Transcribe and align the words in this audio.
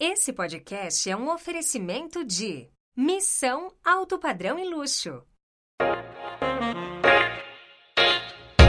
Esse 0.00 0.32
podcast 0.32 1.10
é 1.10 1.16
um 1.16 1.28
oferecimento 1.28 2.24
de 2.24 2.68
Missão 2.96 3.72
Alto 3.84 4.16
Padrão 4.16 4.56
e 4.56 4.64
Luxo. 4.64 5.24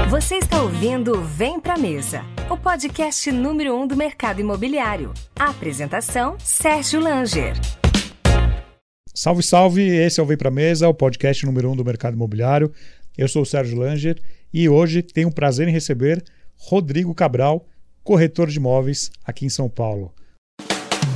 Você 0.10 0.38
está 0.38 0.63
ouvindo 0.63 1.21
Vem 1.21 1.60
Pra 1.60 1.78
Mesa, 1.78 2.23
o 2.50 2.57
podcast 2.57 3.31
número 3.31 3.76
um 3.76 3.86
do 3.86 3.96
mercado 3.96 4.42
imobiliário. 4.42 5.13
A 5.39 5.52
apresentação, 5.52 6.36
Sérgio 6.39 7.00
Langer. 7.00 7.54
Salve, 9.14 9.44
salve! 9.44 9.84
Esse 9.84 10.20
é 10.20 10.24
o 10.24 10.26
Vem 10.26 10.36
Pra 10.36 10.50
Mesa, 10.50 10.90
o 10.90 10.96
podcast 10.96 11.46
número 11.46 11.70
um 11.70 11.76
do 11.76 11.86
mercado 11.86 12.16
imobiliário. 12.16 12.74
Eu 13.16 13.28
sou 13.28 13.44
o 13.44 13.46
Sérgio 13.46 13.78
Langer 13.78 14.20
e 14.52 14.68
hoje 14.68 15.04
tenho 15.04 15.28
o 15.28 15.36
prazer 15.36 15.68
em 15.68 15.72
receber 15.72 16.23
Rodrigo 16.55 17.14
Cabral, 17.14 17.68
corretor 18.04 18.48
de 18.48 18.58
imóveis 18.58 19.12
aqui 19.23 19.46
em 19.46 19.50
São 19.50 19.70
Paulo. 19.70 20.12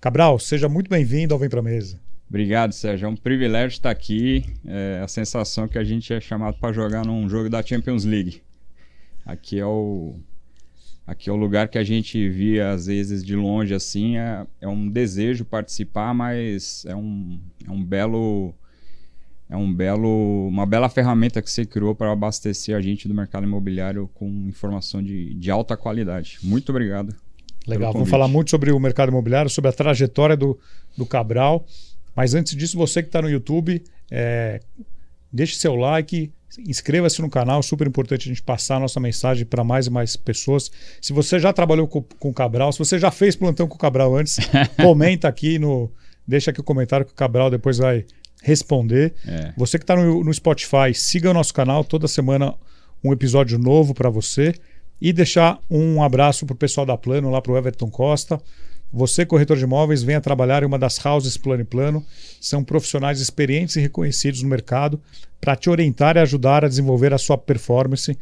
Cabral, 0.00 0.38
seja 0.38 0.68
muito 0.68 0.90
bem-vindo 0.90 1.32
ao 1.32 1.38
Vem 1.38 1.48
Pra 1.48 1.62
Mesa. 1.62 2.00
Obrigado, 2.28 2.72
Sérgio. 2.72 3.06
É 3.06 3.08
um 3.08 3.14
privilégio 3.14 3.76
estar 3.76 3.90
aqui. 3.90 4.44
É 4.66 5.00
a 5.04 5.06
sensação 5.06 5.68
que 5.68 5.78
a 5.78 5.84
gente 5.84 6.12
é 6.12 6.20
chamado 6.20 6.56
para 6.58 6.72
jogar 6.72 7.06
num 7.06 7.28
jogo 7.28 7.48
da 7.48 7.62
Champions 7.62 8.04
League. 8.04 8.42
Aqui 9.24 9.60
é 9.60 9.66
o 9.66 10.16
aqui 11.06 11.30
é 11.30 11.32
o 11.32 11.36
lugar 11.36 11.68
que 11.68 11.78
a 11.78 11.84
gente 11.84 12.28
via 12.28 12.70
às 12.70 12.86
vezes 12.86 13.22
de 13.22 13.36
longe 13.36 13.74
assim. 13.74 14.16
É, 14.16 14.46
é 14.60 14.66
um 14.66 14.88
desejo 14.88 15.44
participar, 15.44 16.12
mas 16.12 16.84
é 16.86 16.96
um, 16.96 17.38
é 17.66 17.70
um 17.70 17.84
belo 17.84 18.54
é 19.48 19.56
um 19.56 19.72
belo, 19.72 20.48
uma 20.48 20.64
bela 20.64 20.88
ferramenta 20.88 21.42
que 21.42 21.50
você 21.50 21.66
criou 21.66 21.94
para 21.94 22.10
abastecer 22.10 22.74
a 22.74 22.80
gente 22.80 23.06
do 23.06 23.14
mercado 23.14 23.44
imobiliário 23.44 24.10
com 24.14 24.26
informação 24.48 25.02
de, 25.02 25.34
de 25.34 25.50
alta 25.50 25.76
qualidade. 25.76 26.38
Muito 26.42 26.70
obrigado. 26.70 27.14
Legal, 27.66 27.92
vamos 27.92 28.10
falar 28.10 28.28
muito 28.28 28.50
sobre 28.50 28.72
o 28.72 28.80
mercado 28.80 29.10
imobiliário, 29.10 29.50
sobre 29.50 29.70
a 29.70 29.72
trajetória 29.72 30.36
do, 30.36 30.58
do 30.96 31.06
Cabral. 31.06 31.64
Mas 32.14 32.34
antes 32.34 32.56
disso, 32.56 32.76
você 32.76 33.02
que 33.02 33.08
está 33.08 33.22
no 33.22 33.30
YouTube, 33.30 33.82
é, 34.10 34.60
deixe 35.32 35.56
seu 35.56 35.74
like, 35.74 36.30
inscreva-se 36.58 37.22
no 37.22 37.30
canal, 37.30 37.62
super 37.62 37.86
importante 37.86 38.28
a 38.28 38.32
gente 38.32 38.42
passar 38.42 38.76
a 38.76 38.80
nossa 38.80 39.00
mensagem 39.00 39.46
para 39.46 39.64
mais 39.64 39.86
e 39.86 39.90
mais 39.90 40.16
pessoas. 40.16 40.70
Se 41.00 41.12
você 41.12 41.38
já 41.38 41.52
trabalhou 41.52 41.88
com, 41.88 42.02
com 42.02 42.30
o 42.30 42.34
Cabral, 42.34 42.72
se 42.72 42.78
você 42.78 42.98
já 42.98 43.10
fez 43.10 43.36
plantão 43.36 43.66
com 43.66 43.76
o 43.76 43.78
Cabral 43.78 44.14
antes, 44.14 44.36
comenta 44.76 45.28
aqui 45.28 45.58
no. 45.58 45.90
Deixa 46.26 46.50
aqui 46.50 46.60
o 46.60 46.64
comentário 46.64 47.04
que 47.06 47.12
o 47.12 47.16
Cabral 47.16 47.50
depois 47.50 47.78
vai 47.78 48.04
responder. 48.42 49.14
É. 49.26 49.52
Você 49.56 49.78
que 49.78 49.84
está 49.84 49.96
no, 49.96 50.22
no 50.22 50.32
Spotify, 50.32 50.92
siga 50.94 51.30
o 51.30 51.34
nosso 51.34 51.54
canal, 51.54 51.84
toda 51.84 52.06
semana 52.06 52.54
um 53.02 53.12
episódio 53.12 53.58
novo 53.58 53.94
para 53.94 54.10
você. 54.10 54.54
E 55.04 55.12
deixar 55.12 55.58
um 55.68 56.00
abraço 56.00 56.46
para 56.46 56.54
o 56.54 56.56
pessoal 56.56 56.86
da 56.86 56.96
Plano, 56.96 57.28
lá 57.28 57.42
para 57.42 57.50
o 57.50 57.56
Everton 57.56 57.90
Costa. 57.90 58.40
Você, 58.92 59.26
corretor 59.26 59.56
de 59.56 59.64
imóveis, 59.64 60.00
venha 60.04 60.20
trabalhar 60.20 60.62
em 60.62 60.66
uma 60.66 60.78
das 60.78 61.04
houses 61.04 61.36
Plano 61.36 61.62
e 61.62 61.64
Plano. 61.64 62.06
São 62.40 62.62
profissionais 62.62 63.20
experientes 63.20 63.74
e 63.74 63.80
reconhecidos 63.80 64.44
no 64.44 64.48
mercado 64.48 65.02
para 65.40 65.56
te 65.56 65.68
orientar 65.68 66.16
e 66.16 66.20
ajudar 66.20 66.64
a 66.64 66.68
desenvolver 66.68 67.12
a 67.12 67.18
sua 67.18 67.36
performance. 67.36 68.16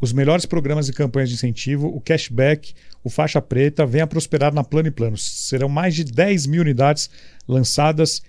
Os 0.00 0.12
melhores 0.12 0.44
programas 0.44 0.88
e 0.88 0.92
campanhas 0.92 1.28
de 1.28 1.36
incentivo, 1.36 1.86
o 1.86 2.00
cashback, 2.00 2.74
o 3.04 3.08
faixa 3.08 3.40
preta, 3.40 3.86
venha 3.86 4.04
prosperar 4.04 4.52
na 4.52 4.64
Plano 4.64 4.88
e 4.88 4.90
Plano. 4.90 5.16
Serão 5.16 5.68
mais 5.68 5.94
de 5.94 6.02
10 6.02 6.48
mil 6.48 6.62
unidades 6.62 7.08
lançadas, 7.46 8.20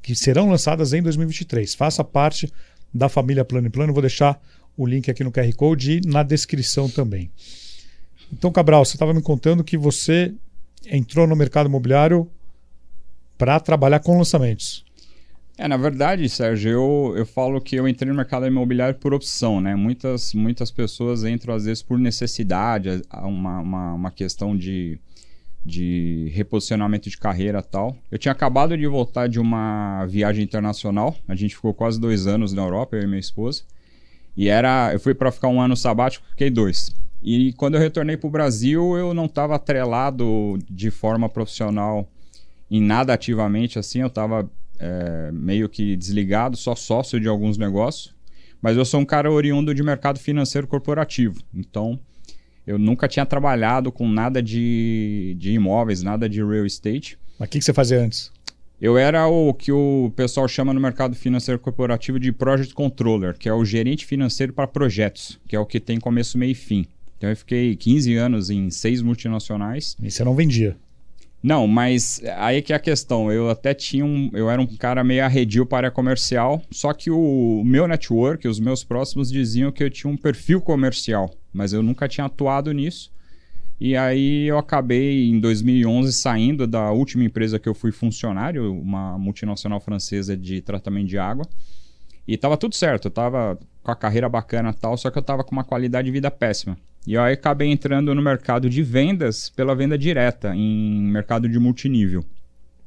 que 0.00 0.14
serão 0.14 0.48
lançadas 0.48 0.94
em 0.94 1.02
2023. 1.02 1.74
Faça 1.74 2.02
parte 2.02 2.50
da 2.94 3.10
família 3.10 3.44
Plano 3.44 3.66
e 3.66 3.70
Plano. 3.70 3.92
Vou 3.92 4.00
deixar 4.00 4.40
o 4.76 4.86
link 4.86 5.10
aqui 5.10 5.22
no 5.22 5.32
QR 5.32 5.52
Code 5.54 6.00
e 6.04 6.08
na 6.08 6.22
descrição 6.22 6.88
também. 6.88 7.30
Então, 8.32 8.50
Cabral, 8.50 8.84
você 8.84 8.96
estava 8.96 9.14
me 9.14 9.22
contando 9.22 9.62
que 9.62 9.76
você 9.76 10.34
entrou 10.86 11.26
no 11.26 11.36
mercado 11.36 11.68
imobiliário 11.68 12.28
para 13.38 13.58
trabalhar 13.60 14.00
com 14.00 14.18
lançamentos. 14.18 14.84
É, 15.56 15.68
na 15.68 15.76
verdade, 15.76 16.28
Sérgio, 16.28 16.70
eu, 16.70 17.14
eu 17.16 17.26
falo 17.26 17.60
que 17.60 17.76
eu 17.76 17.86
entrei 17.86 18.10
no 18.10 18.16
mercado 18.16 18.44
imobiliário 18.44 18.98
por 18.98 19.14
opção, 19.14 19.60
né? 19.60 19.76
Muitas, 19.76 20.34
muitas 20.34 20.70
pessoas 20.70 21.22
entram, 21.24 21.54
às 21.54 21.64
vezes, 21.64 21.82
por 21.82 21.96
necessidade, 21.96 23.02
uma, 23.12 23.60
uma, 23.60 23.94
uma 23.94 24.10
questão 24.10 24.56
de, 24.56 24.98
de 25.64 26.28
reposicionamento 26.34 27.08
de 27.08 27.16
carreira 27.16 27.62
tal. 27.62 27.96
Eu 28.10 28.18
tinha 28.18 28.32
acabado 28.32 28.76
de 28.76 28.86
voltar 28.88 29.28
de 29.28 29.38
uma 29.38 30.04
viagem 30.06 30.42
internacional, 30.42 31.16
a 31.28 31.36
gente 31.36 31.54
ficou 31.54 31.72
quase 31.72 32.00
dois 32.00 32.26
anos 32.26 32.52
na 32.52 32.62
Europa, 32.62 32.96
eu 32.96 33.02
e 33.02 33.06
minha 33.06 33.20
esposa. 33.20 33.62
E 34.36 34.48
era. 34.48 34.92
Eu 34.92 35.00
fui 35.00 35.14
para 35.14 35.30
ficar 35.30 35.48
um 35.48 35.60
ano 35.60 35.76
sabático, 35.76 36.26
fiquei 36.30 36.50
dois. 36.50 36.94
E 37.22 37.52
quando 37.54 37.74
eu 37.74 37.80
retornei 37.80 38.16
para 38.16 38.28
o 38.28 38.30
Brasil, 38.30 38.96
eu 38.98 39.14
não 39.14 39.24
estava 39.24 39.54
atrelado 39.54 40.58
de 40.68 40.90
forma 40.90 41.28
profissional 41.28 42.06
em 42.70 42.82
nada 42.82 43.14
ativamente, 43.14 43.78
assim, 43.78 44.00
eu 44.00 44.08
estava 44.08 44.50
é, 44.78 45.30
meio 45.32 45.68
que 45.68 45.96
desligado, 45.96 46.56
só 46.56 46.74
sócio 46.74 47.20
de 47.20 47.28
alguns 47.28 47.56
negócios. 47.56 48.14
Mas 48.60 48.76
eu 48.76 48.84
sou 48.84 49.00
um 49.00 49.04
cara 49.04 49.30
oriundo 49.30 49.74
de 49.74 49.82
mercado 49.82 50.18
financeiro 50.18 50.66
corporativo. 50.66 51.40
Então, 51.54 51.98
eu 52.66 52.78
nunca 52.78 53.06
tinha 53.06 53.26
trabalhado 53.26 53.92
com 53.92 54.08
nada 54.08 54.42
de, 54.42 55.36
de 55.38 55.52
imóveis, 55.52 56.02
nada 56.02 56.28
de 56.28 56.42
real 56.42 56.66
estate. 56.66 57.18
Mas 57.38 57.48
o 57.48 57.50
que, 57.50 57.58
que 57.58 57.64
você 57.64 57.72
fazia 57.72 58.00
antes? 58.00 58.32
Eu 58.80 58.98
era 58.98 59.26
o 59.26 59.54
que 59.54 59.70
o 59.70 60.12
pessoal 60.16 60.48
chama 60.48 60.74
no 60.74 60.80
mercado 60.80 61.14
financeiro 61.14 61.60
corporativo 61.60 62.18
de 62.18 62.32
Project 62.32 62.74
Controller, 62.74 63.36
que 63.38 63.48
é 63.48 63.54
o 63.54 63.64
gerente 63.64 64.04
financeiro 64.04 64.52
para 64.52 64.66
projetos, 64.66 65.38
que 65.46 65.54
é 65.54 65.58
o 65.58 65.64
que 65.64 65.78
tem 65.78 66.00
começo, 66.00 66.36
meio 66.36 66.52
e 66.52 66.54
fim. 66.54 66.86
Então 67.16 67.30
eu 67.30 67.36
fiquei 67.36 67.76
15 67.76 68.14
anos 68.16 68.50
em 68.50 68.68
seis 68.70 69.00
multinacionais. 69.00 69.96
E 70.02 70.10
você 70.10 70.24
não 70.24 70.34
vendia? 70.34 70.76
Não, 71.42 71.66
mas 71.66 72.22
aí 72.36 72.62
que 72.62 72.72
é 72.72 72.76
a 72.76 72.80
questão. 72.80 73.30
Eu 73.30 73.50
até 73.50 73.74
tinha 73.74 74.04
um. 74.04 74.30
Eu 74.32 74.50
era 74.50 74.60
um 74.60 74.66
cara 74.66 75.04
meio 75.04 75.24
arredio 75.24 75.66
para 75.66 75.88
a 75.88 75.90
comercial, 75.90 76.62
só 76.70 76.92
que 76.92 77.10
o 77.10 77.62
meu 77.64 77.86
network, 77.86 78.48
os 78.48 78.58
meus 78.58 78.82
próximos 78.82 79.30
diziam 79.30 79.70
que 79.70 79.84
eu 79.84 79.90
tinha 79.90 80.10
um 80.10 80.16
perfil 80.16 80.60
comercial, 80.60 81.30
mas 81.52 81.72
eu 81.72 81.82
nunca 81.82 82.08
tinha 82.08 82.24
atuado 82.24 82.72
nisso. 82.72 83.12
E 83.80 83.96
aí 83.96 84.46
eu 84.46 84.56
acabei 84.56 85.28
em 85.28 85.40
2011 85.40 86.12
saindo 86.12 86.66
da 86.66 86.90
última 86.92 87.24
empresa 87.24 87.58
que 87.58 87.68
eu 87.68 87.74
fui 87.74 87.90
funcionário, 87.90 88.72
uma 88.72 89.18
multinacional 89.18 89.80
francesa 89.80 90.36
de 90.36 90.60
tratamento 90.60 91.08
de 91.08 91.18
água. 91.18 91.46
E 92.26 92.36
tava 92.38 92.56
tudo 92.56 92.74
certo, 92.74 93.06
eu 93.06 93.10
tava 93.10 93.58
com 93.82 93.90
a 93.90 93.96
carreira 93.96 94.28
bacana 94.28 94.72
tal, 94.72 94.96
só 94.96 95.10
que 95.10 95.18
eu 95.18 95.22
tava 95.22 95.44
com 95.44 95.52
uma 95.52 95.64
qualidade 95.64 96.06
de 96.06 96.12
vida 96.12 96.30
péssima. 96.30 96.76
E 97.06 97.18
aí 97.18 97.34
acabei 97.34 97.68
entrando 97.70 98.14
no 98.14 98.22
mercado 98.22 98.70
de 98.70 98.82
vendas 98.82 99.50
pela 99.50 99.74
venda 99.74 99.98
direta, 99.98 100.54
em 100.56 101.02
mercado 101.02 101.48
de 101.48 101.58
multinível. 101.58 102.24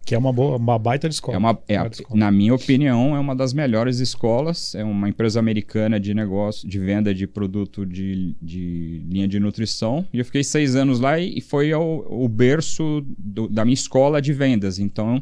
Que 0.08 0.16
é 0.16 0.18
uma, 0.18 0.32
boa, 0.32 0.56
uma 0.56 0.80
baita 0.80 1.10
de 1.10 1.16
escola. 1.16 1.36
É 1.36 1.38
uma, 1.38 1.60
é, 1.68 1.86
escola. 1.86 2.18
Na 2.18 2.32
minha 2.32 2.56
opinião, 2.56 3.14
é 3.14 3.20
uma 3.20 3.36
das 3.36 3.52
melhores 3.52 4.00
escolas. 4.00 4.74
É 4.74 4.82
uma 4.82 5.10
empresa 5.10 5.38
americana 5.38 6.00
de 6.00 6.14
negócio, 6.14 6.66
de 6.66 6.80
venda 6.80 7.14
de 7.14 7.28
produto 7.28 7.86
de, 7.86 8.34
de 8.42 9.04
linha 9.06 9.28
de 9.28 9.38
nutrição. 9.38 10.08
E 10.14 10.20
eu 10.20 10.24
fiquei 10.24 10.46
seis 10.46 10.78
anos 10.78 11.02
lá 11.02 11.20
e, 11.20 11.42
foi 11.42 11.74
o, 11.74 12.06
o 12.10 12.30
berço 12.30 13.06
do, 13.18 13.50
da 13.50 13.66
minha 13.66 13.74
escola 13.74 14.22
de 14.22 14.32
vendas. 14.32 14.80
Então, 14.80 15.22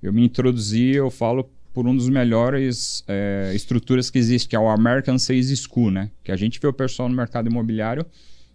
eu 0.00 0.12
me 0.12 0.24
introduzi, 0.24 0.94
eu 0.94 1.10
falo, 1.10 1.50
por 1.74 1.88
um 1.88 1.96
dos 1.96 2.08
melhores 2.08 3.02
é, 3.08 3.50
estruturas 3.52 4.10
que 4.10 4.18
existe, 4.20 4.48
que 4.48 4.54
é 4.54 4.60
o 4.60 4.68
American 4.68 5.18
Sales 5.18 5.50
School, 5.58 5.90
né? 5.90 6.08
Que 6.22 6.30
a 6.30 6.36
gente 6.36 6.60
vê 6.60 6.68
o 6.68 6.72
pessoal 6.72 7.08
no 7.08 7.16
mercado 7.16 7.50
imobiliário, 7.50 8.06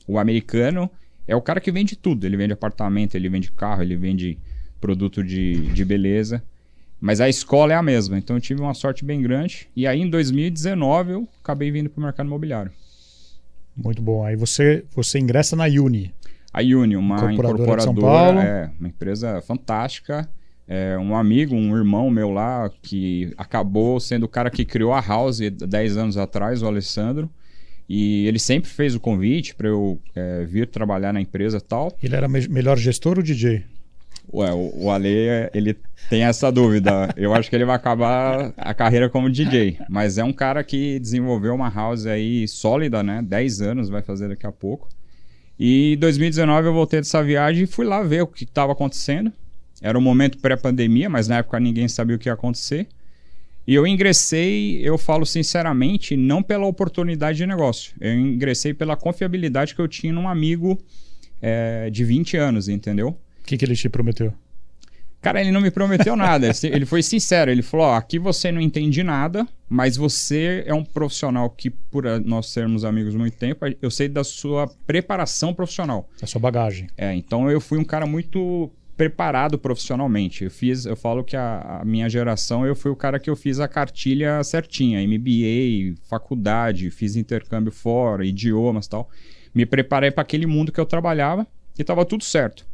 o 0.07 0.17
americano 0.19 0.89
é 1.27 1.35
o 1.35 1.41
cara 1.41 1.59
que 1.59 1.69
vende 1.69 1.97
tudo. 1.97 2.25
Ele 2.25 2.37
vende 2.37 2.53
apartamento, 2.53 3.15
ele 3.15 3.27
vende 3.27 3.51
carro, 3.51 3.81
ele 3.81 3.97
vende 3.97 4.37
produto 4.85 5.23
de, 5.23 5.55
de 5.73 5.83
beleza. 5.83 6.43
Mas 7.01 7.19
a 7.19 7.27
escola 7.27 7.73
é 7.73 7.75
a 7.75 7.81
mesma, 7.81 8.17
então 8.17 8.35
eu 8.35 8.41
tive 8.41 8.61
uma 8.61 8.73
sorte 8.75 9.03
bem 9.03 9.19
grande. 9.19 9.67
E 9.75 9.87
aí 9.87 9.99
em 9.99 10.09
2019 10.09 11.11
eu 11.11 11.27
acabei 11.43 11.71
vindo 11.71 11.89
para 11.89 11.99
o 11.99 12.03
mercado 12.03 12.27
imobiliário. 12.27 12.71
Muito 13.75 14.01
bom. 14.01 14.23
Aí 14.23 14.35
você, 14.35 14.85
você 14.95 15.17
ingressa 15.17 15.55
na 15.55 15.65
Uni. 15.65 16.13
A 16.53 16.61
Uni, 16.61 16.95
uma 16.95 17.33
incorporadora, 17.33 17.81
incorporadora 17.81 18.43
é, 18.43 18.71
uma 18.79 18.87
empresa 18.87 19.41
fantástica. 19.41 20.29
É, 20.67 20.97
um 20.97 21.15
amigo, 21.15 21.53
um 21.55 21.75
irmão 21.75 22.09
meu 22.09 22.31
lá, 22.31 22.71
que 22.81 23.33
acabou 23.37 23.99
sendo 23.99 24.23
o 24.23 24.29
cara 24.29 24.49
que 24.49 24.65
criou 24.65 24.93
a 24.93 25.01
House 25.01 25.39
10 25.39 25.97
anos 25.97 26.17
atrás, 26.17 26.61
o 26.61 26.67
Alessandro. 26.67 27.29
E 27.89 28.25
ele 28.27 28.39
sempre 28.39 28.69
fez 28.69 28.95
o 28.95 28.99
convite 28.99 29.53
para 29.53 29.67
eu 29.67 29.99
é, 30.15 30.45
vir 30.45 30.67
trabalhar 30.67 31.11
na 31.11 31.21
empresa 31.21 31.59
tal. 31.59 31.95
Ele 32.01 32.15
era 32.15 32.27
me 32.27 32.47
melhor 32.47 32.77
gestor 32.77 33.17
ou 33.17 33.23
DJ? 33.23 33.63
Ué, 34.33 34.51
o, 34.51 34.85
o 34.85 34.91
Ale, 34.91 35.49
ele 35.53 35.77
tem 36.09 36.23
essa 36.23 36.51
dúvida. 36.51 37.13
Eu 37.15 37.33
acho 37.33 37.49
que 37.49 37.55
ele 37.55 37.65
vai 37.65 37.75
acabar 37.75 38.53
a 38.57 38.73
carreira 38.73 39.09
como 39.09 39.29
DJ. 39.29 39.79
Mas 39.89 40.17
é 40.17 40.23
um 40.23 40.33
cara 40.33 40.63
que 40.63 40.99
desenvolveu 40.99 41.53
uma 41.53 41.69
house 41.69 42.05
aí 42.05 42.47
sólida, 42.47 43.01
né? 43.01 43.21
10 43.21 43.61
anos 43.61 43.89
vai 43.89 44.01
fazer 44.01 44.29
daqui 44.29 44.45
a 44.45 44.51
pouco. 44.51 44.89
E 45.57 45.93
em 45.93 45.97
2019 45.97 46.67
eu 46.67 46.73
voltei 46.73 46.99
dessa 46.99 47.23
viagem 47.23 47.63
e 47.63 47.67
fui 47.67 47.85
lá 47.85 48.03
ver 48.03 48.23
o 48.23 48.27
que 48.27 48.43
estava 48.43 48.73
acontecendo. 48.73 49.31
Era 49.81 49.97
um 49.97 50.01
momento 50.01 50.37
pré-pandemia, 50.39 51.09
mas 51.09 51.27
na 51.27 51.37
época 51.37 51.59
ninguém 51.59 51.87
sabia 51.87 52.15
o 52.15 52.19
que 52.19 52.29
ia 52.29 52.33
acontecer. 52.33 52.87
E 53.67 53.73
eu 53.73 53.87
ingressei, 53.87 54.79
eu 54.83 54.97
falo 54.97 55.25
sinceramente, 55.25 56.15
não 56.15 56.43
pela 56.43 56.65
oportunidade 56.65 57.37
de 57.39 57.47
negócio. 57.47 57.93
Eu 57.99 58.13
ingressei 58.13 58.73
pela 58.73 58.95
confiabilidade 58.95 59.73
que 59.73 59.81
eu 59.81 59.87
tinha 59.87 60.13
num 60.13 60.29
amigo 60.29 60.77
é, 61.41 61.89
de 61.89 62.03
20 62.03 62.37
anos, 62.37 62.69
entendeu? 62.69 63.17
O 63.45 63.47
que, 63.47 63.57
que 63.57 63.63
ele 63.63 63.75
te 63.75 63.87
prometeu? 63.87 64.33
Cara, 65.21 65.39
ele 65.39 65.51
não 65.51 65.61
me 65.61 65.69
prometeu 65.69 66.15
nada. 66.15 66.49
Ele 66.65 66.85
foi 66.85 67.01
sincero. 67.01 67.49
Ele 67.49 67.61
falou: 67.61 67.85
ó, 67.85 67.95
aqui 67.95 68.17
você 68.17 68.51
não 68.51 68.59
entende 68.59 69.03
nada, 69.03 69.47
mas 69.69 69.97
você 69.97 70.63
é 70.65 70.73
um 70.73 70.83
profissional 70.83 71.47
que, 71.49 71.69
por 71.69 72.05
nós 72.23 72.49
sermos 72.49 72.83
amigos 72.83 73.15
há 73.15 73.17
muito 73.17 73.37
tempo, 73.37 73.65
eu 73.81 73.91
sei 73.91 74.07
da 74.07 74.23
sua 74.23 74.67
preparação 74.85 75.53
profissional. 75.53 76.09
Da 76.19 76.27
sua 76.27 76.39
bagagem. 76.41 76.87
É, 76.97 77.13
então 77.13 77.49
eu 77.49 77.61
fui 77.61 77.77
um 77.77 77.83
cara 77.83 78.05
muito 78.05 78.71
preparado 78.97 79.59
profissionalmente. 79.59 80.43
Eu 80.43 80.51
fiz, 80.51 80.85
eu 80.85 80.95
falo 80.95 81.23
que 81.23 81.35
a, 81.35 81.81
a, 81.81 81.85
minha 81.85 82.09
geração 82.09 82.65
eu 82.65 82.75
fui 82.75 82.91
o 82.91 82.95
cara 82.95 83.19
que 83.19 83.29
eu 83.29 83.35
fiz 83.35 83.59
a 83.59 83.67
cartilha 83.67 84.43
certinha, 84.43 85.05
MBA, 85.07 85.99
faculdade, 86.09 86.89
fiz 86.89 87.15
intercâmbio 87.15 87.71
fora, 87.71 88.25
idiomas, 88.25 88.87
tal. 88.87 89.09
Me 89.53 89.65
preparei 89.65 90.11
para 90.11 90.23
aquele 90.23 90.45
mundo 90.45 90.71
que 90.71 90.79
eu 90.79 90.85
trabalhava 90.85 91.47
e 91.77 91.81
estava 91.81 92.05
tudo 92.05 92.23
certo. 92.23 92.65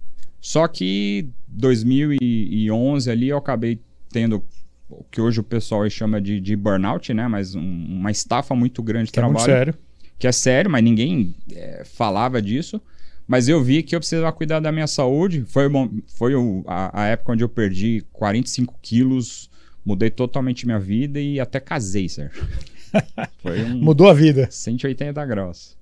Só 0.42 0.68
que 0.68 1.30
2011 1.48 3.12
ali 3.12 3.30
eu 3.30 3.38
acabei 3.38 3.80
tendo 4.12 4.44
o 4.90 5.04
que 5.04 5.22
hoje 5.22 5.40
o 5.40 5.44
pessoal 5.44 5.88
chama 5.90 6.20
de, 6.20 6.42
de 6.42 6.56
burnout, 6.56 7.14
né? 7.14 7.28
Mas 7.28 7.54
um, 7.54 7.62
uma 7.62 8.10
estafa 8.10 8.56
muito 8.56 8.82
grande 8.82 9.06
de 9.06 9.12
que 9.12 9.20
trabalho. 9.20 9.38
É 9.38 9.40
muito 9.40 9.46
sério. 9.46 9.74
Que 10.18 10.28
é 10.28 10.32
sério, 10.32 10.70
mas 10.70 10.84
ninguém 10.84 11.36
é, 11.54 11.84
falava 11.86 12.42
disso. 12.42 12.82
Mas 13.28 13.48
eu 13.48 13.64
vi 13.64 13.84
que 13.84 13.96
eu 13.96 14.00
precisava 14.00 14.32
cuidar 14.34 14.60
da 14.60 14.72
minha 14.72 14.88
saúde. 14.88 15.46
Foi, 15.48 15.70
bom, 15.70 15.90
foi 16.18 16.36
o, 16.36 16.64
a, 16.68 17.04
a, 17.04 17.06
época 17.08 17.32
onde 17.32 17.44
eu 17.44 17.50
perdi 17.50 18.04
45 18.12 18.78
quilos, 18.82 19.50
mudei 19.86 20.10
totalmente 20.10 20.66
minha 20.66 20.80
vida 20.80 21.20
e 21.20 21.40
até 21.40 21.60
casei, 21.60 22.10
Sérgio. 22.10 22.46
Um 23.46 23.78
Mudou 23.78 24.10
a 24.10 24.14
vida. 24.14 24.50
180 24.52 25.26
graus. 25.26 25.78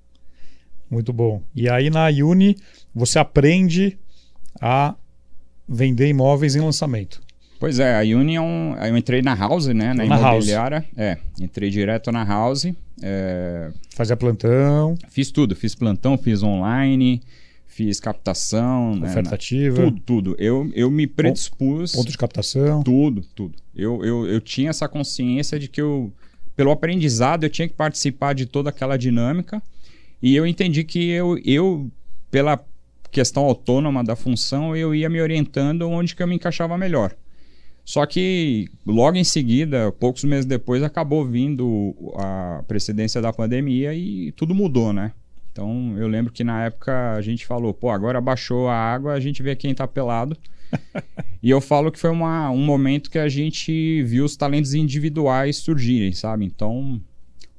Muito 0.88 1.12
bom. 1.12 1.42
E 1.56 1.68
aí 1.68 1.90
na 1.90 2.06
Uni 2.06 2.56
você 2.94 3.18
aprende 3.18 3.98
a 4.60 4.94
vender 5.68 6.08
imóveis 6.08 6.56
em 6.56 6.60
lançamento. 6.60 7.20
Pois 7.60 7.78
é, 7.78 7.98
a 7.98 8.00
Union, 8.00 8.74
eu 8.76 8.96
entrei 8.96 9.20
na 9.20 9.34
House, 9.34 9.66
né? 9.66 9.92
Na, 9.92 10.06
na 10.06 10.18
imobiliária. 10.18 10.78
House. 10.78 10.88
É, 10.96 11.18
entrei 11.38 11.68
direto 11.68 12.10
na 12.10 12.24
House. 12.24 12.66
É... 13.02 13.70
Fazia 13.94 14.16
plantão. 14.16 14.96
Fiz 15.10 15.30
tudo, 15.30 15.54
fiz 15.54 15.74
plantão, 15.74 16.16
fiz 16.16 16.42
online, 16.42 17.20
fiz 17.66 18.00
captação. 18.00 18.96
Né, 18.96 19.10
Oferta 19.10 19.32
né. 19.32 19.72
Tudo, 19.74 20.00
tudo. 20.00 20.36
Eu, 20.38 20.70
eu 20.74 20.90
me 20.90 21.06
predispus. 21.06 21.92
Ponto 21.92 22.10
de 22.10 22.16
captação. 22.16 22.82
Tudo, 22.82 23.22
tudo. 23.34 23.54
Eu, 23.76 24.02
eu, 24.04 24.26
eu 24.26 24.40
tinha 24.40 24.70
essa 24.70 24.88
consciência 24.88 25.58
de 25.58 25.68
que 25.68 25.82
eu, 25.82 26.10
pelo 26.56 26.70
aprendizado, 26.70 27.44
eu 27.44 27.50
tinha 27.50 27.68
que 27.68 27.74
participar 27.74 28.34
de 28.34 28.46
toda 28.46 28.70
aquela 28.70 28.96
dinâmica. 28.96 29.62
E 30.22 30.34
eu 30.34 30.46
entendi 30.46 30.82
que 30.82 31.10
eu, 31.10 31.38
eu 31.44 31.90
pela 32.30 32.58
questão 33.10 33.44
autônoma 33.44 34.04
da 34.04 34.14
função, 34.16 34.76
eu 34.76 34.94
ia 34.94 35.08
me 35.08 35.20
orientando 35.20 35.88
onde 35.88 36.14
que 36.14 36.22
eu 36.22 36.26
me 36.26 36.36
encaixava 36.36 36.76
melhor. 36.78 37.14
Só 37.84 38.06
que 38.06 38.70
logo 38.86 39.16
em 39.16 39.24
seguida, 39.24 39.90
poucos 39.92 40.22
meses 40.24 40.46
depois, 40.46 40.82
acabou 40.82 41.26
vindo 41.26 41.94
a 42.16 42.62
precedência 42.68 43.20
da 43.20 43.32
pandemia 43.32 43.94
e 43.94 44.32
tudo 44.32 44.54
mudou, 44.54 44.92
né? 44.92 45.12
Então 45.50 45.96
eu 45.98 46.06
lembro 46.06 46.32
que 46.32 46.44
na 46.44 46.66
época 46.66 47.14
a 47.14 47.20
gente 47.20 47.44
falou, 47.44 47.74
pô, 47.74 47.90
agora 47.90 48.20
baixou 48.20 48.68
a 48.68 48.76
água, 48.76 49.12
a 49.12 49.20
gente 49.20 49.42
vê 49.42 49.56
quem 49.56 49.74
tá 49.74 49.88
pelado. 49.88 50.36
e 51.42 51.50
eu 51.50 51.60
falo 51.60 51.90
que 51.90 51.98
foi 51.98 52.10
uma, 52.10 52.48
um 52.50 52.64
momento 52.64 53.10
que 53.10 53.18
a 53.18 53.28
gente 53.28 54.02
viu 54.04 54.24
os 54.24 54.36
talentos 54.36 54.72
individuais 54.72 55.56
surgirem, 55.56 56.12
sabe? 56.12 56.44
Então 56.44 57.00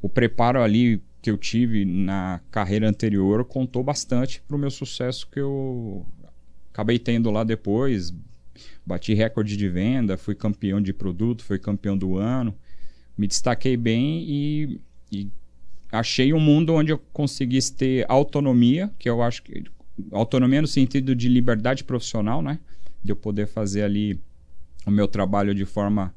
o 0.02 0.08
preparo 0.08 0.62
ali 0.62 1.02
que 1.22 1.30
eu 1.30 1.38
tive 1.38 1.86
na 1.86 2.42
carreira 2.50 2.90
anterior 2.90 3.46
contou 3.46 3.84
bastante 3.84 4.42
para 4.48 4.58
o 4.58 4.60
meu 4.60 4.72
sucesso 4.72 5.28
que 5.30 5.40
eu 5.40 6.06
acabei 6.74 6.98
tendo 6.98 7.30
lá 7.30 7.44
depois. 7.44 8.14
Bati 8.86 9.14
recorde 9.14 9.56
de 9.56 9.70
venda, 9.70 10.18
fui 10.18 10.34
campeão 10.34 10.82
de 10.82 10.92
produto, 10.92 11.44
fui 11.44 11.60
campeão 11.60 11.98
do 11.98 12.18
ano, 12.18 12.54
me 13.18 13.28
destaquei 13.28 13.78
bem 13.78 14.26
e, 14.28 14.82
e 15.12 15.30
achei 15.92 16.34
um 16.34 16.40
mundo 16.40 16.74
onde 16.74 16.92
eu 16.92 16.98
conseguisse 17.14 17.74
ter 17.74 18.06
autonomia, 18.10 18.92
que 18.98 19.10
eu 19.10 19.22
acho 19.22 19.44
que 19.44 19.64
autonomia 20.12 20.62
no 20.62 20.68
sentido 20.68 21.16
de 21.16 21.30
liberdade 21.30 21.84
profissional, 21.84 22.42
né? 22.42 22.60
De 23.04 23.12
eu 23.12 23.16
poder 23.16 23.48
fazer 23.48 23.84
ali 23.84 24.20
o 24.86 24.92
meu 24.92 25.08
trabalho 25.08 25.54
de 25.54 25.66
forma 25.66 26.14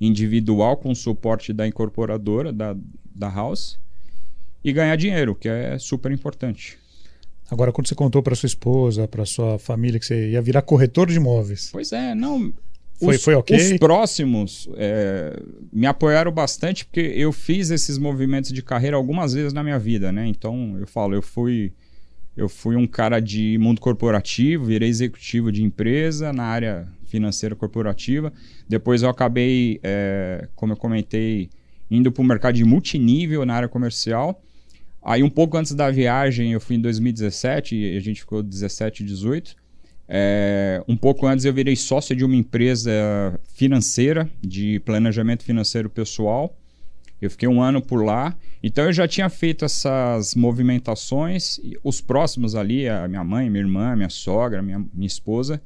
individual 0.00 0.76
com 0.76 0.90
o 0.90 0.96
suporte 0.96 1.52
da 1.52 1.66
incorporadora, 1.66 2.52
da, 2.52 2.76
da 3.14 3.28
House 3.28 3.81
e 4.64 4.72
ganhar 4.72 4.96
dinheiro, 4.96 5.34
que 5.34 5.48
é 5.48 5.78
super 5.78 6.10
importante. 6.12 6.78
Agora, 7.50 7.70
quando 7.72 7.88
você 7.88 7.94
contou 7.94 8.22
para 8.22 8.34
sua 8.34 8.46
esposa, 8.46 9.06
para 9.06 9.26
sua 9.26 9.58
família 9.58 10.00
que 10.00 10.06
você 10.06 10.30
ia 10.30 10.40
virar 10.40 10.62
corretor 10.62 11.08
de 11.08 11.16
imóveis. 11.16 11.68
Pois 11.70 11.92
é, 11.92 12.14
não. 12.14 12.52
Foi, 12.98 13.16
os, 13.16 13.22
foi 13.22 13.34
ok? 13.34 13.56
Os 13.56 13.78
próximos 13.78 14.68
é, 14.76 15.38
me 15.72 15.86
apoiaram 15.86 16.32
bastante 16.32 16.86
porque 16.86 17.00
eu 17.00 17.32
fiz 17.32 17.70
esses 17.70 17.98
movimentos 17.98 18.52
de 18.52 18.62
carreira 18.62 18.96
algumas 18.96 19.34
vezes 19.34 19.52
na 19.52 19.62
minha 19.62 19.78
vida, 19.78 20.10
né? 20.10 20.26
Então, 20.26 20.76
eu 20.78 20.86
falo, 20.86 21.14
eu 21.14 21.22
fui 21.22 21.72
eu 22.36 22.48
fui 22.48 22.76
um 22.76 22.86
cara 22.86 23.20
de 23.20 23.58
mundo 23.58 23.80
corporativo, 23.80 24.64
virei 24.64 24.88
executivo 24.88 25.52
de 25.52 25.62
empresa 25.62 26.32
na 26.32 26.44
área 26.44 26.88
financeira 27.04 27.54
corporativa. 27.54 28.32
Depois 28.66 29.02
eu 29.02 29.10
acabei, 29.10 29.78
é, 29.82 30.48
como 30.54 30.72
eu 30.72 30.76
comentei, 30.76 31.50
indo 31.90 32.10
para 32.10 32.22
o 32.22 32.24
mercado 32.24 32.54
de 32.54 32.64
multinível 32.64 33.44
na 33.44 33.54
área 33.54 33.68
comercial. 33.68 34.42
Aí 35.02 35.22
um 35.22 35.30
pouco 35.30 35.56
antes 35.56 35.74
da 35.74 35.90
viagem, 35.90 36.52
eu 36.52 36.60
fui 36.60 36.76
em 36.76 36.80
2017 36.80 37.74
e 37.74 37.96
a 37.96 38.00
gente 38.00 38.20
ficou 38.20 38.42
17, 38.42 39.02
18. 39.02 39.56
É, 40.08 40.82
um 40.86 40.96
pouco 40.96 41.26
antes 41.26 41.44
eu 41.44 41.52
virei 41.52 41.74
sócio 41.74 42.14
de 42.14 42.24
uma 42.24 42.36
empresa 42.36 42.90
financeira 43.54 44.30
de 44.40 44.78
planejamento 44.80 45.42
financeiro 45.42 45.90
pessoal. 45.90 46.56
Eu 47.20 47.30
fiquei 47.30 47.48
um 47.48 47.62
ano 47.62 47.80
por 47.80 48.04
lá. 48.04 48.36
Então 48.62 48.84
eu 48.84 48.92
já 48.92 49.06
tinha 49.08 49.28
feito 49.28 49.64
essas 49.64 50.34
movimentações. 50.34 51.60
Os 51.82 52.00
próximos 52.00 52.54
ali, 52.54 52.88
a 52.88 53.08
minha 53.08 53.24
mãe, 53.24 53.48
minha 53.48 53.62
irmã, 53.62 53.96
minha 53.96 54.08
sogra, 54.08 54.60
minha, 54.60 54.84
minha 54.92 55.06
esposa 55.06 55.60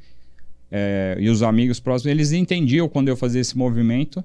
é, 0.71 1.17
e 1.19 1.29
os 1.29 1.43
amigos 1.43 1.81
próximos, 1.81 2.11
eles 2.11 2.33
entendiam 2.33 2.89
quando 2.89 3.09
eu 3.09 3.17
fazia 3.17 3.41
esse 3.41 3.57
movimento. 3.57 4.25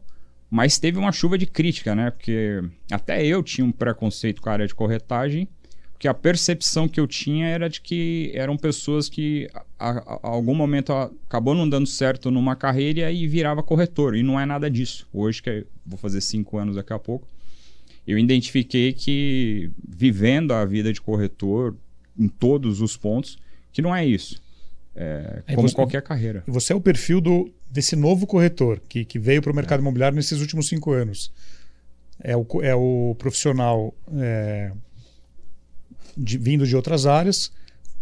Mas 0.51 0.77
teve 0.77 0.99
uma 0.99 1.13
chuva 1.13 1.37
de 1.37 1.45
crítica, 1.45 1.95
né? 1.95 2.11
Porque 2.11 2.61
até 2.91 3.25
eu 3.25 3.41
tinha 3.41 3.63
um 3.63 3.71
preconceito 3.71 4.41
com 4.41 4.49
a 4.49 4.51
área 4.51 4.67
de 4.67 4.75
corretagem, 4.75 5.47
porque 5.93 6.09
a 6.09 6.13
percepção 6.13 6.89
que 6.89 6.99
eu 6.99 7.07
tinha 7.07 7.47
era 7.47 7.69
de 7.69 7.79
que 7.79 8.33
eram 8.35 8.57
pessoas 8.57 9.07
que 9.07 9.47
a, 9.53 9.91
a, 9.91 10.19
a 10.21 10.27
algum 10.27 10.53
momento 10.53 10.91
acabou 10.91 11.55
não 11.55 11.69
dando 11.69 11.87
certo 11.87 12.29
numa 12.29 12.53
carreira 12.53 13.09
e 13.09 13.25
virava 13.27 13.63
corretor. 13.63 14.13
E 14.13 14.23
não 14.23 14.37
é 14.37 14.45
nada 14.45 14.69
disso. 14.69 15.07
Hoje, 15.13 15.41
que 15.41 15.49
é, 15.49 15.63
vou 15.85 15.97
fazer 15.97 16.19
cinco 16.19 16.57
anos 16.57 16.75
daqui 16.75 16.91
a 16.91 16.99
pouco, 16.99 17.25
eu 18.05 18.19
identifiquei 18.19 18.91
que 18.91 19.71
vivendo 19.87 20.51
a 20.53 20.65
vida 20.65 20.91
de 20.91 20.99
corretor 20.99 21.77
em 22.19 22.27
todos 22.27 22.81
os 22.81 22.97
pontos, 22.97 23.37
que 23.71 23.81
não 23.81 23.95
é 23.95 24.05
isso. 24.05 24.41
É, 24.93 25.43
como 25.55 25.69
você, 25.69 25.75
qualquer 25.75 26.01
carreira. 26.01 26.43
Você 26.45 26.73
é 26.73 26.75
o 26.75 26.81
perfil 26.81 27.21
do, 27.21 27.49
desse 27.71 27.95
novo 27.95 28.27
corretor 28.27 28.81
que, 28.87 29.05
que 29.05 29.17
veio 29.17 29.41
para 29.41 29.51
o 29.51 29.55
mercado 29.55 29.79
é. 29.79 29.81
imobiliário 29.81 30.15
nesses 30.15 30.41
últimos 30.41 30.67
cinco 30.67 30.91
anos. 30.91 31.31
É 32.23 32.35
o, 32.37 32.45
é 32.61 32.75
o 32.75 33.15
profissional 33.17 33.93
é, 34.15 34.71
de, 36.15 36.37
vindo 36.37 36.67
de 36.67 36.75
outras 36.75 37.05
áreas, 37.05 37.51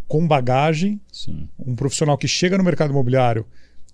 com 0.08 0.28
bagagem, 0.28 1.00
Sim. 1.12 1.48
um 1.58 1.76
profissional 1.76 2.18
que 2.18 2.28
chega 2.28 2.58
no 2.58 2.64
mercado 2.64 2.90
imobiliário 2.90 3.46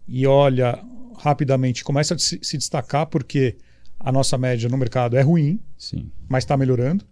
e 0.08 0.26
olha 0.26 0.82
rapidamente, 1.18 1.84
começa 1.84 2.16
a 2.16 2.18
se, 2.18 2.40
se 2.42 2.58
destacar 2.58 3.06
porque 3.08 3.56
a 4.00 4.12
nossa 4.12 4.38
média 4.38 4.70
no 4.70 4.78
mercado 4.78 5.18
é 5.18 5.22
ruim, 5.22 5.60
Sim. 5.78 6.10
mas 6.28 6.44
está 6.44 6.56
melhorando. 6.58 7.06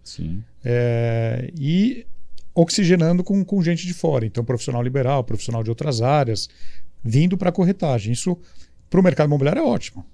É, 0.64 1.52
e 1.56 2.06
oxigenando 2.54 3.24
com, 3.24 3.44
com 3.44 3.62
gente 3.62 3.86
de 3.86 3.92
fora. 3.92 4.24
Então, 4.24 4.44
profissional 4.44 4.82
liberal, 4.82 5.24
profissional 5.24 5.62
de 5.62 5.70
outras 5.70 6.00
áreas, 6.00 6.48
vindo 7.04 7.36
para 7.36 7.50
a 7.50 7.52
corretagem. 7.52 8.12
Isso, 8.12 8.36
para 8.88 9.00
o 9.00 9.02
mercado 9.02 9.26
imobiliário, 9.26 9.60
é 9.60 9.64
ótimo. 9.64 10.04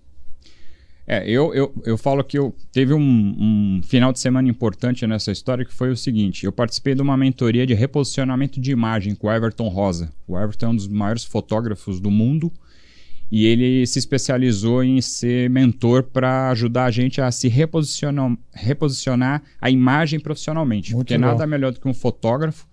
É, 1.06 1.28
eu, 1.28 1.52
eu, 1.54 1.74
eu 1.84 1.98
falo 1.98 2.22
que 2.22 2.38
eu 2.38 2.54
teve 2.72 2.94
um, 2.94 3.00
um, 3.00 3.80
final 3.82 4.12
de 4.12 4.20
semana 4.20 4.48
importante 4.48 5.04
nessa 5.06 5.32
história 5.32 5.64
que 5.64 5.74
foi 5.74 5.90
o 5.90 5.96
seguinte: 5.96 6.44
eu 6.44 6.52
participei 6.52 6.94
de 6.94 7.02
uma 7.02 7.16
mentoria 7.16 7.66
de 7.66 7.74
reposicionamento 7.74 8.60
de 8.60 8.70
imagem 8.70 9.14
com 9.14 9.26
o 9.26 9.32
Everton 9.32 9.68
Rosa. 9.68 10.12
O 10.26 10.38
Everton 10.38 10.66
é 10.66 10.68
um 10.68 10.76
dos 10.76 10.86
maiores 10.86 11.24
fotógrafos 11.24 11.98
do 12.00 12.10
mundo 12.12 12.52
e 13.28 13.46
ele 13.46 13.84
se 13.86 13.98
especializou 13.98 14.84
em 14.84 15.00
ser 15.00 15.50
mentor 15.50 16.04
para 16.04 16.50
ajudar 16.50 16.84
a 16.84 16.90
gente 16.90 17.20
a 17.20 17.30
se 17.32 17.48
reposicionar, 17.48 18.36
reposicionar 18.52 19.42
a 19.60 19.68
imagem 19.68 20.20
profissionalmente. 20.20 20.94
Muito 20.94 21.06
porque 21.06 21.18
bom. 21.18 21.26
nada 21.26 21.46
melhor 21.46 21.72
do 21.72 21.80
que 21.80 21.88
um 21.88 21.94
fotógrafo 21.94 22.69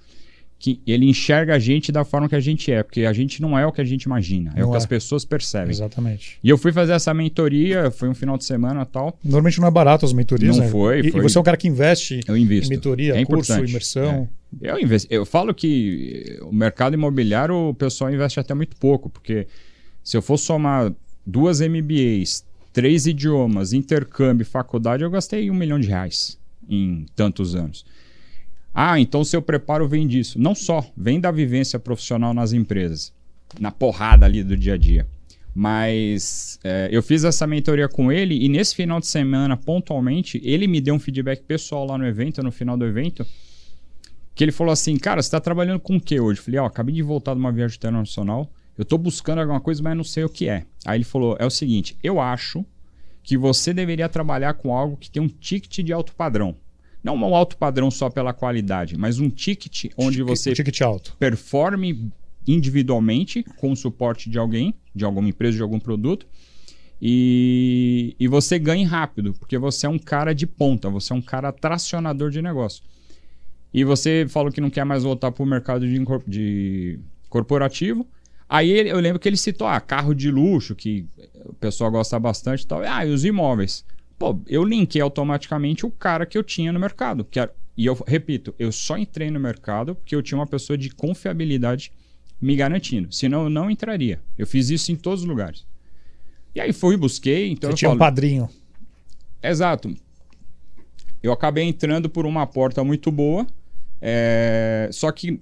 que 0.59 0.81
ele 0.87 1.05
enxerga 1.05 1.55
a 1.55 1.59
gente 1.59 1.91
da 1.91 2.03
forma 2.03 2.27
que 2.27 2.35
a 2.35 2.39
gente 2.39 2.71
é, 2.71 2.81
porque 2.81 3.01
a 3.01 3.13
gente 3.13 3.41
não 3.41 3.57
é 3.57 3.65
o 3.65 3.71
que 3.71 3.79
a 3.79 3.83
gente 3.83 4.03
imagina, 4.03 4.51
é 4.55 4.61
não 4.61 4.69
o 4.69 4.71
que 4.71 4.75
é. 4.75 4.79
as 4.79 4.85
pessoas 4.85 5.23
percebem. 5.23 5.69
Exatamente. 5.69 6.39
E 6.43 6.49
eu 6.49 6.57
fui 6.57 6.71
fazer 6.71 6.93
essa 6.93 7.13
mentoria, 7.13 7.91
foi 7.91 8.09
um 8.09 8.15
final 8.15 8.37
de 8.37 8.45
semana 8.45 8.85
tal. 8.85 9.17
Normalmente 9.23 9.59
não 9.59 9.67
é 9.67 9.71
barato 9.71 10.05
as 10.05 10.13
mentorias, 10.13 10.57
não 10.57 10.65
né? 10.65 10.71
Foi, 10.71 10.99
e, 11.01 11.11
foi. 11.11 11.19
E 11.19 11.23
você 11.23 11.37
é 11.37 11.41
um 11.41 11.43
cara 11.43 11.57
que 11.57 11.67
investe 11.67 12.21
eu 12.27 12.35
invisto. 12.35 12.73
em 12.73 12.75
mentoria, 12.75 13.15
é 13.15 13.25
curso, 13.25 13.51
importante. 13.51 13.69
imersão. 13.69 14.27
É. 14.61 14.71
Eu, 14.71 14.79
investi, 14.79 15.07
eu 15.11 15.25
falo 15.25 15.53
que 15.53 16.39
o 16.41 16.51
mercado 16.51 16.95
imobiliário 16.95 17.69
o 17.69 17.73
pessoal 17.73 18.11
investe 18.11 18.39
até 18.39 18.53
muito 18.55 18.75
pouco, 18.77 19.09
porque 19.09 19.45
se 20.03 20.17
eu 20.17 20.21
for 20.21 20.37
somar 20.37 20.91
duas 21.25 21.59
MBAs, 21.59 22.43
três 22.73 23.05
idiomas, 23.05 23.73
intercâmbio, 23.73 24.45
faculdade, 24.45 25.03
eu 25.03 25.09
gastei 25.11 25.51
um 25.51 25.53
milhão 25.53 25.79
de 25.79 25.87
reais 25.87 26.39
em 26.67 27.05
tantos 27.15 27.53
anos. 27.55 27.85
Ah, 28.79 28.99
então 28.99 29.23
seu 29.23 29.41
preparo 29.41 29.87
vem 29.87 30.07
disso. 30.07 30.39
Não 30.39 30.53
só, 30.53 30.85
vem 30.95 31.19
da 31.19 31.31
vivência 31.31 31.79
profissional 31.79 32.31
nas 32.31 32.53
empresas, 32.53 33.11
na 33.59 33.71
porrada 33.71 34.23
ali 34.23 34.43
do 34.43 34.55
dia 34.55 34.75
a 34.75 34.77
dia. 34.77 35.07
Mas 35.51 36.59
é, 36.63 36.87
eu 36.91 37.01
fiz 37.01 37.23
essa 37.23 37.47
mentoria 37.47 37.89
com 37.89 38.11
ele 38.11 38.39
e 38.39 38.47
nesse 38.47 38.75
final 38.75 38.99
de 38.99 39.07
semana, 39.07 39.57
pontualmente, 39.57 40.39
ele 40.43 40.67
me 40.67 40.79
deu 40.79 40.93
um 40.93 40.99
feedback 40.99 41.41
pessoal 41.41 41.87
lá 41.87 41.97
no 41.97 42.05
evento, 42.05 42.43
no 42.43 42.51
final 42.51 42.77
do 42.77 42.85
evento, 42.85 43.25
que 44.35 44.43
ele 44.43 44.51
falou 44.51 44.71
assim: 44.71 44.95
Cara, 44.95 45.23
você 45.23 45.27
está 45.27 45.39
trabalhando 45.39 45.79
com 45.79 45.95
o 45.95 45.99
que 45.99 46.19
hoje? 46.19 46.39
Eu 46.39 46.43
falei: 46.43 46.59
Ó, 46.59 46.65
oh, 46.65 46.67
acabei 46.67 46.93
de 46.93 47.01
voltar 47.01 47.33
de 47.33 47.39
uma 47.39 47.51
viagem 47.51 47.77
internacional, 47.77 48.47
eu 48.77 48.83
estou 48.83 48.99
buscando 48.99 49.39
alguma 49.39 49.59
coisa, 49.59 49.81
mas 49.81 49.97
não 49.97 50.03
sei 50.03 50.23
o 50.23 50.29
que 50.29 50.47
é. 50.47 50.67
Aí 50.85 50.99
ele 50.99 51.03
falou: 51.03 51.35
É 51.39 51.45
o 51.47 51.49
seguinte, 51.49 51.97
eu 52.03 52.21
acho 52.21 52.63
que 53.23 53.35
você 53.35 53.73
deveria 53.73 54.07
trabalhar 54.07 54.53
com 54.53 54.71
algo 54.71 54.97
que 54.97 55.09
tem 55.09 55.23
um 55.23 55.27
ticket 55.27 55.83
de 55.83 55.91
alto 55.91 56.13
padrão. 56.13 56.55
Não 57.07 57.15
um 57.15 57.33
alto 57.33 57.55
padrão 57.55 57.89
só 57.89 58.09
pela 58.09 58.33
qualidade, 58.33 58.97
mas 58.97 59.17
um 59.17 59.29
ticket 59.29 59.85
onde 59.97 60.21
você 60.21 60.51
ticket 60.51 60.81
alto. 60.81 61.15
performe 61.17 62.11
individualmente 62.45 63.43
com 63.55 63.71
o 63.71 63.77
suporte 63.77 64.29
de 64.29 64.37
alguém, 64.37 64.73
de 64.93 65.05
alguma 65.05 65.29
empresa, 65.29 65.55
de 65.55 65.63
algum 65.63 65.79
produto, 65.79 66.27
e, 67.01 68.13
e 68.19 68.27
você 68.27 68.59
ganhe 68.59 68.83
rápido, 68.83 69.33
porque 69.33 69.57
você 69.57 69.85
é 69.85 69.89
um 69.89 69.97
cara 69.97 70.33
de 70.35 70.45
ponta, 70.45 70.89
você 70.89 71.13
é 71.13 71.15
um 71.15 71.21
cara 71.21 71.53
tracionador 71.53 72.29
de 72.29 72.41
negócio. 72.41 72.83
E 73.73 73.85
você 73.85 74.25
falou 74.27 74.51
que 74.51 74.59
não 74.59 74.69
quer 74.69 74.83
mais 74.83 75.03
voltar 75.03 75.31
para 75.31 75.43
o 75.43 75.45
mercado 75.45 75.87
de, 75.87 76.03
de 76.27 76.99
corporativo. 77.29 78.05
Aí 78.49 78.69
ele, 78.69 78.89
eu 78.89 78.99
lembro 78.99 79.19
que 79.19 79.29
ele 79.29 79.37
citou 79.37 79.65
ah, 79.65 79.79
carro 79.79 80.13
de 80.13 80.29
luxo, 80.29 80.75
que 80.75 81.05
o 81.45 81.53
pessoal 81.53 81.89
gosta 81.89 82.19
bastante 82.19 82.63
e 82.63 82.67
tal. 82.67 82.81
Ah, 82.81 83.05
e 83.05 83.11
os 83.11 83.23
imóveis. 83.23 83.85
Pô, 84.17 84.39
eu 84.47 84.63
linkei 84.63 85.01
automaticamente 85.01 85.85
o 85.85 85.91
cara 85.91 86.25
que 86.25 86.37
eu 86.37 86.43
tinha 86.43 86.71
no 86.71 86.79
mercado. 86.79 87.23
Que 87.23 87.39
era, 87.39 87.53
e 87.75 87.85
eu 87.85 87.93
repito, 88.07 88.55
eu 88.57 88.71
só 88.71 88.97
entrei 88.97 89.29
no 89.29 89.39
mercado 89.39 89.95
porque 89.95 90.15
eu 90.15 90.23
tinha 90.23 90.37
uma 90.37 90.47
pessoa 90.47 90.77
de 90.77 90.89
confiabilidade 90.89 91.91
me 92.41 92.55
garantindo. 92.55 93.11
Senão 93.11 93.43
eu 93.43 93.49
não 93.49 93.69
entraria. 93.69 94.19
Eu 94.37 94.47
fiz 94.47 94.69
isso 94.69 94.91
em 94.91 94.95
todos 94.95 95.21
os 95.21 95.27
lugares. 95.27 95.65
E 96.55 96.59
aí 96.59 96.73
fui, 96.73 96.97
busquei. 96.97 97.51
Então 97.51 97.69
Você 97.69 97.77
tinha 97.77 97.89
falo, 97.89 97.97
um 97.97 97.99
padrinho. 97.99 98.49
Exato. 99.41 99.93
Eu 101.21 101.31
acabei 101.31 101.63
entrando 101.65 102.09
por 102.09 102.25
uma 102.25 102.47
porta 102.47 102.83
muito 102.83 103.11
boa. 103.11 103.45
É... 104.01 104.89
Só 104.91 105.11
que 105.11 105.39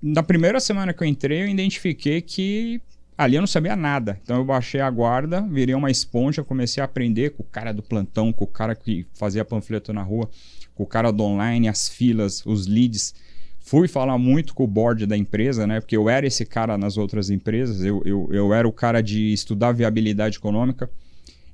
na 0.00 0.22
primeira 0.22 0.60
semana 0.60 0.92
que 0.92 1.02
eu 1.02 1.06
entrei, 1.06 1.42
eu 1.42 1.48
identifiquei 1.48 2.20
que 2.20 2.80
Ali 3.16 3.36
eu 3.36 3.42
não 3.42 3.46
sabia 3.46 3.76
nada. 3.76 4.18
Então 4.22 4.36
eu 4.36 4.44
baixei 4.44 4.80
a 4.80 4.90
guarda, 4.90 5.40
virei 5.42 5.74
uma 5.74 5.90
esponja, 5.90 6.42
comecei 6.42 6.80
a 6.80 6.84
aprender 6.84 7.30
com 7.30 7.42
o 7.42 7.46
cara 7.46 7.72
do 7.72 7.82
plantão, 7.82 8.32
com 8.32 8.44
o 8.44 8.48
cara 8.48 8.74
que 8.74 9.06
fazia 9.14 9.44
panfleto 9.44 9.92
na 9.92 10.02
rua, 10.02 10.28
com 10.74 10.82
o 10.82 10.86
cara 10.86 11.12
do 11.12 11.22
online, 11.22 11.68
as 11.68 11.88
filas, 11.88 12.44
os 12.44 12.66
leads. 12.66 13.14
Fui 13.60 13.86
falar 13.86 14.18
muito 14.18 14.52
com 14.52 14.64
o 14.64 14.66
board 14.66 15.06
da 15.06 15.16
empresa, 15.16 15.66
né? 15.66 15.80
Porque 15.80 15.96
eu 15.96 16.08
era 16.10 16.26
esse 16.26 16.44
cara 16.44 16.76
nas 16.76 16.96
outras 16.96 17.30
empresas, 17.30 17.82
eu, 17.84 18.02
eu, 18.04 18.28
eu 18.32 18.52
era 18.52 18.66
o 18.66 18.72
cara 18.72 19.00
de 19.00 19.32
estudar 19.32 19.72
viabilidade 19.72 20.38
econômica. 20.38 20.90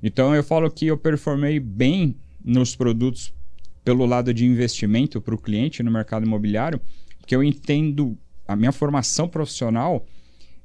Então 0.01 0.35
eu 0.35 0.43
falo 0.43 0.69
que 0.69 0.87
eu 0.87 0.97
performei 0.97 1.59
bem 1.59 2.15
nos 2.43 2.75
produtos 2.75 3.31
pelo 3.85 4.05
lado 4.05 4.33
de 4.33 4.45
investimento 4.45 5.21
para 5.21 5.35
o 5.35 5.37
cliente 5.37 5.83
no 5.83 5.91
mercado 5.91 6.25
imobiliário, 6.25 6.81
porque 7.19 7.35
eu 7.35 7.43
entendo 7.43 8.17
a 8.47 8.55
minha 8.55 8.71
formação 8.71 9.27
profissional 9.27 10.05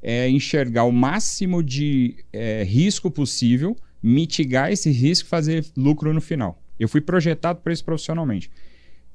é 0.03 0.29
enxergar 0.29 0.85
o 0.85 0.93
máximo 0.93 1.63
de 1.63 2.17
é, 2.33 2.63
risco 2.63 3.11
possível, 3.11 3.77
mitigar 4.03 4.71
esse 4.71 4.91
risco 4.91 5.27
e 5.27 5.31
fazer 5.31 5.67
lucro 5.77 6.13
no 6.13 6.21
final. 6.21 6.63
Eu 6.79 6.89
fui 6.89 7.01
projetado 7.01 7.61
para 7.61 7.73
isso 7.73 7.85
profissionalmente. 7.85 8.51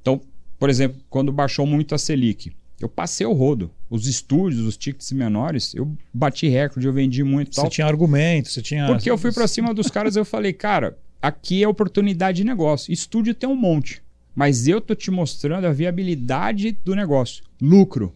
Então, 0.02 0.22
por 0.60 0.70
exemplo, 0.70 1.00
quando 1.10 1.32
baixou 1.32 1.66
muito 1.66 1.96
a 1.96 1.98
Selic, 1.98 2.52
eu 2.80 2.90
passei 2.90 3.26
o 3.26 3.34
rodo. 3.34 3.72
Os 3.90 4.08
estúdios, 4.08 4.66
os 4.66 4.76
tickets 4.76 5.12
menores, 5.12 5.74
eu 5.76 5.96
bati 6.14 6.48
recorde, 6.48 6.88
eu 6.88 6.94
vendi 6.94 7.24
muito. 7.24 7.54
Você 7.54 7.62
tal. 7.62 7.70
tinha 7.70 7.88
argumento, 7.88 8.50
você 8.50 8.62
tinha. 8.62 8.88
Porque 8.88 9.10
eu 9.10 9.18
fui 9.18 9.32
para 9.32 9.48
cima 9.48 9.74
dos 9.74 9.88
caras 9.88 10.16
eu 10.16 10.26
falei, 10.26 10.52
cara, 10.52 10.98
aqui 11.22 11.64
é 11.64 11.68
oportunidade 11.68 12.38
de 12.38 12.44
negócio. 12.44 12.92
Estúdio 12.92 13.36
tem 13.36 13.48
um 13.48 13.56
monte. 13.56 14.02
Mas 14.36 14.68
eu 14.68 14.82
tô 14.82 14.96
te 14.96 15.12
mostrando 15.12 15.66
a 15.66 15.72
viabilidade 15.72 16.72
do 16.84 16.96
negócio. 16.96 17.44
Lucro. 17.62 18.16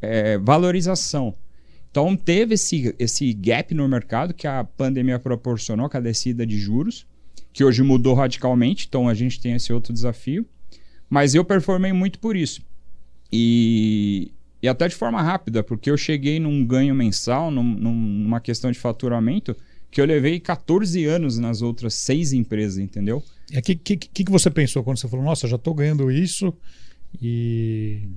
É, 0.00 0.38
valorização. 0.38 1.34
Então 1.96 2.14
teve 2.14 2.56
esse, 2.56 2.94
esse 2.98 3.32
gap 3.32 3.74
no 3.74 3.88
mercado 3.88 4.34
que 4.34 4.46
a 4.46 4.62
pandemia 4.62 5.18
proporcionou 5.18 5.88
com 5.88 5.96
a 5.96 6.00
descida 6.00 6.46
de 6.46 6.58
juros, 6.58 7.06
que 7.54 7.64
hoje 7.64 7.82
mudou 7.82 8.12
radicalmente, 8.12 8.84
então 8.86 9.08
a 9.08 9.14
gente 9.14 9.40
tem 9.40 9.54
esse 9.54 9.72
outro 9.72 9.94
desafio. 9.94 10.44
Mas 11.08 11.34
eu 11.34 11.42
performei 11.42 11.94
muito 11.94 12.18
por 12.18 12.36
isso. 12.36 12.60
E, 13.32 14.30
e 14.62 14.68
até 14.68 14.86
de 14.88 14.94
forma 14.94 15.22
rápida, 15.22 15.62
porque 15.62 15.90
eu 15.90 15.96
cheguei 15.96 16.38
num 16.38 16.66
ganho 16.66 16.94
mensal, 16.94 17.50
num, 17.50 17.62
numa 17.62 18.40
questão 18.40 18.70
de 18.70 18.78
faturamento, 18.78 19.56
que 19.90 19.98
eu 19.98 20.04
levei 20.04 20.38
14 20.38 21.02
anos 21.06 21.38
nas 21.38 21.62
outras 21.62 21.94
seis 21.94 22.34
empresas, 22.34 22.76
entendeu? 22.76 23.24
O 23.50 23.62
que, 23.62 23.74
que, 23.74 23.96
que 23.96 24.30
você 24.30 24.50
pensou 24.50 24.84
quando 24.84 24.98
você 24.98 25.08
falou, 25.08 25.24
nossa, 25.24 25.48
já 25.48 25.56
estou 25.56 25.72
ganhando 25.72 26.10
isso 26.10 26.52
e 27.20 28.08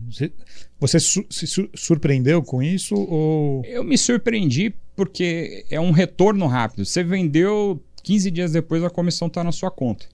você 0.79 0.99
se 0.99 1.69
surpreendeu 1.75 2.43
com 2.43 2.61
isso 2.61 2.95
ou 2.95 3.63
Eu 3.65 3.83
me 3.83 3.97
surpreendi 3.97 4.73
porque 4.95 5.65
é 5.69 5.79
um 5.79 5.91
retorno 5.91 6.45
rápido. 6.47 6.85
Você 6.85 7.03
vendeu 7.03 7.81
15 8.03 8.31
dias 8.31 8.51
depois 8.51 8.83
a 8.83 8.89
comissão 8.89 9.27
está 9.27 9.43
na 9.43 9.51
sua 9.51 9.71
conta. 9.71 10.05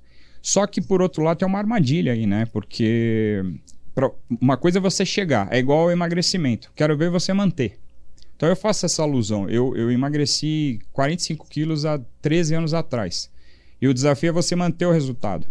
Só 0.41 0.67
que 0.67 0.81
por 0.81 1.01
outro 1.01 1.23
lado 1.23 1.39
tem 1.39 1.47
uma 1.47 1.57
armadilha 1.57 2.13
aí, 2.13 2.27
né? 2.27 2.45
Porque 2.45 3.41
uma 4.39 4.57
coisa 4.57 4.77
é 4.77 4.81
você 4.81 5.05
chegar, 5.05 5.47
é 5.51 5.57
igual 5.57 5.79
ao 5.79 5.91
emagrecimento. 5.91 6.71
Quero 6.75 6.95
ver 6.97 7.09
você 7.09 7.33
manter. 7.33 7.79
Então 8.35 8.49
eu 8.49 8.55
faço 8.55 8.85
essa 8.85 9.01
alusão. 9.01 9.49
Eu, 9.49 9.75
eu 9.75 9.89
emagreci 9.89 10.79
45 10.91 11.47
quilos 11.49 11.85
há 11.85 11.99
13 12.21 12.55
anos 12.55 12.73
atrás. 12.73 13.31
E 13.81 13.87
o 13.87 13.93
desafio 13.93 14.29
é 14.29 14.33
você 14.33 14.55
manter 14.55 14.85
o 14.85 14.91
resultado. 14.91 15.47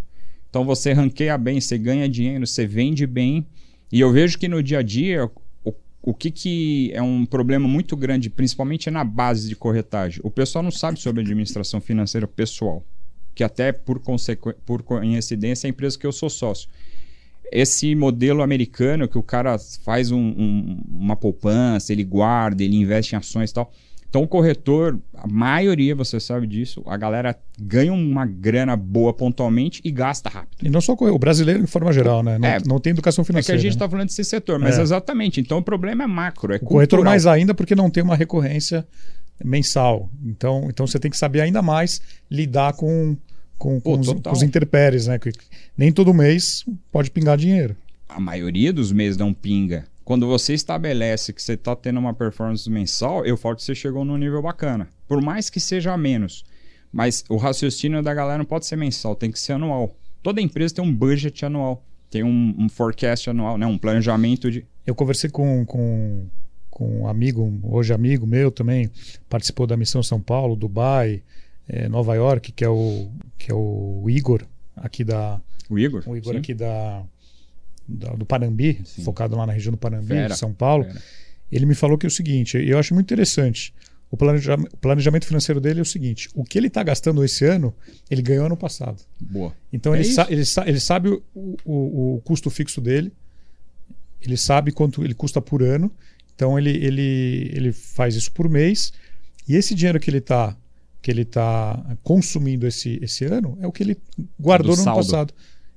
Então 0.54 0.64
você 0.64 0.92
ranqueia 0.92 1.36
bem, 1.36 1.60
você 1.60 1.76
ganha 1.76 2.08
dinheiro, 2.08 2.46
você 2.46 2.64
vende 2.64 3.08
bem. 3.08 3.44
E 3.90 3.98
eu 3.98 4.12
vejo 4.12 4.38
que 4.38 4.46
no 4.46 4.62
dia 4.62 4.78
a 4.78 4.82
dia, 4.82 5.28
o, 5.64 5.74
o 6.00 6.14
que, 6.14 6.30
que 6.30 6.92
é 6.94 7.02
um 7.02 7.26
problema 7.26 7.66
muito 7.66 7.96
grande, 7.96 8.30
principalmente 8.30 8.88
na 8.88 9.02
base 9.02 9.48
de 9.48 9.56
corretagem, 9.56 10.20
o 10.22 10.30
pessoal 10.30 10.62
não 10.62 10.70
sabe 10.70 11.00
sobre 11.00 11.22
administração 11.22 11.80
financeira 11.80 12.28
pessoal, 12.28 12.84
que 13.34 13.42
até 13.42 13.72
por, 13.72 14.00
por 14.64 14.84
coincidência 14.84 15.66
é 15.66 15.68
a 15.68 15.70
empresa 15.70 15.98
que 15.98 16.06
eu 16.06 16.12
sou 16.12 16.30
sócio. 16.30 16.68
Esse 17.50 17.92
modelo 17.96 18.40
americano 18.40 19.08
que 19.08 19.18
o 19.18 19.24
cara 19.24 19.58
faz 19.82 20.12
um, 20.12 20.20
um, 20.20 20.80
uma 20.88 21.16
poupança, 21.16 21.92
ele 21.92 22.04
guarda, 22.04 22.62
ele 22.62 22.76
investe 22.76 23.16
em 23.16 23.18
ações 23.18 23.50
e 23.50 23.54
tal 23.54 23.72
então, 24.14 24.22
o 24.22 24.28
corretor, 24.28 24.96
a 25.12 25.26
maioria, 25.26 25.92
você 25.92 26.20
sabe 26.20 26.46
disso, 26.46 26.84
a 26.86 26.96
galera 26.96 27.36
ganha 27.58 27.92
uma 27.92 28.24
grana 28.24 28.76
boa 28.76 29.12
pontualmente 29.12 29.80
e 29.82 29.90
gasta 29.90 30.28
rápido. 30.28 30.64
E 30.64 30.70
não 30.70 30.80
só 30.80 30.92
o 30.92 31.18
brasileiro, 31.18 31.60
de 31.60 31.66
forma 31.66 31.92
geral, 31.92 32.22
né? 32.22 32.38
Não, 32.38 32.48
é, 32.48 32.58
não 32.64 32.78
tem 32.78 32.92
educação 32.92 33.24
financeira. 33.24 33.58
É 33.58 33.60
que 33.60 33.66
a 33.66 33.68
gente 33.68 33.74
está 33.74 33.86
né? 33.86 33.90
falando 33.90 34.06
desse 34.06 34.22
setor, 34.22 34.60
mas 34.60 34.78
é. 34.78 34.82
exatamente. 34.82 35.40
Então, 35.40 35.58
o 35.58 35.62
problema 35.64 36.04
é 36.04 36.06
macro, 36.06 36.52
é 36.52 36.56
O 36.56 36.60
cultural. 36.60 36.74
corretor 36.74 37.04
mais 37.04 37.26
ainda 37.26 37.54
porque 37.54 37.74
não 37.74 37.90
tem 37.90 38.04
uma 38.04 38.14
recorrência 38.14 38.86
mensal. 39.44 40.08
Então, 40.24 40.68
então 40.68 40.86
você 40.86 41.00
tem 41.00 41.10
que 41.10 41.18
saber 41.18 41.40
ainda 41.40 41.60
mais 41.60 42.00
lidar 42.30 42.74
com, 42.74 43.16
com, 43.58 43.80
Pô, 43.80 43.94
com, 43.94 44.00
os, 44.00 44.12
com 44.12 44.30
os 44.30 44.42
interpéries, 44.44 45.08
né? 45.08 45.18
Que 45.18 45.32
nem 45.76 45.90
todo 45.90 46.14
mês 46.14 46.64
pode 46.92 47.10
pingar 47.10 47.36
dinheiro. 47.36 47.74
A 48.08 48.20
maioria 48.20 48.72
dos 48.72 48.92
meses 48.92 49.16
não 49.16 49.34
pinga. 49.34 49.86
Quando 50.04 50.26
você 50.26 50.52
estabelece 50.52 51.32
que 51.32 51.42
você 51.42 51.54
está 51.54 51.74
tendo 51.74 51.98
uma 51.98 52.12
performance 52.12 52.68
mensal, 52.68 53.24
eu 53.24 53.36
falo 53.36 53.56
que 53.56 53.62
você 53.62 53.74
chegou 53.74 54.04
num 54.04 54.18
nível 54.18 54.42
bacana. 54.42 54.88
Por 55.08 55.22
mais 55.22 55.48
que 55.48 55.58
seja 55.58 55.96
menos. 55.96 56.44
Mas 56.92 57.24
o 57.28 57.36
raciocínio 57.36 58.02
da 58.02 58.12
galera 58.12 58.38
não 58.38 58.44
pode 58.44 58.66
ser 58.66 58.76
mensal, 58.76 59.16
tem 59.16 59.30
que 59.30 59.38
ser 59.38 59.54
anual. 59.54 59.96
Toda 60.22 60.40
empresa 60.40 60.76
tem 60.76 60.84
um 60.84 60.94
budget 60.94 61.44
anual, 61.44 61.82
tem 62.10 62.22
um, 62.22 62.54
um 62.58 62.68
forecast 62.68 63.28
anual, 63.28 63.58
né? 63.58 63.66
um 63.66 63.76
planejamento 63.78 64.50
de. 64.50 64.64
Eu 64.86 64.94
conversei 64.94 65.28
com, 65.28 65.64
com, 65.64 66.26
com 66.70 67.00
um 67.00 67.08
amigo, 67.08 67.58
hoje 67.62 67.92
amigo 67.92 68.26
meu 68.26 68.50
também, 68.50 68.90
participou 69.28 69.66
da 69.66 69.76
missão 69.76 70.02
São 70.02 70.20
Paulo, 70.20 70.54
Dubai, 70.54 71.22
é, 71.66 71.88
Nova 71.88 72.14
York, 72.14 72.52
que 72.52 72.64
é 72.64 72.68
o, 72.68 73.08
que 73.38 73.50
é 73.50 73.54
o 73.54 74.04
Igor, 74.08 74.42
aqui 74.76 75.02
da. 75.02 75.40
O 75.68 75.78
Igor? 75.78 76.02
O 76.06 76.16
Igor 76.16 76.34
sim. 76.34 76.38
aqui 76.38 76.54
da, 76.54 77.00
da, 77.00 77.04
do 77.86 78.24
Panambi, 78.24 78.80
sim. 78.84 79.02
focado 79.02 79.36
lá 79.36 79.46
na 79.46 79.52
região 79.52 79.72
do 79.72 79.78
Panambi, 79.78 80.08
Fera. 80.08 80.34
São 80.34 80.52
Paulo. 80.52 80.84
Fera. 80.84 81.02
Ele 81.52 81.66
me 81.66 81.74
falou 81.74 81.98
que 81.98 82.06
é 82.06 82.08
o 82.08 82.10
seguinte, 82.10 82.56
eu 82.56 82.78
acho 82.78 82.94
muito 82.94 83.06
interessante. 83.06 83.72
O 84.10 84.16
planejamento 84.80 85.26
financeiro 85.26 85.60
dele 85.60 85.80
é 85.80 85.82
o 85.82 85.86
seguinte: 85.86 86.28
o 86.34 86.44
que 86.44 86.56
ele 86.56 86.68
está 86.68 86.84
gastando 86.84 87.24
esse 87.24 87.44
ano, 87.44 87.74
ele 88.08 88.22
ganhou 88.22 88.46
ano 88.46 88.56
passado. 88.56 89.02
Boa. 89.20 89.52
Então 89.72 89.92
é 89.92 89.98
ele, 89.98 90.04
sa 90.04 90.26
ele, 90.30 90.44
sa 90.44 90.68
ele, 90.68 90.78
sabe 90.78 91.08
o, 91.08 91.22
o, 91.64 92.14
o, 92.14 92.20
custo 92.20 92.48
fixo 92.48 92.80
dele, 92.80 93.12
ele 94.22 94.36
sabe 94.36 94.70
quanto 94.70 95.02
ele 95.02 95.14
custa 95.14 95.40
por 95.40 95.64
ano. 95.64 95.90
Então 96.32 96.56
ele, 96.56 96.70
ele, 96.70 97.50
ele 97.52 97.72
faz 97.72 98.14
isso 98.14 98.30
por 98.30 98.48
mês. 98.48 98.92
E 99.48 99.56
esse 99.56 99.74
dinheiro 99.74 99.98
que 99.98 100.10
ele 100.10 100.18
está 100.18 100.56
que 101.02 101.10
ele 101.10 101.24
tá 101.24 101.84
consumindo 102.02 102.66
esse, 102.66 102.98
esse 103.02 103.26
ano 103.26 103.58
é 103.60 103.66
o 103.66 103.72
que 103.72 103.82
ele 103.82 103.98
guardou 104.40 104.74
no 104.74 104.82
ano 104.82 104.94
passado. 104.94 105.34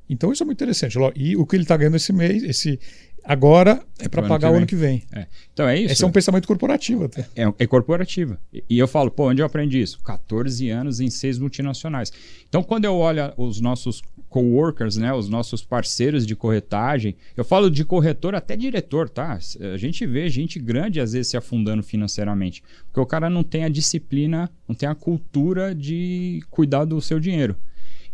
Então 0.09 0.31
isso 0.31 0.43
é 0.43 0.45
muito 0.45 0.57
interessante. 0.57 0.97
E 1.15 1.35
o 1.35 1.45
que 1.45 1.55
ele 1.55 1.63
está 1.63 1.75
ganhando 1.75 1.95
esse 1.95 2.13
mês, 2.13 2.43
esse, 2.43 2.79
Agora 3.27 3.83
é 3.99 4.07
para 4.07 4.23
pagar 4.23 4.53
o 4.53 4.55
ano 4.55 4.65
que 4.65 4.75
vem. 4.75 5.03
É. 5.13 5.27
Então 5.51 5.67
é 5.67 5.77
isso. 5.77 5.91
Esse 5.91 6.03
é 6.05 6.07
um 6.07 6.11
pensamento 6.11 6.47
corporativo 6.47 7.03
até. 7.03 7.27
É, 7.35 7.43
é 7.59 7.67
corporativo. 7.67 8.37
E 8.69 8.79
eu 8.79 8.87
falo, 8.87 9.11
pô, 9.11 9.27
onde 9.27 9.41
eu 9.41 9.45
aprendi 9.45 9.81
isso? 9.81 9.99
14 10.01 10.69
anos 10.69 11.01
em 11.01 11.09
seis 11.09 11.37
multinacionais. 11.37 12.09
Então, 12.47 12.63
quando 12.63 12.85
eu 12.85 12.95
olho 12.95 13.33
os 13.35 13.59
nossos 13.59 14.01
coworkers, 14.29 14.95
né, 14.95 15.13
os 15.13 15.27
nossos 15.27 15.61
parceiros 15.61 16.25
de 16.25 16.37
corretagem, 16.37 17.17
eu 17.35 17.43
falo 17.43 17.69
de 17.69 17.83
corretor 17.83 18.33
até 18.33 18.55
diretor, 18.55 19.09
tá? 19.09 19.37
A 19.73 19.77
gente 19.77 20.05
vê 20.05 20.29
gente 20.29 20.57
grande 20.57 21.01
às 21.01 21.11
vezes 21.11 21.27
se 21.27 21.35
afundando 21.35 21.83
financeiramente, 21.83 22.63
porque 22.85 22.99
o 23.01 23.05
cara 23.05 23.29
não 23.29 23.43
tem 23.43 23.65
a 23.65 23.69
disciplina, 23.69 24.49
não 24.65 24.75
tem 24.75 24.87
a 24.87 24.95
cultura 24.95 25.75
de 25.75 26.41
cuidar 26.49 26.85
do 26.85 27.01
seu 27.01 27.19
dinheiro. 27.19 27.57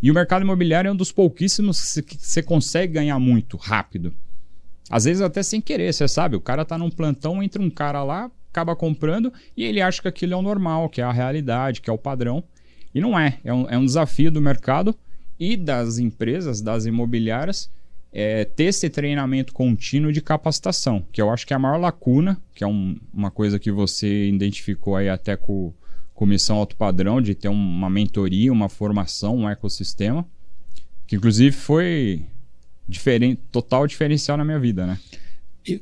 E 0.03 0.11
o 0.11 0.13
mercado 0.13 0.41
imobiliário 0.41 0.89
é 0.89 0.91
um 0.91 0.95
dos 0.97 1.13
pouquíssimos 1.13 1.93
que 2.05 2.17
você 2.17 2.43
consegue 2.43 2.91
ganhar 2.91 3.17
muito 3.19 3.55
rápido. 3.55 4.13
Às 4.89 5.05
vezes 5.05 5.21
até 5.21 5.41
sem 5.41 5.61
querer, 5.61 5.93
você 5.93 6.09
sabe, 6.09 6.35
o 6.35 6.41
cara 6.41 6.65
tá 6.65 6.77
num 6.77 6.89
plantão, 6.89 7.41
entra 7.41 7.61
um 7.61 7.69
cara 7.69 8.03
lá, 8.03 8.29
acaba 8.51 8.75
comprando 8.75 9.31
e 9.55 9.63
ele 9.63 9.79
acha 9.79 10.01
que 10.01 10.07
aquilo 10.09 10.33
é 10.33 10.35
o 10.35 10.41
normal, 10.41 10.89
que 10.89 10.99
é 10.99 11.05
a 11.05 11.11
realidade, 11.13 11.79
que 11.79 11.89
é 11.89 11.93
o 11.93 11.97
padrão. 11.97 12.43
E 12.93 12.99
não 12.99 13.17
é. 13.17 13.39
É 13.45 13.53
um, 13.53 13.69
é 13.69 13.77
um 13.77 13.85
desafio 13.85 14.29
do 14.29 14.41
mercado 14.41 14.93
e 15.39 15.55
das 15.55 15.97
empresas, 15.99 16.61
das 16.61 16.85
imobiliárias, 16.85 17.71
é, 18.11 18.43
ter 18.43 18.65
esse 18.65 18.89
treinamento 18.89 19.53
contínuo 19.53 20.11
de 20.11 20.19
capacitação, 20.19 21.05
que 21.13 21.21
eu 21.21 21.29
acho 21.29 21.47
que 21.47 21.53
é 21.53 21.55
a 21.55 21.59
maior 21.59 21.77
lacuna, 21.77 22.37
que 22.53 22.65
é 22.65 22.67
um, 22.67 22.99
uma 23.13 23.31
coisa 23.31 23.57
que 23.57 23.71
você 23.71 24.27
identificou 24.27 24.97
aí 24.97 25.07
até 25.07 25.37
com, 25.37 25.73
com 26.23 26.27
missão 26.27 26.55
alto 26.55 26.77
padrão, 26.77 27.21
de 27.21 27.35
ter 27.35 27.49
uma 27.49 27.89
mentoria, 27.89 28.51
uma 28.51 28.69
formação, 28.69 29.35
um 29.35 29.49
ecossistema, 29.49 30.25
que 31.05 31.17
inclusive 31.17 31.51
foi 31.51 32.25
diferente, 32.87 33.41
total 33.51 33.85
diferencial 33.85 34.37
na 34.37 34.45
minha 34.45 34.57
vida, 34.57 34.87
né? 34.87 34.97
E 35.67 35.77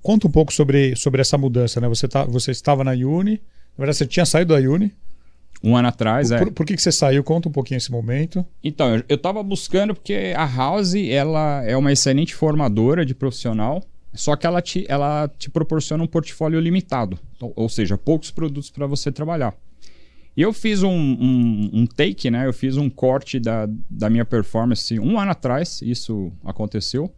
conta 0.00 0.28
um 0.28 0.30
pouco 0.30 0.52
sobre, 0.52 0.94
sobre 0.94 1.20
essa 1.20 1.36
mudança, 1.36 1.80
né? 1.80 1.88
Você, 1.88 2.06
tá, 2.06 2.24
você 2.24 2.52
estava 2.52 2.84
na 2.84 2.92
Uni, 2.92 3.32
na 3.76 3.78
verdade 3.78 3.98
você 3.98 4.06
tinha 4.06 4.24
saído 4.24 4.54
da 4.54 4.60
Uni. 4.60 4.94
Um 5.62 5.76
ano 5.76 5.88
atrás, 5.88 6.28
por, 6.28 6.34
é. 6.34 6.38
Por, 6.38 6.52
por 6.52 6.66
que, 6.66 6.76
que 6.76 6.82
você 6.82 6.92
saiu? 6.92 7.24
Conta 7.24 7.48
um 7.48 7.52
pouquinho 7.52 7.78
esse 7.78 7.90
momento. 7.90 8.46
Então, 8.62 9.02
eu, 9.08 9.16
estava 9.16 9.42
buscando 9.42 9.92
porque 9.92 10.32
a 10.36 10.46
House 10.46 10.94
ela 10.94 11.64
é 11.64 11.76
uma 11.76 11.92
excelente 11.92 12.34
formadora 12.34 13.04
de 13.04 13.14
profissional, 13.14 13.82
só 14.14 14.36
que 14.36 14.46
ela 14.46 14.62
te, 14.62 14.86
ela 14.88 15.28
te 15.36 15.50
proporciona 15.50 16.02
um 16.02 16.06
portfólio 16.06 16.60
limitado, 16.60 17.18
ou, 17.40 17.52
ou 17.56 17.68
seja, 17.68 17.98
poucos 17.98 18.30
produtos 18.30 18.70
para 18.70 18.86
você 18.86 19.10
trabalhar. 19.12 19.52
E 20.40 20.42
eu 20.42 20.54
fiz 20.54 20.82
um, 20.82 20.88
um, 20.90 21.70
um, 21.70 21.86
take, 21.86 22.30
né? 22.30 22.46
Eu 22.46 22.52
fiz 22.54 22.78
um 22.78 22.88
corte 22.88 23.38
da, 23.38 23.68
da 23.90 24.08
minha 24.08 24.24
performance 24.24 24.98
um 24.98 25.20
ano 25.20 25.32
atrás, 25.32 25.82
isso 25.82 26.32
aconteceu. 26.42 27.12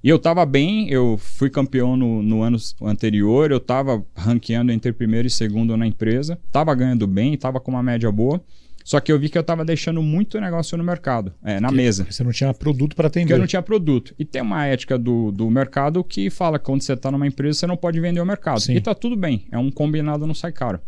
E 0.00 0.08
eu 0.08 0.16
tava 0.16 0.46
bem, 0.46 0.88
eu 0.88 1.18
fui 1.18 1.50
campeão 1.50 1.96
no, 1.96 2.22
no 2.22 2.40
ano 2.40 2.56
anterior, 2.82 3.50
eu 3.50 3.58
tava 3.58 4.06
ranqueando 4.16 4.70
entre 4.70 4.92
primeiro 4.92 5.26
e 5.26 5.30
segundo 5.30 5.76
na 5.76 5.88
empresa, 5.88 6.38
tava 6.52 6.72
ganhando 6.72 7.04
bem, 7.04 7.36
tava 7.36 7.58
com 7.58 7.72
uma 7.72 7.82
média 7.82 8.12
boa. 8.12 8.40
Só 8.84 9.00
que 9.00 9.10
eu 9.10 9.18
vi 9.18 9.28
que 9.28 9.36
eu 9.36 9.42
tava 9.42 9.64
deixando 9.64 10.00
muito 10.00 10.40
negócio 10.40 10.78
no 10.78 10.84
mercado, 10.84 11.34
é, 11.42 11.58
na 11.58 11.72
mesa. 11.72 12.06
Você 12.08 12.22
não 12.22 12.30
tinha 12.30 12.54
produto 12.54 12.94
para 12.94 13.08
atender. 13.08 13.24
Porque 13.24 13.34
eu 13.34 13.38
não 13.40 13.46
tinha 13.48 13.62
produto. 13.62 14.14
E 14.16 14.24
tem 14.24 14.40
uma 14.40 14.66
ética 14.66 14.96
do, 14.96 15.32
do 15.32 15.50
mercado 15.50 16.04
que 16.04 16.30
fala 16.30 16.60
que 16.60 16.66
quando 16.66 16.82
você 16.82 16.96
tá 16.96 17.10
numa 17.10 17.26
empresa, 17.26 17.58
você 17.58 17.66
não 17.66 17.76
pode 17.76 17.98
vender 17.98 18.20
o 18.20 18.26
mercado. 18.26 18.60
Sim. 18.60 18.76
E 18.76 18.80
tá 18.80 18.94
tudo 18.94 19.16
bem, 19.16 19.48
é 19.50 19.58
um 19.58 19.68
combinado, 19.68 20.28
não 20.28 20.34
sai 20.34 20.52
caro. 20.52 20.78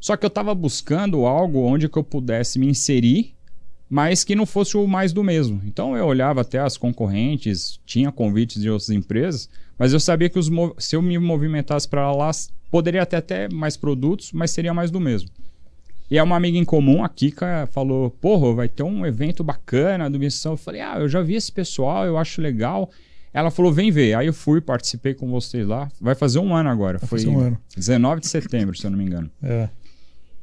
Só 0.00 0.16
que 0.16 0.24
eu 0.24 0.28
estava 0.28 0.54
buscando 0.54 1.26
algo 1.26 1.60
onde 1.60 1.88
que 1.88 1.98
eu 1.98 2.04
pudesse 2.04 2.58
me 2.58 2.68
inserir, 2.68 3.34
mas 3.88 4.22
que 4.22 4.34
não 4.34 4.46
fosse 4.46 4.76
o 4.76 4.86
mais 4.86 5.12
do 5.12 5.24
mesmo. 5.24 5.60
Então 5.64 5.96
eu 5.96 6.06
olhava 6.06 6.42
até 6.42 6.58
as 6.58 6.76
concorrentes, 6.76 7.80
tinha 7.86 8.12
convites 8.12 8.60
de 8.60 8.68
outras 8.68 8.90
empresas, 8.90 9.48
mas 9.78 9.92
eu 9.92 10.00
sabia 10.00 10.28
que 10.28 10.38
os, 10.38 10.50
se 10.78 10.94
eu 10.94 11.02
me 11.02 11.18
movimentasse 11.18 11.88
para 11.88 12.10
lá, 12.12 12.30
poderia 12.70 13.06
ter 13.06 13.16
até 13.16 13.48
mais 13.48 13.76
produtos, 13.76 14.32
mas 14.32 14.50
seria 14.50 14.74
mais 14.74 14.90
do 14.90 15.00
mesmo. 15.00 15.30
E 16.10 16.16
é 16.16 16.22
uma 16.22 16.36
amiga 16.36 16.56
em 16.56 16.64
comum, 16.64 17.04
a 17.04 17.08
Kika, 17.08 17.68
falou: 17.70 18.10
Porra, 18.10 18.54
vai 18.54 18.68
ter 18.68 18.82
um 18.82 19.04
evento 19.04 19.44
bacana 19.44 20.08
do 20.08 20.18
Missão. 20.18 20.52
Eu 20.52 20.56
falei: 20.56 20.80
Ah, 20.80 20.96
eu 20.98 21.08
já 21.08 21.20
vi 21.20 21.34
esse 21.34 21.52
pessoal, 21.52 22.06
eu 22.06 22.16
acho 22.16 22.40
legal. 22.40 22.90
Ela 23.32 23.50
falou: 23.50 23.70
Vem 23.70 23.90
ver. 23.90 24.14
Aí 24.14 24.26
eu 24.26 24.32
fui, 24.32 24.60
participei 24.60 25.12
com 25.12 25.28
vocês 25.30 25.66
lá. 25.66 25.90
Vai 26.00 26.14
fazer 26.14 26.38
um 26.38 26.54
ano 26.54 26.70
agora. 26.70 26.96
Vai 26.98 27.08
Foi 27.08 27.26
um 27.26 27.38
ano. 27.38 27.58
19 27.76 28.22
de 28.22 28.28
setembro, 28.28 28.76
se 28.76 28.86
eu 28.86 28.90
não 28.90 28.96
me 28.96 29.04
engano. 29.04 29.30
É. 29.42 29.68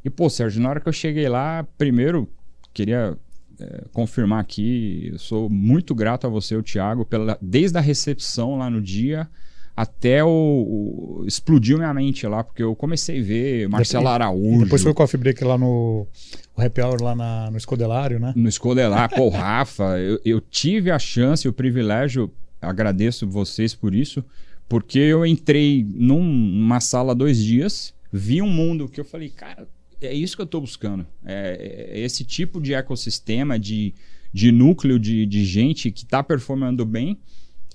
E, 0.05 0.09
pô, 0.11 0.29
Sérgio, 0.29 0.61
na 0.61 0.69
hora 0.69 0.79
que 0.79 0.87
eu 0.87 0.93
cheguei 0.93 1.27
lá, 1.27 1.65
primeiro, 1.79 2.29
queria 2.71 3.17
é, 3.59 3.85
confirmar 3.91 4.39
aqui, 4.39 5.09
eu 5.11 5.17
sou 5.17 5.49
muito 5.49 5.95
grato 5.95 6.27
a 6.27 6.29
você, 6.29 6.55
o 6.55 6.61
Thiago, 6.61 7.03
pela, 7.03 7.39
desde 7.41 7.79
a 7.79 7.81
recepção 7.81 8.55
lá 8.55 8.69
no 8.69 8.79
dia 8.79 9.27
até 9.75 10.23
o, 10.23 10.29
o, 10.29 11.25
explodiu 11.25 11.77
minha 11.77 11.93
mente 11.93 12.25
lá, 12.27 12.43
porque 12.43 12.61
eu 12.61 12.75
comecei 12.75 13.19
a 13.19 13.23
ver 13.23 13.67
Marcelo 13.67 14.07
Araújo. 14.07 14.63
depois 14.63 14.81
foi 14.83 14.91
o 14.91 14.95
Coffee 14.95 15.19
Break 15.19 15.43
lá 15.43 15.57
no 15.57 16.07
o 16.55 16.61
happy 16.61 16.81
hour 16.81 17.01
lá 17.01 17.13
na, 17.15 17.49
no 17.51 17.57
Escodelário, 17.57 18.19
né? 18.19 18.31
No 18.35 18.47
Escodelário, 18.47 19.17
pô, 19.17 19.27
Rafa, 19.35 19.99
eu, 19.99 20.19
eu 20.23 20.39
tive 20.39 20.91
a 20.91 20.99
chance, 20.99 21.47
o 21.47 21.51
privilégio, 21.51 22.31
agradeço 22.61 23.27
vocês 23.27 23.73
por 23.73 23.93
isso, 23.93 24.23
porque 24.69 24.99
eu 24.99 25.25
entrei 25.25 25.85
num, 25.95 26.23
numa 26.23 26.79
sala 26.79 27.15
dois 27.15 27.43
dias, 27.43 27.93
vi 28.13 28.41
um 28.41 28.47
mundo 28.47 28.87
que 28.87 29.01
eu 29.01 29.05
falei, 29.05 29.29
cara, 29.29 29.67
é 30.01 30.13
isso 30.13 30.35
que 30.35 30.41
eu 30.41 30.45
estou 30.45 30.61
buscando. 30.61 31.05
É, 31.25 31.91
é, 31.91 31.99
esse 31.99 32.23
tipo 32.23 32.61
de 32.61 32.73
ecossistema, 32.73 33.57
de, 33.57 33.93
de 34.33 34.51
núcleo 34.51 34.99
de, 34.99 35.25
de 35.25 35.45
gente 35.45 35.91
que 35.91 36.03
está 36.03 36.23
performando 36.23 36.85
bem 36.85 37.17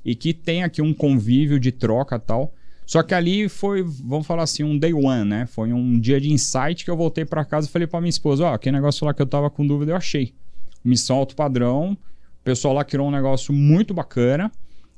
e 0.05 0.15
que 0.15 0.33
tem 0.33 0.63
aqui 0.63 0.81
um 0.81 0.95
convívio 0.95 1.59
de 1.59 1.73
troca 1.73 2.19
tal. 2.19 2.55
Só 2.87 3.03
que 3.03 3.15
ali 3.15 3.49
foi, 3.49 3.83
vamos 3.83 4.27
falar 4.27 4.43
assim, 4.43 4.65
um 4.65 4.77
day 4.77 4.93
one, 4.93 5.25
né? 5.25 5.47
Foi 5.47 5.73
um 5.73 5.99
dia 5.99 6.21
de 6.21 6.33
insight 6.33 6.85
que 6.85 6.91
eu 6.91 6.97
voltei 6.97 7.25
para 7.25 7.45
casa 7.45 7.69
e 7.69 7.71
falei 7.71 7.87
para 7.87 8.01
minha 8.01 8.11
esposa: 8.11 8.45
Ó, 8.45 8.51
oh, 8.51 8.55
aquele 8.55 8.77
negócio 8.77 9.07
lá 9.07 9.15
que 9.15 9.23
eu 9.23 9.27
tava 9.27 9.49
com 9.49 9.67
dúvida, 9.67 9.93
eu 9.93 9.97
achei. 9.97 10.35
Missão 10.85 11.17
alto 11.17 11.37
padrão. 11.37 11.93
O 11.93 12.43
pessoal 12.43 12.75
lá 12.75 12.85
criou 12.85 13.07
um 13.07 13.11
negócio 13.11 13.53
muito 13.55 13.95
bacana. 13.95 14.51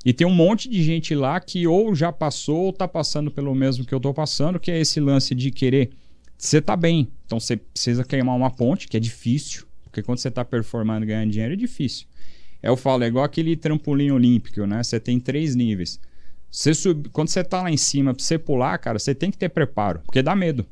E 0.05 0.11
tem 0.11 0.25
um 0.27 0.33
monte 0.33 0.67
de 0.67 0.83
gente 0.83 1.15
lá 1.15 1.39
que 1.39 1.65
ou 1.67 1.93
já 1.95 2.11
passou 2.11 2.65
ou 2.65 2.73
tá 2.73 2.87
passando 2.87 3.31
pelo 3.31 3.53
mesmo 3.53 3.85
que 3.85 3.93
eu 3.93 3.99
tô 3.99 4.13
passando, 4.13 4.59
que 4.59 4.71
é 4.71 4.79
esse 4.79 4.99
lance 4.99 5.33
de 5.33 5.49
querer 5.49 5.91
você 6.43 6.61
tá 6.61 6.75
bem. 6.75 7.07
Então 7.25 7.39
você 7.39 7.55
precisa 7.55 8.03
queimar 8.03 8.35
uma 8.35 8.51
ponte, 8.51 8.87
que 8.87 8.97
é 8.97 8.99
difícil, 8.99 9.65
porque 9.83 10.03
quando 10.03 10.17
você 10.17 10.29
tá 10.29 10.43
performando 10.43 11.05
e 11.05 11.07
ganhando 11.07 11.31
dinheiro 11.31 11.53
é 11.53 11.57
difícil. 11.57 12.05
Eu 12.61 12.75
falo, 12.75 13.03
é 13.03 13.07
igual 13.07 13.23
aquele 13.23 13.55
trampolim 13.55 14.11
olímpico, 14.11 14.65
né? 14.65 14.83
Você 14.83 14.99
tem 14.99 15.19
três 15.19 15.55
níveis. 15.55 15.99
Você 16.51 16.73
sub... 16.73 17.09
Quando 17.09 17.29
você 17.29 17.43
tá 17.43 17.61
lá 17.61 17.71
em 17.71 17.77
cima, 17.77 18.13
pra 18.13 18.23
você 18.23 18.37
pular, 18.37 18.77
cara, 18.77 18.99
você 18.99 19.15
tem 19.15 19.31
que 19.31 19.37
ter 19.37 19.49
preparo, 19.49 20.01
porque 20.05 20.21
dá 20.21 20.35
medo. 20.35 20.65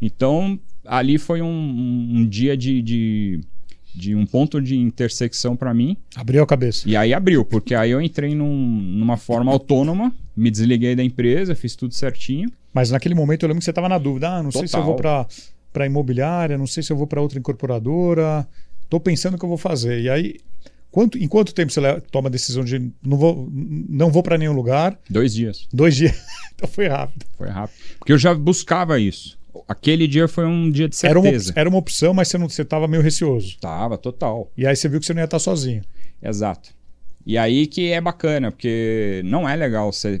Então, 0.00 0.58
ali 0.84 1.18
foi 1.18 1.42
um, 1.42 1.46
um, 1.46 2.18
um 2.18 2.28
dia 2.28 2.56
de, 2.56 2.82
de, 2.82 3.40
de, 3.94 4.14
um 4.14 4.26
ponto 4.26 4.60
de 4.60 4.76
intersecção 4.76 5.56
para 5.56 5.72
mim. 5.72 5.96
Abriu 6.14 6.42
a 6.42 6.46
cabeça. 6.46 6.88
E 6.88 6.96
aí 6.96 7.14
abriu, 7.14 7.44
porque 7.44 7.74
aí 7.74 7.90
eu 7.90 8.00
entrei 8.00 8.34
num, 8.34 8.56
numa 8.56 9.16
forma 9.16 9.52
autônoma, 9.52 10.14
me 10.36 10.50
desliguei 10.50 10.94
da 10.94 11.04
empresa, 11.04 11.54
fiz 11.54 11.76
tudo 11.76 11.94
certinho. 11.94 12.50
Mas 12.76 12.90
naquele 12.90 13.14
momento 13.14 13.42
eu 13.42 13.48
lembro 13.48 13.60
que 13.60 13.64
você 13.64 13.70
estava 13.70 13.88
na 13.88 13.96
dúvida. 13.96 14.28
Ah, 14.28 14.42
não 14.42 14.50
Total. 14.50 14.60
sei 14.60 14.68
se 14.68 14.76
eu 14.76 14.84
vou 14.84 14.94
para 14.96 15.86
imobiliária, 15.86 16.58
não 16.58 16.66
sei 16.66 16.82
se 16.82 16.92
eu 16.92 16.96
vou 16.98 17.06
para 17.06 17.22
outra 17.22 17.38
incorporadora. 17.38 18.46
Estou 18.82 19.00
pensando 19.00 19.36
o 19.36 19.38
que 19.38 19.44
eu 19.46 19.48
vou 19.48 19.56
fazer. 19.56 20.02
E 20.02 20.10
aí, 20.10 20.36
quanto, 20.90 21.16
em 21.16 21.26
quanto 21.26 21.54
tempo 21.54 21.72
você 21.72 21.80
toma 22.12 22.28
a 22.28 22.30
decisão 22.30 22.62
de 22.62 22.92
não 23.02 23.16
vou, 23.16 23.48
não 23.50 24.10
vou 24.10 24.22
para 24.22 24.36
nenhum 24.36 24.52
lugar? 24.52 24.98
Dois 25.08 25.32
dias. 25.32 25.66
Dois 25.72 25.96
dias. 25.96 26.22
então 26.54 26.68
foi 26.68 26.86
rápido. 26.86 27.24
Foi 27.38 27.48
rápido. 27.48 27.78
Porque 27.98 28.12
eu 28.12 28.18
já 28.18 28.34
buscava 28.34 29.00
isso. 29.00 29.38
aquele 29.66 30.06
dia 30.06 30.28
foi 30.28 30.44
um 30.44 30.70
dia 30.70 30.86
de 30.86 30.98
Era 31.02 31.18
uma, 31.18 31.30
certeza. 31.30 31.54
era 31.56 31.68
uma 31.70 31.78
opção, 31.78 32.12
mas 32.12 32.28
você 32.28 32.36
não 32.36 32.46
você 32.46 32.60
estava 32.60 32.86
meio 32.86 33.02
receoso. 33.02 33.56
Tava, 33.58 33.96
total. 33.96 34.52
E 34.54 34.66
aí 34.66 34.76
você 34.76 34.86
viu 34.86 35.00
que 35.00 35.06
você 35.06 35.14
não 35.14 35.22
ia 35.22 35.24
estar 35.24 35.38
sozinho. 35.38 35.82
Exato. 36.22 36.74
E 37.24 37.38
aí 37.38 37.66
que 37.66 37.90
é 37.90 38.02
bacana, 38.02 38.52
porque 38.52 39.22
não 39.24 39.48
é 39.48 39.56
legal 39.56 39.90
você. 39.90 40.20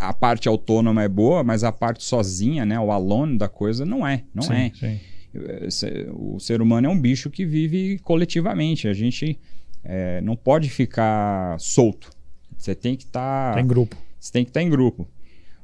A 0.00 0.12
parte 0.12 0.48
autônoma 0.48 1.02
é 1.02 1.08
boa, 1.08 1.42
mas 1.44 1.62
a 1.64 1.70
parte 1.72 2.02
sozinha, 2.04 2.64
né? 2.64 2.78
O 2.80 2.90
alone 2.90 3.36
da 3.38 3.48
coisa 3.48 3.84
não 3.84 4.06
é. 4.06 4.24
Não 4.34 4.42
sim, 4.42 4.52
é. 4.54 4.72
Sim. 4.74 5.00
Esse- 5.62 6.06
O 6.12 6.38
ser 6.38 6.62
humano 6.62 6.86
é 6.86 6.90
um 6.90 6.98
bicho 7.00 7.28
que 7.30 7.44
vive 7.44 7.98
coletivamente. 8.00 8.86
A 8.88 8.94
gente 8.94 9.38
é, 9.84 10.20
não 10.22 10.36
pode 10.36 10.70
ficar 10.70 11.58
solto. 11.58 12.10
Você 12.56 12.74
tem 12.74 12.96
que 12.96 13.04
estar. 13.04 13.54
Tá 13.54 13.60
em 13.60 13.66
grupo. 13.66 13.96
Você 14.18 14.32
tem 14.32 14.44
que 14.44 14.50
estar 14.50 14.62
em 14.62 14.70
grupo. 14.70 15.06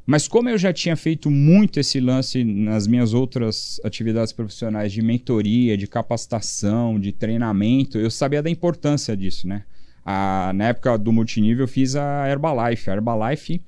Mas 0.04 0.26
como 0.26 0.48
eu 0.48 0.58
já 0.58 0.72
tinha 0.72 0.96
feito 0.96 1.30
muito 1.30 1.78
esse 1.78 2.00
lance 2.00 2.42
nas 2.42 2.86
minhas 2.86 3.14
outras 3.14 3.80
atividades 3.84 4.32
profissionais 4.32 4.92
de 4.92 5.00
mentoria, 5.02 5.76
de 5.76 5.86
capacitação, 5.86 6.98
de 6.98 7.12
treinamento, 7.12 7.96
eu 7.98 8.10
sabia 8.10 8.42
da 8.42 8.50
importância 8.50 9.16
disso, 9.16 9.46
né? 9.46 9.62
A- 10.04 10.52
na 10.54 10.68
época 10.68 10.96
do 10.98 11.12
multinível 11.12 11.64
eu 11.64 11.68
fiz 11.68 11.94
a 11.96 12.28
Herbalife. 12.28 12.90
A 12.90 12.94
Herbalife 12.94 13.60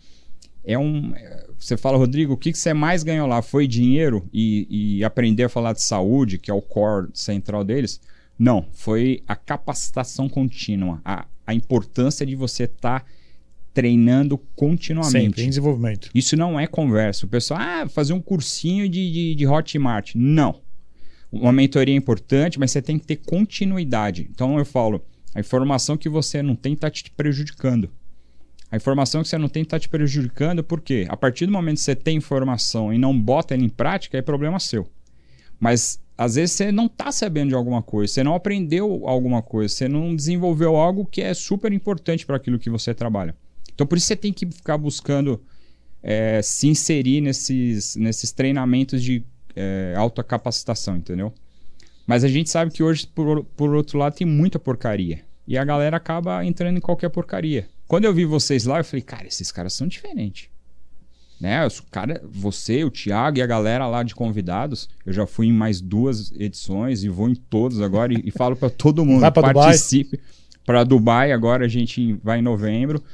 é 0.65 0.79
um... 0.79 1.13
é, 1.15 1.47
Você 1.59 1.77
fala, 1.77 1.97
Rodrigo, 1.97 2.35
o 2.35 2.37
que, 2.37 2.53
que 2.53 2.59
você 2.59 2.73
mais 2.75 3.03
ganhou 3.03 3.27
lá? 3.27 3.43
Foi 3.43 3.67
dinheiro 3.67 4.29
e, 4.33 4.99
e 4.99 5.05
aprender 5.05 5.45
a 5.45 5.49
falar 5.49 5.73
de 5.73 5.83
saúde, 5.83 6.39
que 6.39 6.51
é 6.51 6.55
o 6.55 6.63
core 6.63 7.09
central 7.15 7.65
deles? 7.65 8.01
Não, 8.39 8.67
foi 8.73 9.23
a 9.27 9.37
capacitação 9.37 10.29
contínua, 10.29 11.01
a, 11.05 11.27
a 11.47 11.55
importância 11.55 12.27
de 12.27 12.35
você 12.35 12.65
estar 12.65 13.05
treinando 13.73 14.37
continuamente. 14.55 15.13
Sempre, 15.13 15.43
em 15.45 15.49
desenvolvimento. 15.49 16.11
Isso 16.15 16.37
não 16.37 16.59
é 16.59 16.67
conversa. 16.67 17.25
O 17.25 17.29
pessoal, 17.29 17.61
ah, 17.61 17.89
fazer 17.89 18.13
um 18.13 18.21
cursinho 18.21 18.89
de, 18.89 19.11
de, 19.13 19.35
de 19.35 19.47
Hotmart. 19.47 20.13
Não. 20.15 20.61
Uma 21.31 21.53
mentoria 21.53 21.95
é 21.95 21.97
importante, 21.97 22.59
mas 22.59 22.71
você 22.71 22.83
tem 22.83 22.99
que 22.99 23.07
ter 23.07 23.17
continuidade. 23.17 24.29
Então 24.31 24.59
eu 24.59 24.65
falo, 24.67 25.03
a 25.35 25.41
informação 25.41 25.97
que 25.97 26.09
você 26.09 26.43
não 26.43 26.55
tem 26.55 26.75
está 26.75 26.91
te 26.91 27.11
prejudicando. 27.11 27.89
A 28.73 28.77
informação 28.77 29.23
que 29.23 29.29
você 29.29 29.37
não 29.37 29.51
tem 29.51 29.65
está 29.65 29.79
te 29.79 29.87
prejudicando 29.87 30.65
porque 30.65 31.07
a 31.11 31.17
partir 31.17 31.45
do 31.45 31.53
momento 31.53 31.77
que 31.77 31.83
você 31.83 31.95
tem 31.95 32.17
informação 32.17 32.91
e 32.91 32.97
não 32.97 33.17
bota 33.17 33.53
ela 33.53 33.63
em 33.63 33.69
prática, 33.69 34.17
é 34.17 34.23
problema 34.23 34.59
seu. 34.59 34.89
Mas 35.61 36.01
às 36.17 36.37
vezes 36.37 36.53
você 36.53 36.73
não 36.73 36.87
está 36.87 37.13
sabendo 37.13 37.51
de 37.51 37.55
alguma 37.55 37.83
coisa, 37.83 38.11
você 38.11 38.25
não 38.25 38.35
aprendeu 38.35 39.07
alguma 39.07 39.43
coisa, 39.43 39.75
você 39.75 39.89
não 39.89 40.17
desenvolveu 40.17 40.75
algo 40.77 41.05
que 41.05 41.21
é 41.21 41.35
super 41.35 41.71
importante 41.71 42.25
para 42.25 42.37
aquilo 42.37 42.59
que 42.59 42.71
você 42.71 42.95
trabalha. 42.95 43.37
Então 43.75 43.87
por 43.87 43.99
isso 43.99 44.07
você 44.07 44.17
tem 44.17 44.33
que 44.33 44.47
ficar 44.47 44.79
buscando 44.79 45.39
é, 46.03 46.41
se 46.41 46.67
inserir 46.67 47.21
nesses, 47.21 47.95
nesses 47.97 48.33
treinamentos 48.33 49.03
de 49.03 49.23
é, 49.55 49.93
alta 49.99 50.25
capacitação, 50.25 50.97
entendeu? 50.97 51.31
Mas 52.07 52.25
a 52.25 52.29
gente 52.29 52.49
sabe 52.49 52.73
que 52.73 52.83
hoje, 52.83 53.07
por, 53.07 53.45
por 53.45 53.75
outro 53.75 53.99
lado, 53.99 54.15
tem 54.15 54.27
muita 54.27 54.59
porcaria. 54.59 55.21
E 55.47 55.59
a 55.59 55.65
galera 55.65 55.99
acaba 55.99 56.43
entrando 56.43 56.79
em 56.79 56.81
qualquer 56.81 57.11
porcaria. 57.11 57.69
Quando 57.93 58.07
eu 58.07 58.15
vi 58.15 58.25
vocês 58.25 58.65
lá, 58.65 58.79
eu 58.79 58.85
falei, 58.87 59.03
cara, 59.03 59.27
esses 59.27 59.53
caras 59.53 59.75
são 59.75 59.87
diferentes. 59.87 60.49
Né? 61.39 61.67
Os 61.67 61.79
cara, 61.79 62.23
você, 62.25 62.83
o 62.85 62.91
Thiago 62.91 63.37
e 63.37 63.43
a 63.43 63.47
galera 63.47 63.87
lá 63.87 64.03
de 64.03 64.15
convidados, 64.15 64.89
eu 65.05 65.13
já 65.13 65.27
fui 65.27 65.49
em 65.49 65.53
mais 65.53 65.79
duas 65.79 66.33
edições 66.39 67.05
e 67.05 67.11
vou 67.11 67.29
em 67.29 67.35
todas 67.35 67.83
agora 67.83 68.15
e, 68.15 68.23
e 68.25 68.31
falo 68.31 68.57
para 68.57 68.71
todo 68.71 69.05
mundo, 69.05 69.21
pra 69.31 69.43
Dubai? 69.49 69.53
participe. 69.53 70.19
Para 70.65 70.85
Dubai 70.85 71.33
agora 71.33 71.67
a 71.67 71.69
gente 71.69 72.15
vai 72.25 72.39
em 72.39 72.43
novembro. 72.43 73.05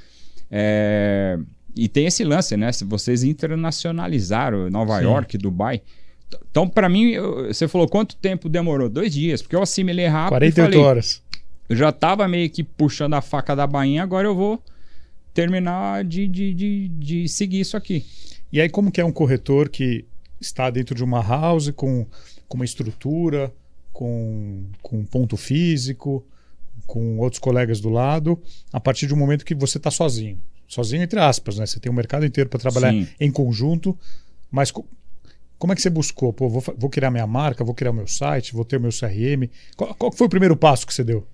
É, 0.49 1.37
E 1.75 1.88
tem 1.88 2.07
esse 2.07 2.23
lance, 2.23 2.57
né? 2.57 2.71
Se 2.71 2.85
vocês 2.85 3.25
internacionalizaram 3.25 4.71
Nova 4.71 4.99
Sim. 4.99 5.07
York, 5.07 5.37
Dubai. 5.38 5.83
Então, 6.49 6.69
para 6.69 6.88
mim, 6.88 7.09
eu- 7.09 7.53
você 7.53 7.67
falou 7.67 7.88
quanto 7.88 8.14
tempo 8.14 8.49
demorou? 8.49 8.88
Dois 8.88 9.12
dias, 9.12 9.43
porque 9.43 9.57
eu 9.57 9.62
assimilei 9.62 10.07
rápido. 10.07 10.38
48 10.38 10.57
e 10.57 10.62
falei, 10.73 10.79
horas. 10.88 11.23
Eu 11.68 11.76
já 11.76 11.92
tava 11.92 12.26
meio 12.26 12.48
que 12.50 12.64
puxando 12.64 13.14
a 13.14 13.20
faca 13.20 13.54
da 13.54 13.66
bainha, 13.66 14.02
agora 14.02 14.26
eu 14.26 14.35
vou 14.35 14.62
terminar 15.35 16.04
de, 16.04 16.26
de, 16.26 16.54
de, 16.54 16.88
de 16.88 17.28
seguir 17.28 17.61
isso 17.61 17.76
aqui. 17.76 18.04
E 18.52 18.61
aí, 18.61 18.68
como 18.68 18.90
que 18.90 19.00
é 19.00 19.04
um 19.04 19.12
corretor 19.12 19.68
que 19.68 20.04
está 20.40 20.70
dentro 20.70 20.94
de 20.94 21.04
uma 21.04 21.22
house 21.22 21.70
com, 21.70 22.07
com 22.48 22.57
uma 22.57 22.64
estrutura, 22.64 23.52
com, 23.92 24.64
com 24.83 24.98
um 24.98 25.04
ponto 25.04 25.37
físico, 25.37 26.24
com 26.87 27.18
outros 27.18 27.38
colegas 27.38 27.81
do 27.81 27.90
lado, 27.90 28.40
a 28.72 28.81
partir 28.81 29.07
de 29.07 29.14
um 29.14 29.16
momento 29.16 29.44
que 29.44 29.54
você 29.54 29.76
está 29.78 29.90
sozinho? 29.90 30.40
Sozinho, 30.66 31.02
entre 31.02 31.18
aspas, 31.20 31.59
né? 31.59 31.66
Você 31.66 31.78
tem 31.78 31.90
o 31.90 31.94
mercado 31.94 32.24
inteiro 32.24 32.48
para 32.48 32.59
trabalhar 32.59 32.92
Sim. 32.92 33.07
em 33.20 33.31
conjunto, 33.31 33.98
mas 34.50 34.70
co- 34.70 34.87
como 35.59 35.72
é 35.72 35.76
que 35.76 35.83
você 35.83 35.90
buscou? 35.90 36.33
Pô, 36.33 36.48
vou, 36.48 36.62
vou 36.76 36.88
criar 36.88 37.11
minha 37.11 37.26
marca, 37.26 37.64
vou 37.64 37.74
criar 37.74 37.90
o 37.90 37.94
meu 37.94 38.07
site, 38.07 38.52
vou 38.54 38.64
ter 38.64 38.76
o 38.76 38.81
meu 38.81 38.90
CRM. 38.90 39.48
Qual, 39.76 39.94
qual 39.94 40.12
foi 40.12 40.26
o 40.26 40.31
primeiro 40.31 40.57
passo 40.57 40.87
que 40.87 40.94
você 40.94 41.02
deu? 41.02 41.26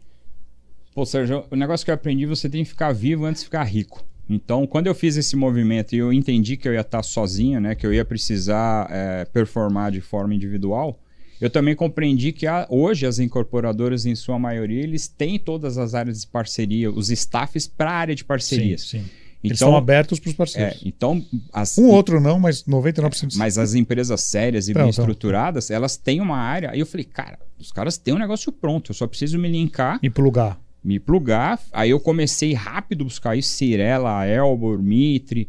Pô, 0.95 1.05
Sérgio, 1.05 1.45
o 1.51 1.57
negócio 1.57 1.85
que 1.85 1.91
eu 1.91 1.95
aprendi, 1.95 2.25
você 2.27 2.49
tem 2.49 2.63
que 2.63 2.71
ficar 2.71 2.93
vivo 2.93 3.25
antes 3.25 3.43
de 3.43 3.47
ficar 3.47 3.65
rico. 3.65 4.05
Então, 4.31 4.67
quando 4.67 4.87
eu 4.87 4.95
fiz 4.95 5.17
esse 5.17 5.37
movimento 5.37 5.95
e 5.95 5.99
eu 5.99 6.13
entendi 6.13 6.57
que 6.57 6.67
eu 6.69 6.73
ia 6.73 6.81
estar 6.81 7.03
sozinho, 7.03 7.61
né, 7.61 7.75
que 7.75 7.87
eu 7.87 7.93
ia 7.93 8.05
precisar 8.05 8.87
é, 8.91 9.25
performar 9.27 9.91
de 9.93 10.01
forma 10.01 10.35
individual, 10.35 10.99
eu 11.41 11.51
também 11.51 11.75
compreendi 11.75 12.33
que 12.33 12.47
a- 12.47 12.67
hoje 12.71 13.07
as 13.07 13.19
incorporadoras, 13.19 14.07
em 14.07 14.15
sua 14.15 14.39
maioria, 14.39 14.83
eles 14.83 15.09
têm 15.09 15.39
todas 15.39 15.77
as 15.77 15.95
áreas 15.95 16.21
de 16.23 16.27
parceria, 16.29 16.91
os 16.91 17.11
staffs 17.11 17.67
para 17.67 17.91
a 17.91 17.95
área 17.95 18.15
de 18.15 18.25
parcerias. 18.25 18.83
Sim, 18.83 19.01
sim. 19.01 19.05
Eles 19.43 19.59
Então, 19.59 19.69
são 19.73 19.77
abertos 19.77 20.19
para 20.19 20.29
os 20.29 20.35
é, 20.35 20.37
parceiros. 20.39 20.81
então 20.87 21.23
as, 21.53 21.77
Um 21.77 21.89
outro 21.91 22.19
não, 22.19 22.39
mas 22.41 22.63
99%. 22.65 23.35
mas 23.37 23.59
as 23.59 23.75
empresas 23.75 24.23
sérias 24.23 24.69
e 24.69 24.71
Então, 24.71 24.85
bem 24.85 24.91
então. 24.91 25.03
estruturadas, 25.05 25.71
elas 25.71 25.99
têm 25.99 26.19
uma 26.23 26.39
área. 26.39 26.71
Aí 26.71 26.81
eu 26.81 26.87
falei, 26.87 27.05
cara, 27.05 27.39
os 27.59 27.71
caras 27.71 27.99
têm 27.99 28.15
um 28.15 28.19
negócio 28.19 28.51
pronto, 28.51 28.91
eu 28.93 28.95
só 28.95 29.07
preciso 29.07 29.39
me 29.39 29.49
linkar 29.51 29.99
E 30.03 30.09
plugar. 30.09 30.59
Me 30.85 31.01
plugar. 31.01 31.59
Aí 31.73 31.91
eu 31.91 31.99
comecei 32.01 32.53
rápido 32.53 33.05
buscar 33.05 33.37
isso, 33.37 33.49
Cirela, 33.55 34.27
Elbor, 34.27 34.83
Mitre. 34.83 35.49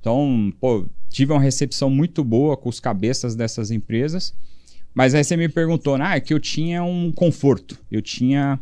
Então, 0.00 0.52
pô, 0.60 0.86
tive 1.08 1.32
uma 1.32 1.40
recepção 1.40 1.88
muito 1.88 2.24
boa 2.24 2.56
com 2.56 2.68
os 2.68 2.80
cabeças 2.80 3.34
dessas 3.36 3.70
empresas. 3.70 4.34
Mas 4.94 5.14
aí 5.14 5.24
você 5.24 5.36
me 5.36 5.48
perguntou, 5.48 5.94
ah, 5.94 6.16
é 6.16 6.20
que 6.20 6.34
eu 6.34 6.40
tinha 6.40 6.82
um 6.84 7.10
conforto. 7.12 7.78
Eu 7.90 8.02
tinha. 8.02 8.58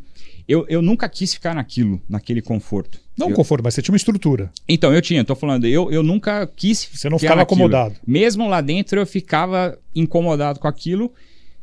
Eu, 0.46 0.64
eu 0.68 0.82
nunca 0.82 1.08
quis 1.08 1.32
ficar 1.34 1.54
naquilo, 1.54 2.00
naquele 2.08 2.40
conforto. 2.42 3.00
Não 3.16 3.28
um 3.28 3.30
Eu- 3.30 3.36
conforto, 3.36 3.62
mas 3.64 3.74
você 3.74 3.82
tinha 3.82 3.92
uma 3.92 3.96
estrutura. 3.96 4.50
Então, 4.68 4.92
eu 4.92 5.00
tinha, 5.02 5.24
tô 5.24 5.34
falando, 5.34 5.66
eu, 5.66 5.90
eu 5.90 6.02
nunca 6.02 6.46
quis. 6.46 6.88
Você 6.92 7.08
não 7.08 7.18
ficar 7.18 7.32
ficava 7.34 7.40
naquilo. 7.40 7.64
acomodado. 7.66 7.96
Mesmo 8.06 8.48
lá 8.48 8.60
dentro, 8.60 9.00
eu 9.00 9.06
ficava 9.06 9.76
incomodado 9.94 10.60
com 10.60 10.68
aquilo, 10.68 11.12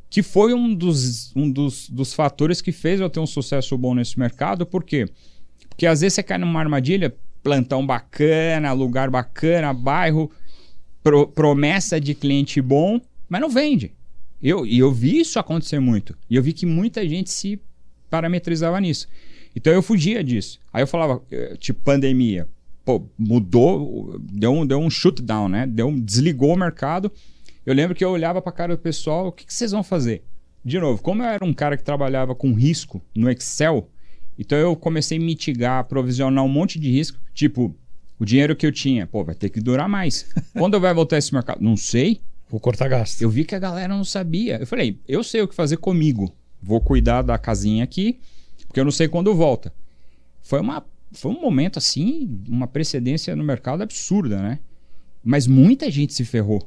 que 0.09 0.23
foi 0.23 0.53
um 0.53 0.73
dos, 0.73 1.35
um 1.35 1.49
dos, 1.51 1.89
dos 1.89 2.13
fatores 2.13 2.61
que 2.61 2.71
fez 2.71 2.99
eu 2.99 3.09
ter 3.09 3.19
um 3.19 3.25
sucesso 3.27 3.77
bom 3.77 3.93
nesse 3.93 4.17
mercado. 4.17 4.65
Por 4.65 4.83
quê? 4.83 5.05
Porque 5.69 5.85
às 5.85 6.01
vezes 6.01 6.15
você 6.15 6.23
cai 6.23 6.37
numa 6.37 6.59
armadilha, 6.59 7.13
plantão 7.43 7.85
bacana, 7.85 8.71
lugar 8.73 9.09
bacana, 9.09 9.73
bairro, 9.73 10.31
pro- 11.03 11.27
promessa 11.27 11.99
de 11.99 12.13
cliente 12.15 12.61
bom, 12.61 12.99
mas 13.29 13.41
não 13.41 13.49
vende. 13.49 13.91
Eu, 14.41 14.65
e 14.65 14.77
eu 14.79 14.91
vi 14.93 15.19
isso 15.19 15.39
acontecer 15.39 15.79
muito. 15.79 16.15
E 16.29 16.35
eu 16.35 16.43
vi 16.43 16.53
que 16.53 16.65
muita 16.65 17.07
gente 17.07 17.29
se 17.29 17.59
parametrizava 18.09 18.79
nisso. 18.79 19.07
Então 19.55 19.73
eu 19.73 19.81
fugia 19.81 20.23
disso. 20.23 20.59
Aí 20.71 20.83
eu 20.83 20.87
falava, 20.87 21.21
eh, 21.31 21.55
tipo, 21.59 21.81
pandemia. 21.83 22.47
Pô, 22.85 23.03
mudou, 23.17 24.17
deu 24.19 24.51
um, 24.53 24.65
deu 24.65 24.79
um 24.79 24.89
shutdown, 24.89 25.49
né? 25.49 25.67
Deu 25.67 25.91
desligou 25.99 26.53
o 26.53 26.57
mercado. 26.57 27.11
Eu 27.67 27.73
lembro 27.73 27.93
que 27.93 28.05
eu 28.05 28.11
olhava 28.11 28.41
pra 28.41 28.49
cara 28.49 28.77
do 28.77 28.81
pessoal, 28.81 29.27
o 29.27 29.31
que, 29.33 29.45
que 29.45 29.53
vocês 29.53 29.73
vão 29.73 29.83
fazer? 29.83 30.23
De 30.63 30.79
novo, 30.79 31.01
como 31.01 31.21
eu 31.21 31.27
era 31.27 31.43
um 31.43 31.51
cara 31.51 31.75
que 31.75 31.83
trabalhava 31.83 32.33
com 32.33 32.53
risco 32.53 33.01
no 33.13 33.29
Excel, 33.29 33.89
então 34.39 34.57
eu 34.57 34.73
comecei 34.73 35.17
a 35.17 35.21
mitigar, 35.21 35.83
provisionar 35.83 36.45
um 36.45 36.47
monte 36.47 36.79
de 36.79 36.89
risco. 36.89 37.19
Tipo, 37.33 37.75
o 38.17 38.23
dinheiro 38.23 38.55
que 38.55 38.65
eu 38.65 38.71
tinha, 38.71 39.05
pô, 39.05 39.21
vai 39.21 39.35
ter 39.35 39.49
que 39.49 39.59
durar 39.59 39.89
mais. 39.89 40.33
Quando 40.57 40.79
vai 40.79 40.93
voltar 40.93 41.17
esse 41.17 41.33
mercado? 41.33 41.59
Não 41.59 41.75
sei. 41.75 42.21
Vou 42.49 42.57
cortar 42.57 42.87
gasto. 42.87 43.21
Eu 43.21 43.29
vi 43.29 43.43
que 43.43 43.53
a 43.53 43.59
galera 43.59 43.93
não 43.93 44.05
sabia. 44.05 44.59
Eu 44.61 44.65
falei, 44.65 45.01
eu 45.05 45.21
sei 45.21 45.41
o 45.41 45.47
que 45.47 45.53
fazer 45.53 45.75
comigo. 45.75 46.33
Vou 46.61 46.79
cuidar 46.79 47.21
da 47.21 47.37
casinha 47.37 47.83
aqui, 47.83 48.17
porque 48.65 48.79
eu 48.79 48.85
não 48.85 48.91
sei 48.91 49.09
quando 49.09 49.35
volta. 49.35 49.73
Foi, 50.41 50.61
uma, 50.61 50.85
foi 51.11 51.33
um 51.33 51.41
momento 51.41 51.79
assim, 51.79 52.39
uma 52.47 52.65
precedência 52.65 53.35
no 53.35 53.43
mercado 53.43 53.83
absurda, 53.83 54.41
né? 54.41 54.59
Mas 55.21 55.47
muita 55.47 55.91
gente 55.91 56.13
se 56.13 56.23
ferrou. 56.23 56.65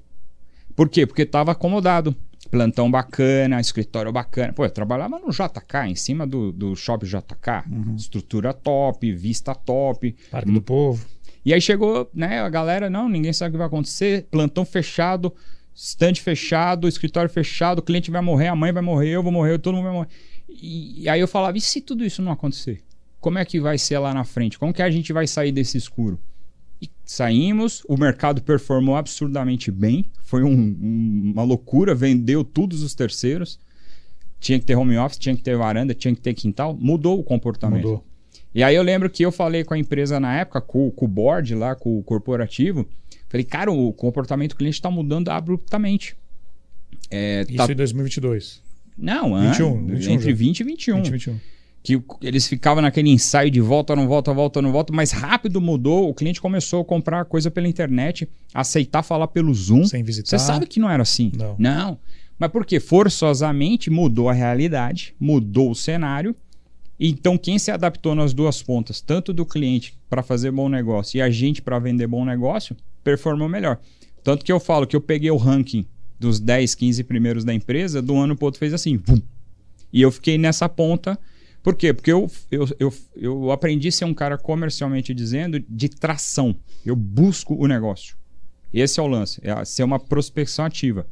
Por 0.81 0.89
quê? 0.89 1.07
Porque 1.07 1.21
estava 1.21 1.53
acomodado. 1.53 2.17
Plantão 2.51 2.91
bacana, 2.91 3.61
escritório 3.61 4.11
bacana. 4.11 4.55
Pô, 4.55 4.65
eu 4.65 4.71
trabalhava 4.71 5.19
no 5.19 5.29
JK, 5.29 5.91
em 5.91 5.95
cima 5.95 6.27
do, 6.27 6.51
do 6.51 6.75
shopping 6.75 7.05
JK. 7.05 7.67
Estrutura 7.99 8.55
top, 8.55 9.13
vista 9.13 9.55
top. 9.55 10.17
Parque 10.31 10.51
do 10.51 10.63
Povo. 10.63 11.05
E 11.45 11.53
aí 11.53 11.61
chegou, 11.61 12.11
né, 12.15 12.41
a 12.41 12.49
galera, 12.49 12.89
não, 12.89 13.11
ninguém 13.11 13.31
sabe 13.31 13.51
o 13.51 13.53
que 13.53 13.59
vai 13.59 13.67
acontecer, 13.67 14.27
plantão 14.31 14.65
fechado, 14.65 15.35
stand 15.75 16.15
fechado, 16.15 16.89
escritório 16.89 17.29
fechado, 17.29 17.81
o 17.81 17.83
cliente 17.83 18.11
vai 18.11 18.23
morrer, 18.23 18.47
a 18.47 18.57
mãe 18.57 18.73
vai 18.73 18.83
morrer, 18.83 19.11
eu 19.11 19.23
vou 19.23 19.31
morrer, 19.31 19.59
todo 19.59 19.75
mundo 19.75 19.85
vai 19.85 19.93
morrer. 19.93 20.09
E, 20.49 21.03
e 21.03 21.09
aí 21.11 21.21
eu 21.21 21.29
falava, 21.29 21.59
e 21.59 21.61
se 21.61 21.83
tudo 21.83 22.07
isso 22.07 22.23
não 22.23 22.33
acontecer? 22.33 22.83
Como 23.21 23.39
é 23.39 23.45
que 23.45 23.61
vai 23.61 23.77
ser 23.77 23.99
lá 23.99 24.15
na 24.15 24.25
frente? 24.25 24.59
Como 24.59 24.73
que 24.73 24.81
a 24.81 24.91
gente 24.91 25.13
vai 25.13 25.27
sair 25.27 25.53
desse 25.53 25.77
escuro? 25.77 26.19
Saímos, 27.13 27.83
o 27.89 27.97
mercado 27.97 28.41
performou 28.41 28.95
absurdamente 28.95 29.69
bem, 29.69 30.05
foi 30.23 30.45
um- 30.45 30.53
um- 30.81 31.33
uma 31.35 31.43
loucura, 31.43 31.93
vendeu 31.93 32.45
todos 32.45 32.85
os 32.85 32.95
terceiros. 32.95 33.59
Tinha 34.39 34.61
que 34.61 34.65
ter 34.65 34.77
home 34.77 34.97
office, 34.97 35.19
tinha 35.19 35.35
que 35.35 35.43
ter 35.43 35.57
varanda, 35.57 35.93
tinha 35.93 36.15
que 36.15 36.21
ter 36.21 36.35
quintal. 36.35 36.73
Mudou 36.81 37.19
o 37.19 37.25
comportamento. 37.25 37.83
Mudou. 37.83 38.05
E 38.55 38.63
aí 38.63 38.77
eu 38.77 38.83
lembro 38.85 39.11
que 39.11 39.25
eu 39.25 39.33
falei 39.33 39.65
com 39.65 39.75
a 39.75 39.79
empresa 39.79 40.21
na 40.21 40.37
época, 40.37 40.61
com, 40.61 40.89
com 40.93 41.05
o 41.05 41.09
board 41.09 41.53
lá, 41.57 41.75
com 41.75 41.99
o 41.99 42.03
corporativo. 42.05 42.87
Falei, 43.29 43.43
cara, 43.45 43.73
o 43.73 43.93
comportamento 43.93 44.51
do 44.51 44.57
cliente 44.57 44.75
está 44.77 44.89
mudando 44.89 45.31
abruptamente. 45.31 46.17
É, 47.11 47.45
Isso 47.49 47.57
tá... 47.57 47.73
em 47.73 47.75
2022. 47.75 48.63
Não, 48.97 49.35
21, 49.51 49.85
21 49.85 50.13
entre 50.13 50.31
já. 50.31 50.37
20 50.37 50.61
e 50.61 50.63
21. 50.63 50.97
20 51.03 51.07
e 51.09 51.11
21 51.11 51.41
que 51.83 52.01
eles 52.21 52.47
ficavam 52.47 52.83
naquele 52.83 53.09
ensaio 53.09 53.51
de 53.51 53.61
volta, 53.61 53.97
não 53.97 54.07
volta, 54.07 54.33
volta, 54.33 54.61
não 54.61 54.71
volta, 54.71 54.93
mas 54.93 55.11
rápido 55.13 55.61
mudou. 55.61 56.09
O 56.09 56.15
cliente 56.15 56.41
começou 56.41 56.83
a 56.83 56.85
comprar 56.85 57.25
coisa 57.25 57.51
pela 57.51 57.67
internet, 57.67 58.29
aceitar 58.53 59.03
falar 59.03 59.29
pelo 59.29 59.53
Zoom. 59.55 59.85
Sem 59.87 60.03
visitar. 60.03 60.39
Você 60.39 60.39
sabe 60.39 60.67
que 60.67 60.79
não 60.79 60.91
era 60.91 61.03
assim. 61.03 61.33
Não. 61.35 61.57
Não. 61.59 61.99
Mas 62.39 62.51
por 62.51 62.67
quê? 62.67 62.81
Forçosamente 62.81 63.91
mudou 63.91 64.29
a 64.29 64.33
realidade, 64.33 65.15
mudou 65.19 65.71
o 65.71 65.75
cenário. 65.75 66.35
Então, 66.99 67.39
quem 67.39 67.59
se 67.59 67.71
adaptou 67.71 68.15
nas 68.15 68.35
duas 68.35 68.63
pontas, 68.63 69.01
tanto 69.01 69.33
do 69.33 69.47
cliente 69.47 69.95
para 70.09 70.23
fazer 70.23 70.51
bom 70.51 70.69
negócio 70.69 71.17
e 71.17 71.23
a 71.23 71.31
gente 71.31 71.63
para 71.63 71.79
vender 71.79 72.07
bom 72.07 72.27
negócio, 72.27 72.77
performou 73.03 73.49
melhor. 73.49 73.79
Tanto 74.23 74.45
que 74.45 74.53
eu 74.53 74.61
falo 74.61 74.87
que 74.87 74.95
eu 74.95 75.01
peguei 75.01 75.31
o 75.31 75.37
ranking 75.39 75.87
dos 76.19 76.39
10, 76.39 76.75
15 76.75 77.05
primeiros 77.05 77.43
da 77.43 77.55
empresa, 77.55 78.03
do 78.03 78.17
ano 78.17 78.37
para 78.37 78.45
outro 78.45 78.59
fez 78.59 78.75
assim, 78.75 78.99
vum. 78.99 79.21
E 79.91 80.03
eu 80.03 80.13
fiquei 80.13 80.37
nessa 80.37 80.69
ponta. 80.69 81.19
Por 81.63 81.77
quê? 81.77 81.93
Porque 81.93 82.11
eu, 82.11 82.31
eu, 82.51 82.67
eu, 82.79 82.95
eu 83.15 83.51
aprendi 83.53 83.89
a 83.89 83.93
ser 83.93 84.05
um 84.07 84.15
cara 84.15 84.39
comercialmente 84.39 85.13
dizendo 85.13 85.63
de 85.69 85.89
tração. 85.89 86.57
Eu 86.85 86.97
busco 86.97 87.55
o 87.55 87.67
negócio. 87.67 88.17
Esse 88.73 89.01
é 89.01 89.03
o 89.03 89.07
lance, 89.07 89.41
é 89.43 89.65
ser 89.65 89.83
uma 89.83 89.99
prospecção 89.99 90.65
ativa. 90.65 91.07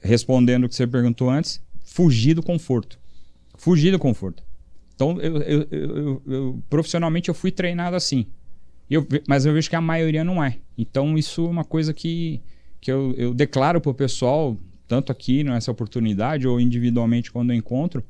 Respondendo 0.00 0.64
o 0.64 0.68
que 0.68 0.74
você 0.74 0.86
perguntou 0.86 1.28
antes, 1.28 1.62
fugir 1.84 2.34
do 2.34 2.42
conforto. 2.42 2.98
Fugir 3.56 3.90
do 3.90 3.98
conforto. 3.98 4.42
Então, 4.94 5.20
eu, 5.20 5.36
eu, 5.42 5.68
eu, 5.70 6.22
eu 6.26 6.62
profissionalmente 6.70 7.28
eu 7.28 7.34
fui 7.34 7.50
treinado 7.50 7.96
assim. 7.96 8.26
Eu, 8.88 9.06
mas 9.28 9.44
eu 9.44 9.52
vejo 9.52 9.68
que 9.68 9.76
a 9.76 9.80
maioria 9.80 10.24
não 10.24 10.42
é. 10.42 10.58
Então, 10.78 11.18
isso 11.18 11.44
é 11.44 11.48
uma 11.48 11.64
coisa 11.64 11.92
que, 11.92 12.40
que 12.80 12.90
eu, 12.90 13.14
eu 13.16 13.34
declaro 13.34 13.80
para 13.80 13.90
o 13.90 13.94
pessoal, 13.94 14.56
tanto 14.86 15.10
aqui 15.10 15.42
nessa 15.44 15.70
oportunidade 15.70 16.46
ou 16.46 16.60
individualmente 16.60 17.32
quando 17.32 17.50
eu 17.50 17.56
encontro, 17.56 18.04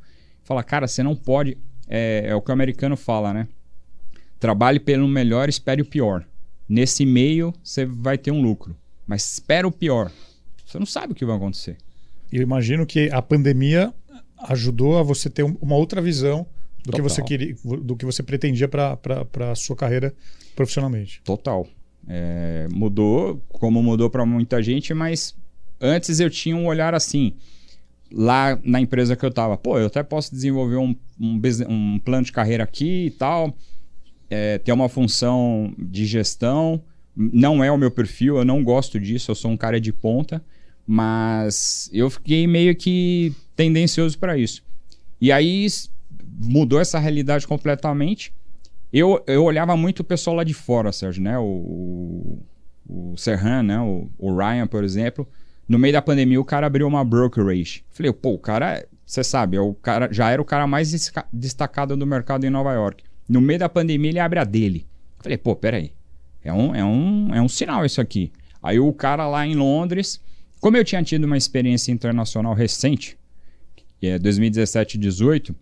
fala, 0.44 0.62
cara, 0.62 0.86
você 0.86 1.02
não 1.02 1.14
pode. 1.14 1.56
É, 1.88 2.24
é, 2.26 2.34
o 2.34 2.40
que 2.40 2.50
o 2.50 2.52
americano 2.52 2.96
fala, 2.96 3.32
né? 3.32 3.48
Trabalhe 4.38 4.80
pelo 4.80 5.06
melhor, 5.06 5.48
espere 5.48 5.82
o 5.82 5.84
pior. 5.84 6.26
Nesse 6.68 7.04
meio, 7.04 7.52
você 7.62 7.84
vai 7.84 8.16
ter 8.16 8.30
um 8.30 8.40
lucro. 8.40 8.76
Mas 9.06 9.32
espera 9.34 9.66
o 9.66 9.72
pior. 9.72 10.10
Você 10.64 10.78
não 10.78 10.86
sabe 10.86 11.12
o 11.12 11.14
que 11.14 11.24
vai 11.24 11.36
acontecer. 11.36 11.76
Eu 12.32 12.40
imagino 12.40 12.86
que 12.86 13.10
a 13.10 13.20
pandemia 13.20 13.92
ajudou 14.48 14.98
a 14.98 15.02
você 15.02 15.28
ter 15.28 15.42
uma 15.42 15.76
outra 15.76 16.00
visão 16.00 16.46
do 16.78 16.90
Total. 16.90 16.96
que 16.96 17.02
você 17.02 17.22
queria, 17.22 17.54
do 17.62 17.94
que 17.94 18.04
você 18.04 18.22
pretendia 18.22 18.66
para 18.66 18.98
a 19.50 19.54
sua 19.54 19.76
carreira 19.76 20.14
profissionalmente. 20.56 21.20
Total. 21.24 21.66
É, 22.08 22.66
mudou, 22.72 23.40
como 23.48 23.82
mudou 23.82 24.10
para 24.10 24.26
muita 24.26 24.62
gente, 24.62 24.92
mas 24.92 25.36
antes 25.80 26.18
eu 26.18 26.28
tinha 26.28 26.56
um 26.56 26.66
olhar 26.66 26.94
assim. 26.94 27.34
Lá 28.14 28.58
na 28.62 28.80
empresa 28.80 29.16
que 29.16 29.24
eu 29.24 29.30
estava, 29.30 29.56
pô, 29.56 29.78
eu 29.78 29.86
até 29.86 30.02
posso 30.02 30.30
desenvolver 30.32 30.76
um, 30.76 30.94
um, 31.20 31.40
um 31.68 31.98
plano 31.98 32.24
de 32.24 32.32
carreira 32.32 32.64
aqui 32.64 33.06
e 33.06 33.10
tal, 33.10 33.56
é, 34.28 34.58
ter 34.58 34.72
uma 34.72 34.88
função 34.88 35.72
de 35.78 36.04
gestão. 36.04 36.82
Não 37.16 37.62
é 37.62 37.70
o 37.70 37.78
meu 37.78 37.90
perfil, 37.90 38.36
eu 38.36 38.44
não 38.44 38.62
gosto 38.62 38.98
disso, 38.98 39.30
eu 39.30 39.34
sou 39.34 39.50
um 39.50 39.56
cara 39.56 39.80
de 39.80 39.92
ponta, 39.92 40.42
mas 40.86 41.90
eu 41.92 42.08
fiquei 42.10 42.46
meio 42.46 42.74
que 42.74 43.34
tendencioso 43.56 44.18
para 44.18 44.36
isso. 44.36 44.62
E 45.20 45.30
aí 45.30 45.66
mudou 46.40 46.80
essa 46.80 46.98
realidade 46.98 47.46
completamente. 47.46 48.32
Eu, 48.92 49.22
eu 49.26 49.44
olhava 49.44 49.76
muito 49.76 50.00
o 50.00 50.04
pessoal 50.04 50.36
lá 50.36 50.44
de 50.44 50.52
fora, 50.52 50.92
Sérgio, 50.92 51.22
né? 51.22 51.38
O, 51.38 52.42
o, 52.86 53.12
o 53.12 53.16
Serran, 53.16 53.62
né? 53.62 53.80
O, 53.80 54.10
o 54.18 54.36
Ryan, 54.36 54.66
por 54.66 54.84
exemplo. 54.84 55.26
No 55.68 55.78
meio 55.78 55.92
da 55.92 56.02
pandemia, 56.02 56.40
o 56.40 56.44
cara 56.44 56.66
abriu 56.66 56.86
uma 56.86 57.04
brokerage. 57.04 57.84
Falei, 57.90 58.12
pô, 58.12 58.34
o 58.34 58.38
cara, 58.38 58.86
você 59.06 59.22
sabe, 59.22 59.56
é 59.56 59.60
o 59.60 59.74
cara, 59.74 60.08
já 60.12 60.30
era 60.30 60.42
o 60.42 60.44
cara 60.44 60.66
mais 60.66 61.12
destacado 61.32 61.96
do 61.96 62.06
mercado 62.06 62.44
em 62.44 62.50
Nova 62.50 62.72
York. 62.72 63.04
No 63.28 63.40
meio 63.40 63.58
da 63.58 63.68
pandemia, 63.68 64.10
ele 64.10 64.18
abre 64.18 64.38
a 64.38 64.44
dele. 64.44 64.86
Falei, 65.20 65.38
pô, 65.38 65.54
peraí. 65.54 65.92
É 66.44 66.52
um, 66.52 66.74
é, 66.74 66.84
um, 66.84 67.34
é 67.34 67.40
um 67.40 67.48
sinal 67.48 67.84
isso 67.86 68.00
aqui. 68.00 68.32
Aí 68.62 68.78
o 68.78 68.92
cara 68.92 69.28
lá 69.28 69.46
em 69.46 69.54
Londres, 69.54 70.20
como 70.60 70.76
eu 70.76 70.84
tinha 70.84 71.02
tido 71.02 71.24
uma 71.24 71.36
experiência 71.36 71.92
internacional 71.92 72.54
recente, 72.54 73.16
que 73.98 74.06
é 74.08 74.18
2017 74.18 74.96
e 74.96 75.00
2018, 75.00 75.54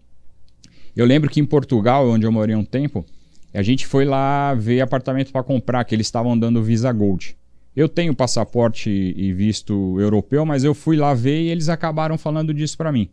eu 0.97 1.07
lembro 1.07 1.31
que 1.31 1.41
em 1.41 1.45
Portugal, 1.45 2.09
onde 2.09 2.27
eu 2.27 2.33
morei 2.33 2.57
um 2.57 2.65
tempo, 2.65 3.05
a 3.53 3.63
gente 3.63 3.87
foi 3.87 4.05
lá 4.05 4.55
ver 4.55 4.81
apartamento 4.81 5.33
para 5.33 5.43
comprar, 5.43 5.85
que 5.85 5.95
eles 5.95 6.07
estavam 6.07 6.39
dando 6.39 6.63
Visa 6.63 6.91
Gold. 6.93 7.37
Eu 7.81 7.89
tenho 7.89 8.15
passaporte 8.15 8.91
e 8.91 9.33
visto 9.33 9.99
europeu, 9.99 10.45
mas 10.45 10.65
eu 10.65 10.75
fui 10.75 10.99
lá 10.99 11.15
ver 11.15 11.41
e 11.41 11.49
eles 11.49 11.71
acabaram 11.71 12.19
falando 12.19 12.53
disso 12.53 12.77
para 12.77 12.93
mim. 12.93 13.09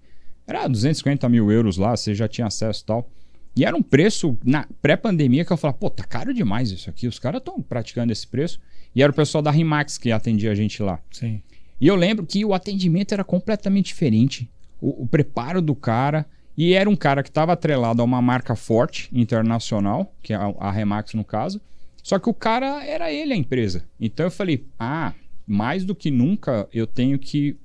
Era 0.45 0.67
250 0.67 1.29
mil 1.29 1.49
euros 1.49 1.77
lá, 1.77 1.95
você 1.95 2.13
já 2.13 2.27
tinha 2.27 2.47
acesso 2.47 2.83
e 2.83 2.85
tal. 2.85 3.09
E 3.55 3.63
era 3.63 3.77
um 3.77 3.81
preço 3.81 4.37
na 4.43 4.67
pré-pandemia 4.81 5.45
que 5.45 5.53
eu 5.53 5.55
falava, 5.55 5.77
pô, 5.77 5.89
tá 5.89 6.03
caro 6.03 6.33
demais 6.33 6.69
isso 6.69 6.89
aqui. 6.89 7.07
Os 7.07 7.17
caras 7.17 7.39
estão 7.39 7.61
praticando 7.61 8.11
esse 8.11 8.27
preço. 8.27 8.59
E 8.93 9.01
era 9.01 9.09
o 9.09 9.15
pessoal 9.15 9.41
da 9.41 9.51
Rimax 9.51 9.97
que 9.97 10.11
atendia 10.11 10.51
a 10.51 10.55
gente 10.55 10.83
lá. 10.83 10.99
Sim. 11.11 11.41
E 11.79 11.87
eu 11.87 11.95
lembro 11.95 12.25
que 12.25 12.43
o 12.43 12.53
atendimento 12.53 13.13
era 13.13 13.23
completamente 13.23 13.85
diferente. 13.85 14.51
O, 14.81 15.03
o 15.03 15.07
preparo 15.07 15.61
do 15.61 15.75
cara. 15.75 16.25
E 16.57 16.73
era 16.73 16.89
um 16.89 16.95
cara 16.97 17.23
que 17.23 17.29
estava 17.29 17.53
atrelado 17.53 18.01
a 18.01 18.05
uma 18.05 18.21
marca 18.21 18.53
forte 18.53 19.09
internacional, 19.13 20.13
que 20.21 20.33
é 20.33 20.35
a, 20.35 20.53
a 20.59 20.69
Remax 20.69 21.13
no 21.13 21.23
caso. 21.23 21.61
Só 22.07 22.17
que 22.17 22.29
o 22.29 22.33
cara 22.33 22.85
era 22.85 23.11
ele 23.11 23.33
a 23.33 23.35
empresa. 23.35 23.83
Então 23.99 24.27
eu 24.27 24.31
falei: 24.31 24.65
ah, 24.79 25.13
mais 25.45 25.83
do 25.83 25.93
que 25.93 26.09
nunca 26.09 26.65
eu 26.71 26.87
tenho 26.87 27.19
que 27.19 27.57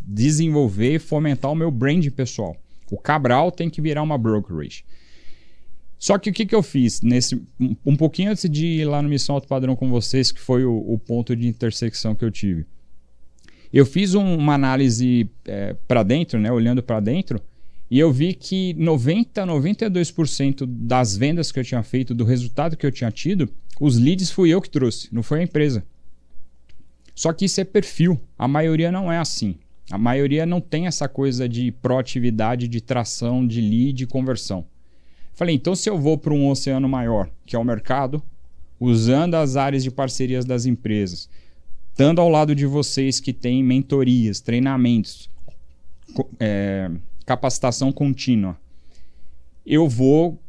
desenvolver 0.00 0.96
e 0.96 0.98
fomentar 0.98 1.52
o 1.52 1.54
meu 1.54 1.70
brand 1.70 2.04
pessoal. 2.10 2.56
O 2.90 2.98
Cabral 2.98 3.52
tem 3.52 3.70
que 3.70 3.80
virar 3.80 4.02
uma 4.02 4.18
brokerage. 4.18 4.84
Só 6.00 6.18
que 6.18 6.30
o 6.30 6.32
que, 6.32 6.44
que 6.44 6.54
eu 6.54 6.64
fiz 6.64 7.00
nesse 7.00 7.40
um 7.86 7.94
pouquinho 7.94 8.32
antes 8.32 8.50
de 8.50 8.66
ir 8.66 8.86
lá 8.86 9.00
no 9.00 9.08
Missão 9.08 9.36
Alto 9.36 9.46
Padrão 9.46 9.76
com 9.76 9.88
vocês, 9.88 10.32
que 10.32 10.40
foi 10.40 10.64
o, 10.64 10.78
o 10.78 10.98
ponto 10.98 11.36
de 11.36 11.46
intersecção 11.46 12.12
que 12.12 12.24
eu 12.24 12.30
tive. 12.32 12.66
Eu 13.72 13.86
fiz 13.86 14.16
um, 14.16 14.36
uma 14.36 14.54
análise 14.54 15.30
é, 15.44 15.76
para 15.86 16.02
dentro, 16.02 16.40
né, 16.40 16.50
olhando 16.50 16.82
para 16.82 16.98
dentro, 16.98 17.40
e 17.90 17.98
eu 17.98 18.12
vi 18.12 18.34
que 18.34 18.74
90, 18.74 19.46
92% 19.46 20.66
das 20.66 21.16
vendas 21.16 21.52
que 21.52 21.60
eu 21.60 21.64
tinha 21.64 21.82
feito, 21.82 22.14
do 22.14 22.24
resultado 22.24 22.76
que 22.76 22.84
eu 22.84 22.90
tinha 22.90 23.10
tido, 23.10 23.48
os 23.80 23.96
leads 23.96 24.30
fui 24.30 24.50
eu 24.50 24.60
que 24.60 24.68
trouxe, 24.68 25.08
não 25.12 25.22
foi 25.22 25.40
a 25.40 25.42
empresa. 25.42 25.84
Só 27.14 27.32
que 27.32 27.44
isso 27.44 27.60
é 27.60 27.64
perfil. 27.64 28.20
A 28.36 28.46
maioria 28.48 28.90
não 28.90 29.10
é 29.10 29.18
assim. 29.18 29.56
A 29.90 29.96
maioria 29.96 30.44
não 30.44 30.60
tem 30.60 30.86
essa 30.86 31.08
coisa 31.08 31.48
de 31.48 31.70
proatividade, 31.70 32.66
de 32.66 32.80
tração, 32.80 33.46
de 33.46 33.60
lead, 33.60 33.92
de 33.92 34.06
conversão. 34.06 34.66
Falei, 35.32 35.54
então 35.54 35.74
se 35.74 35.88
eu 35.88 35.98
vou 35.98 36.18
para 36.18 36.34
um 36.34 36.48
oceano 36.48 36.88
maior, 36.88 37.30
que 37.46 37.54
é 37.54 37.58
o 37.58 37.64
mercado, 37.64 38.22
usando 38.80 39.34
as 39.34 39.54
áreas 39.56 39.84
de 39.84 39.90
parcerias 39.90 40.44
das 40.44 40.66
empresas, 40.66 41.28
estando 41.90 42.20
ao 42.20 42.28
lado 42.28 42.54
de 42.54 42.66
vocês 42.66 43.20
que 43.20 43.32
têm 43.32 43.62
mentorias, 43.62 44.40
treinamentos, 44.40 45.30
é, 46.40 46.90
capacitação 47.26 47.92
contínua, 47.92 48.56
eu 49.66 49.88
vou 49.88 50.40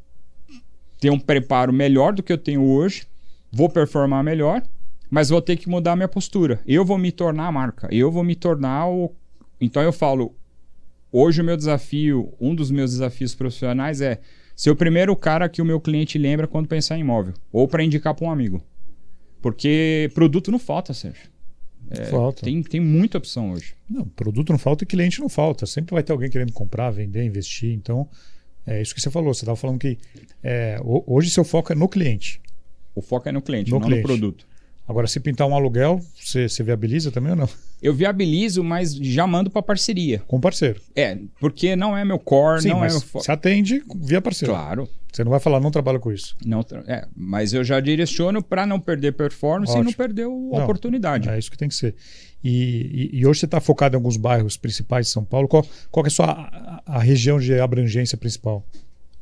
ter 1.00 1.10
um 1.10 1.20
preparo 1.20 1.74
melhor 1.74 2.14
do 2.14 2.24
que 2.24 2.32
eu 2.32 2.38
tenho 2.38 2.64
hoje, 2.64 3.08
vou 3.52 3.70
performar 3.70 4.24
melhor, 4.24 4.62
mas 5.10 5.30
vou 5.30 5.42
ter 5.42 5.58
que 5.58 5.68
mudar 5.68 5.96
minha 5.96 6.08
postura. 6.08 6.62
Eu 6.66 6.86
vou 6.86 6.98
me 6.98 7.12
tornar 7.12 7.48
a 7.48 7.52
marca, 7.52 7.88
eu 7.92 8.12
vou 8.12 8.24
me 8.24 8.36
tornar 8.36 8.88
o. 8.88 9.14
Então 9.60 9.82
eu 9.82 9.92
falo, 9.92 10.36
hoje 11.12 11.42
o 11.42 11.46
meu 11.46 11.58
desafio, 11.58 12.34
um 12.40 12.54
dos 12.54 12.70
meus 12.70 12.92
desafios 12.92 13.34
profissionais 13.34 14.02
é 14.02 14.20
ser 14.56 14.70
o 14.70 14.76
primeiro 14.76 15.16
cara 15.16 15.50
que 15.50 15.62
o 15.62 15.66
meu 15.66 15.80
cliente 15.80 16.18
lembra 16.18 16.48
quando 16.48 16.68
pensar 16.68 16.98
em 16.98 17.02
imóvel, 17.02 17.34
ou 17.52 17.68
para 17.68 17.84
indicar 17.84 18.14
para 18.14 18.26
um 18.26 18.32
amigo. 18.32 18.62
Porque 19.42 20.12
produto 20.14 20.52
não 20.52 20.60
falta, 20.60 20.94
Sérgio. 20.94 21.30
É, 21.90 22.06
falta. 22.06 22.44
Tem, 22.44 22.62
tem 22.62 22.80
muita 22.80 23.18
opção 23.18 23.52
hoje. 23.52 23.74
Não, 23.90 24.06
produto 24.06 24.52
não 24.52 24.60
falta 24.60 24.84
e 24.84 24.88
cliente 24.88 25.20
não 25.20 25.30
falta. 25.30 25.66
Sempre 25.66 25.94
vai 25.94 26.04
ter 26.04 26.12
alguém 26.12 26.30
querendo 26.30 26.52
comprar, 26.52 26.92
vender, 26.92 27.24
investir. 27.24 27.74
Então, 27.74 28.08
é 28.66 28.82
isso 28.82 28.94
que 28.94 29.02
você 29.02 29.10
falou. 29.10 29.34
Você 29.34 29.42
estava 29.42 29.56
falando 29.56 29.80
que 29.80 29.98
é, 30.44 30.78
hoje 30.84 31.30
seu 31.30 31.44
foco 31.44 31.72
é 31.72 31.76
no 31.76 31.88
cliente. 31.88 32.42
O 32.94 33.02
foco 33.02 33.30
é 33.30 33.32
no 33.32 33.42
cliente, 33.42 33.72
no 33.72 33.80
não 33.80 33.86
cliente. 33.88 34.02
no 34.02 34.08
produto. 34.08 34.48
Agora, 34.88 35.06
se 35.06 35.20
pintar 35.20 35.46
um 35.48 35.54
aluguel, 35.54 36.00
você, 36.16 36.48
você 36.48 36.64
viabiliza 36.64 37.12
também 37.12 37.32
ou 37.32 37.38
não? 37.38 37.50
Eu 37.82 37.94
viabilizo, 37.94 38.64
mas 38.64 38.96
já 38.96 39.28
mando 39.28 39.50
para 39.50 39.62
parceria. 39.62 40.20
Com 40.26 40.40
parceiro. 40.40 40.82
É, 40.96 41.18
porque 41.40 41.76
não 41.76 41.96
é 41.96 42.06
meu 42.06 42.18
core, 42.18 42.62
Sim, 42.62 42.70
não 42.70 42.86
é 42.86 42.88
meu 42.88 43.02
foco. 43.02 43.26
Você 43.26 43.32
atende 43.32 43.84
via 43.98 44.22
parceiro. 44.22 44.54
Claro. 44.54 44.90
Você 45.12 45.24
não 45.24 45.32
vai 45.32 45.40
falar, 45.40 45.60
não 45.60 45.72
trabalho 45.72 46.00
com 46.00 46.12
isso. 46.12 46.36
Não, 46.46 46.64
é, 46.88 47.06
mas 47.16 47.54
eu 47.54 47.64
já 47.64 47.80
direciono 47.80 48.42
para 48.42 48.66
não 48.66 48.80
perder 48.80 49.14
performance 49.14 49.72
Ótimo. 49.72 49.84
e 49.84 49.86
não 49.88 49.94
perder 49.94 50.24
a 50.24 50.64
oportunidade. 50.64 51.28
É 51.28 51.38
isso 51.38 51.52
que 51.52 51.58
tem 51.58 51.68
que 51.68 51.76
ser. 51.76 51.96
E, 52.44 53.12
e, 53.14 53.20
e 53.20 53.26
hoje 53.26 53.42
você 53.42 53.46
está 53.46 53.60
focado 53.60 53.96
em 53.96 53.98
alguns 53.98 54.16
bairros 54.16 54.58
principais 54.58 55.08
de 55.08 55.12
São 55.12 55.24
Paulo. 55.26 55.48
Qual, 55.48 55.66
qual 55.92 56.06
é 56.06 56.08
a 56.08 56.12
sua 56.12 56.26
a, 56.28 56.82
a 56.86 57.00
região 57.00 57.40
de 57.40 57.60
abrangência 57.60 58.18
principal? 58.18 58.66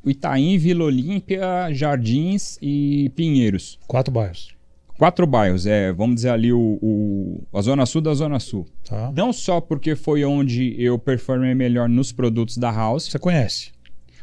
Itaim, 0.05 0.57
Vila 0.57 0.85
Olímpia, 0.85 1.71
Jardins 1.71 2.59
e 2.61 3.09
Pinheiros. 3.15 3.79
Quatro 3.87 4.13
bairros. 4.13 4.54
Quatro 4.97 5.27
bairros, 5.27 5.65
é, 5.65 5.91
vamos 5.91 6.15
dizer 6.15 6.29
ali 6.29 6.53
o, 6.53 6.79
o 6.81 7.43
a 7.53 7.61
Zona 7.61 7.85
Sul 7.85 8.01
da 8.01 8.13
Zona 8.13 8.39
Sul. 8.39 8.65
Tá. 8.85 9.11
Não 9.13 9.33
só 9.33 9.59
porque 9.59 9.95
foi 9.95 10.23
onde 10.23 10.73
eu 10.81 10.97
performei 10.97 11.53
melhor 11.53 11.89
nos 11.89 12.13
produtos 12.13 12.57
da 12.57 12.71
House, 12.71 13.05
Você 13.09 13.19
conhece? 13.19 13.71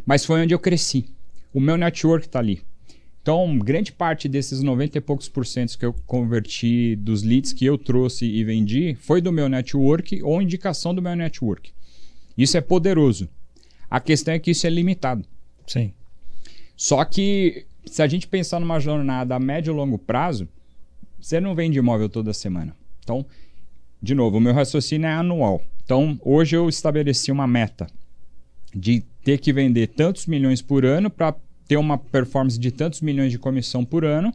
mas 0.07 0.25
foi 0.25 0.41
onde 0.43 0.55
eu 0.55 0.59
cresci. 0.59 1.07
O 1.53 1.61
meu 1.61 1.77
network 1.77 2.27
está 2.27 2.39
ali. 2.39 2.63
Então, 3.21 3.57
grande 3.59 3.93
parte 3.93 4.29
desses 4.29 4.63
90 4.63 4.99
e 4.99 5.01
poucos 5.01 5.29
por 5.29 5.47
cento 5.47 5.79
que 5.79 5.85
eu 5.85 5.93
converti 6.07 6.97
dos 6.97 7.23
leads 7.23 7.53
que 7.53 7.65
eu 7.65 7.79
trouxe 7.79 8.25
e 8.27 8.43
vendi 8.43 8.97
foi 8.97 9.21
do 9.21 9.31
meu 9.31 9.49
network 9.49 10.21
ou 10.25 10.43
indicação 10.43 10.93
do 10.95 11.01
meu 11.03 11.15
network. 11.15 11.71
Isso 12.37 12.57
é 12.57 12.61
poderoso. 12.61 13.29
A 13.89 14.01
questão 14.01 14.35
é 14.35 14.39
que 14.41 14.51
isso 14.51 14.67
é 14.67 14.71
limitado. 14.71 15.25
Sim. 15.67 15.93
Só 16.77 17.05
que 17.05 17.67
se 17.87 18.03
a 18.03 18.09
gente 18.09 18.27
pensar 18.27 18.59
numa 18.59 18.81
jornada 18.81 19.37
a 19.37 19.39
médio 19.39 19.73
e 19.73 19.77
longo 19.77 19.99
prazo, 19.99 20.49
você 21.23 21.41
não 21.41 21.55
vende 21.55 21.79
imóvel 21.79 22.09
toda 22.09 22.33
semana. 22.35 22.75
Então, 23.03 23.25
de 24.03 24.15
novo, 24.15 24.37
o 24.37 24.41
meu 24.41 24.53
raciocínio 24.53 25.07
é 25.07 25.13
anual. 25.13 25.63
Então, 25.85 26.19
hoje 26.23 26.57
eu 26.57 26.69
estabeleci 26.69 27.31
uma 27.31 27.47
meta 27.47 27.87
de 28.75 29.03
ter 29.25 29.39
que 29.39 29.53
vender 29.53 29.89
tantos 29.89 30.27
milhões 30.27 30.61
por 30.61 30.85
ano 30.85 31.09
para 31.09 31.35
ter 31.69 31.77
uma 31.77 31.97
performance 31.97 32.59
de 32.59 32.71
tantos 32.71 33.01
milhões 33.01 33.31
de 33.31 33.39
comissão 33.39 33.85
por 33.85 34.05
ano. 34.05 34.35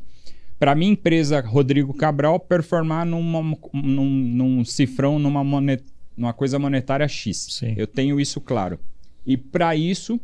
Para 0.58 0.74
minha 0.74 0.92
empresa 0.92 1.40
Rodrigo 1.42 1.94
Cabral 1.94 2.40
performar 2.40 3.06
numa, 3.06 3.42
num, 3.74 4.10
num 4.10 4.66
cifrão, 4.66 5.20
numa, 5.20 5.44
monet, 5.44 5.84
numa 6.16 6.34
coisa 6.34 6.58
monetária 6.58 7.08
X. 7.08 7.48
Sim. 7.52 7.74
Eu 7.78 7.86
tenho 7.86 8.20
isso 8.20 8.40
claro. 8.42 8.80
E 9.26 9.36
para 9.38 9.76
isso, 9.76 10.20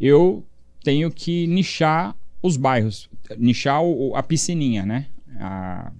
eu 0.00 0.44
tenho 0.82 1.10
que 1.10 1.46
nichar 1.46 2.16
os 2.42 2.56
bairros, 2.56 3.08
nichar 3.36 3.82
o- 3.82 4.14
a 4.16 4.22
piscininha, 4.22 4.86
né? 4.86 5.06
A- 5.42 5.92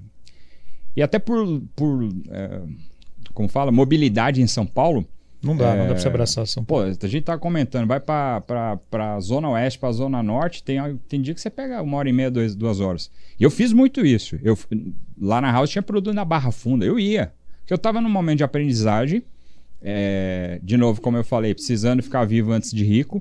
E 0.97 1.03
até 1.03 1.19
por, 1.19 1.63
por 1.75 2.09
é, 2.31 2.61
como 3.35 3.49
fala, 3.49 3.73
mobilidade 3.73 4.41
em 4.43 4.47
São 4.47 4.67
Paulo, 4.67 5.07
Não 5.43 5.57
dá, 5.57 5.75
não 5.75 5.83
É, 5.85 5.87
dá 5.89 5.95
para 5.95 5.99
você 6.03 6.09
abraçar 6.09 6.47
São 6.47 6.63
Paulo. 6.65 6.85
Pô, 6.97 7.07
a 7.07 7.09
gente 7.09 7.25
tá 7.25 7.37
comentando, 7.39 7.87
vai 7.89 7.99
pra, 7.99 8.41
pra, 8.43 8.77
pra 8.91 9.19
Zona 9.21 9.49
Oeste, 9.51 9.79
pra 9.81 9.91
Zona 9.91 10.23
Norte, 10.23 10.63
tem, 10.63 10.79
tem 11.09 11.21
dia 11.21 11.35
que 11.35 11.41
você 11.41 11.51
pega 11.51 11.83
uma 11.83 11.97
hora 11.97 12.09
e 12.09 12.13
meia, 12.13 12.31
dois, 12.31 12.55
duas 12.55 12.79
horas. 12.79 13.11
E 13.41 13.43
eu 13.43 13.51
fiz 13.51 13.73
muito 13.73 14.05
isso. 14.07 14.39
Eu, 14.43 14.57
lá 15.21 15.41
na 15.41 15.51
House 15.51 15.71
tinha 15.71 15.83
produto 15.83 16.15
na 16.15 16.25
Barra 16.25 16.53
Funda, 16.53 16.85
eu 16.85 16.99
ia. 17.01 17.33
Porque 17.61 17.73
eu 17.75 17.79
tava 17.79 18.01
num 18.01 18.09
momento 18.11 18.39
de 18.39 18.45
aprendizagem, 18.45 19.23
é, 19.81 20.61
de 20.63 20.77
novo, 20.77 21.01
como 21.01 21.17
eu 21.17 21.25
falei, 21.25 21.55
precisando 21.55 22.03
ficar 22.03 22.25
vivo 22.25 22.53
antes 22.53 22.71
de 22.71 22.85
rico. 22.85 23.21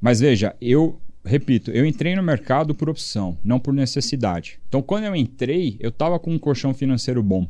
Mas 0.00 0.20
veja, 0.20 0.54
eu, 0.60 1.00
repito, 1.24 1.70
eu 1.70 1.84
entrei 1.84 2.14
no 2.16 2.22
mercado 2.22 2.74
por 2.74 2.88
opção, 2.88 3.36
não 3.44 3.58
por 3.60 3.74
necessidade. 3.74 4.58
Então, 4.68 4.82
quando 4.82 5.04
eu 5.04 5.16
entrei, 5.16 5.76
eu 5.80 5.90
tava 5.90 6.18
com 6.18 6.32
um 6.32 6.38
colchão 6.38 6.72
financeiro 6.72 7.22
bom. 7.22 7.48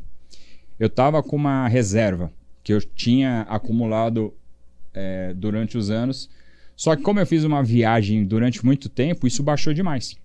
Eu 0.79 0.89
tava 0.89 1.21
com 1.21 1.35
uma 1.35 1.67
reserva 1.67 2.31
que 2.63 2.73
eu 2.73 2.81
tinha 2.81 3.41
acumulado 3.49 4.33
é, 4.93 5.33
durante 5.33 5.77
os 5.77 5.89
anos. 5.89 6.29
Só 6.75 6.95
que 6.95 7.01
como 7.01 7.19
eu 7.19 7.25
fiz 7.25 7.43
uma 7.43 7.63
viagem 7.63 8.25
durante 8.25 8.65
muito 8.65 8.89
tempo, 8.89 9.27
isso 9.27 9.43
baixou 9.43 9.73
demais. 9.73 10.15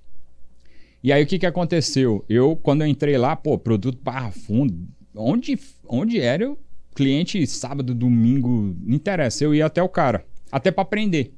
E 1.03 1.13
aí 1.13 1.23
o 1.23 1.27
que, 1.27 1.39
que 1.39 1.47
aconteceu? 1.47 2.25
Eu, 2.29 2.57
quando 2.57 2.83
eu 2.83 2.87
entrei 2.87 3.19
lá, 3.19 3.37
pô, 3.37 3.59
produto 3.59 3.99
barra 4.03 4.31
fundo, 4.31 4.89
onde, 5.15 5.59
onde 5.87 6.21
era 6.21 6.57
cliente 6.95 7.47
sábado, 7.47 7.95
domingo, 7.95 8.75
não 8.81 8.95
interessa, 8.95 9.45
eu 9.45 9.55
ia 9.55 9.67
até 9.67 9.83
o 9.83 9.89
cara, 9.89 10.25
até 10.51 10.71
para 10.71 10.83
aprender. 10.83 11.35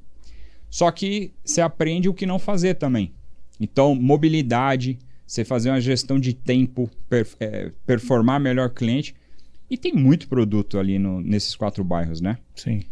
Só 0.69 0.91
que 0.91 1.31
você 1.43 1.61
aprende 1.61 2.09
o 2.09 2.13
que 2.13 2.25
não 2.25 2.37
fazer 2.39 2.75
também. 2.75 3.13
Então, 3.59 3.95
mobilidade, 3.95 4.97
você 5.25 5.43
fazer 5.43 5.69
uma 5.69 5.81
gestão 5.81 6.19
de 6.19 6.33
tempo, 6.33 6.89
per- 7.09 7.27
é, 7.39 7.71
performar 7.85 8.39
melhor 8.39 8.69
cliente. 8.69 9.15
E 9.69 9.77
tem 9.77 9.93
muito 9.93 10.27
produto 10.27 10.77
ali 10.79 10.97
no- 10.99 11.19
nesses 11.21 11.55
quatro 11.55 11.83
bairros, 11.83 12.21
né? 12.21 12.37
Sim. 12.55 12.83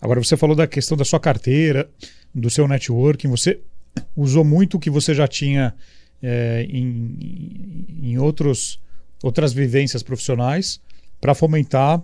Agora, 0.00 0.22
você 0.22 0.36
falou 0.36 0.54
da 0.56 0.66
questão 0.66 0.96
da 0.96 1.04
sua 1.04 1.20
carteira, 1.20 1.88
do 2.34 2.50
seu 2.50 2.66
networking. 2.68 3.28
Você 3.28 3.60
usou 4.16 4.44
muito 4.44 4.76
o 4.76 4.80
que 4.80 4.90
você 4.90 5.14
já 5.14 5.26
tinha 5.28 5.74
é, 6.20 6.66
em, 6.68 7.86
em 8.02 8.18
outros, 8.18 8.80
outras 9.22 9.52
vivências 9.52 10.02
profissionais 10.02 10.80
para 11.20 11.32
fomentar 11.34 12.02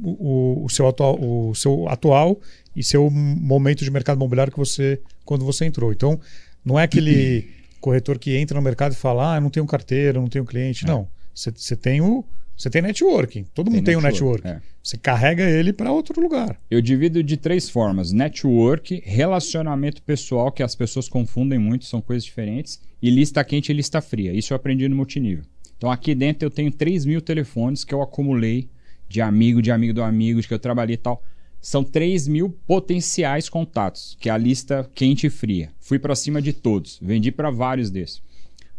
o, 0.00 0.64
o- 0.64 0.68
seu 0.70 0.86
atual, 0.86 1.18
o 1.20 1.52
seu 1.54 1.88
atual 1.88 2.40
e 2.76 2.84
seu 2.84 3.10
momento 3.10 3.82
de 3.82 3.90
mercado 3.90 4.16
imobiliário 4.16 4.52
que 4.52 4.58
você 4.58 5.00
quando 5.24 5.44
você 5.44 5.64
entrou. 5.64 5.90
Então, 5.90 6.20
não 6.64 6.78
é 6.78 6.84
aquele 6.84 7.48
corretor 7.80 8.18
que 8.18 8.36
entra 8.36 8.56
no 8.56 8.62
mercado 8.62 8.92
e 8.92 8.96
fala: 8.96 9.32
"Ah, 9.32 9.36
eu 9.38 9.40
não 9.40 9.50
tenho 9.50 9.66
carteira, 9.66 10.20
não 10.20 10.28
tenho 10.28 10.44
cliente". 10.44 10.84
É. 10.84 10.88
Não. 10.88 11.08
Você 11.34 11.74
tem 11.74 12.00
o 12.00 12.24
você 12.56 12.70
tem 12.70 12.80
networking. 12.80 13.44
Todo 13.54 13.70
mundo 13.70 13.84
tem 13.84 13.96
um 13.96 14.00
networking. 14.00 14.48
é. 14.48 14.62
Você 14.82 14.96
carrega 14.96 15.42
ele 15.42 15.72
para 15.72 15.92
outro 15.92 16.20
lugar. 16.20 16.58
Eu 16.70 16.80
divido 16.80 17.22
de 17.22 17.36
três 17.36 17.68
formas: 17.68 18.12
network, 18.12 19.02
relacionamento 19.04 20.00
pessoal, 20.02 20.50
que 20.50 20.62
as 20.62 20.74
pessoas 20.74 21.08
confundem 21.08 21.58
muito, 21.58 21.84
são 21.84 22.00
coisas 22.00 22.24
diferentes, 22.24 22.80
e 23.02 23.10
lista 23.10 23.44
quente 23.44 23.70
e 23.70 23.74
lista 23.74 24.00
fria. 24.00 24.32
Isso 24.32 24.52
eu 24.52 24.56
aprendi 24.56 24.88
no 24.88 24.96
multinível. 24.96 25.44
Então 25.76 25.90
aqui 25.90 26.14
dentro 26.14 26.46
eu 26.46 26.50
tenho 26.50 26.70
3 26.70 27.04
mil 27.04 27.20
telefones 27.20 27.84
que 27.84 27.92
eu 27.92 28.00
acumulei 28.00 28.70
de 29.08 29.20
amigo, 29.20 29.60
de 29.60 29.70
amigo 29.70 29.92
do 29.92 30.02
amigo, 30.02 30.40
de 30.40 30.48
que 30.48 30.54
eu 30.54 30.58
trabalhei 30.58 30.94
e 30.94 30.98
tal. 30.98 31.22
São 31.60 31.82
3 31.82 32.28
mil 32.28 32.50
potenciais 32.66 33.48
contatos, 33.48 34.16
que 34.20 34.28
é 34.28 34.32
a 34.32 34.38
lista 34.38 34.88
quente 34.94 35.26
e 35.26 35.30
fria. 35.30 35.72
Fui 35.80 35.98
para 35.98 36.14
cima 36.14 36.40
de 36.40 36.52
todos, 36.52 36.98
vendi 37.02 37.32
para 37.32 37.50
vários 37.50 37.90
desses. 37.90 38.22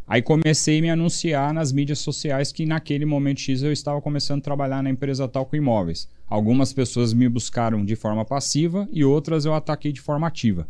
Aí 0.07 0.21
comecei 0.21 0.79
a 0.79 0.81
me 0.81 0.89
anunciar 0.89 1.53
nas 1.53 1.73
mídias 1.73 1.99
sociais 1.99 2.53
que 2.53 2.65
naquele 2.65 3.03
momento 3.03 3.41
X 3.41 3.61
eu 3.61 3.73
estava 3.73 4.01
começando 4.01 4.39
a 4.39 4.43
trabalhar 4.43 4.81
na 4.81 4.89
empresa 4.89 5.27
tal 5.27 5.45
com 5.45 5.57
imóveis. 5.57 6.07
Algumas 6.29 6.71
pessoas 6.71 7.13
me 7.13 7.27
buscaram 7.27 7.83
de 7.83 7.95
forma 7.95 8.23
passiva 8.23 8.87
e 8.91 9.03
outras 9.03 9.43
eu 9.43 9.53
ataquei 9.53 9.91
de 9.91 9.99
forma 9.99 10.25
ativa. 10.25 10.65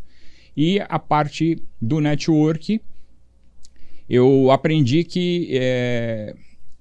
E 0.55 0.79
a 0.89 0.97
parte 0.97 1.61
do 1.79 1.99
network, 1.99 2.81
eu 4.09 4.49
aprendi 4.49 5.03
que 5.03 5.49
é, 5.51 6.35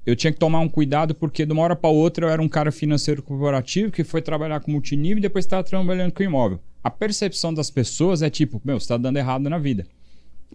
eu 0.06 0.14
tinha 0.14 0.32
que 0.32 0.38
tomar 0.38 0.60
um 0.60 0.68
cuidado 0.68 1.16
porque 1.16 1.44
de 1.44 1.52
uma 1.52 1.62
hora 1.62 1.74
para 1.74 1.90
outra 1.90 2.26
eu 2.26 2.30
era 2.30 2.40
um 2.40 2.48
cara 2.48 2.70
financeiro 2.70 3.20
corporativo 3.20 3.90
que 3.90 4.04
foi 4.04 4.22
trabalhar 4.22 4.60
com 4.60 4.70
multinível 4.70 5.18
e 5.18 5.22
depois 5.22 5.44
estava 5.44 5.64
trabalhando 5.64 6.12
com 6.12 6.22
imóvel. 6.22 6.60
A 6.82 6.88
percepção 6.88 7.52
das 7.52 7.70
pessoas 7.70 8.22
é 8.22 8.30
tipo, 8.30 8.62
meu, 8.64 8.78
você 8.78 8.84
está 8.84 8.96
dando 8.96 9.16
errado 9.16 9.50
na 9.50 9.58
vida. 9.58 9.84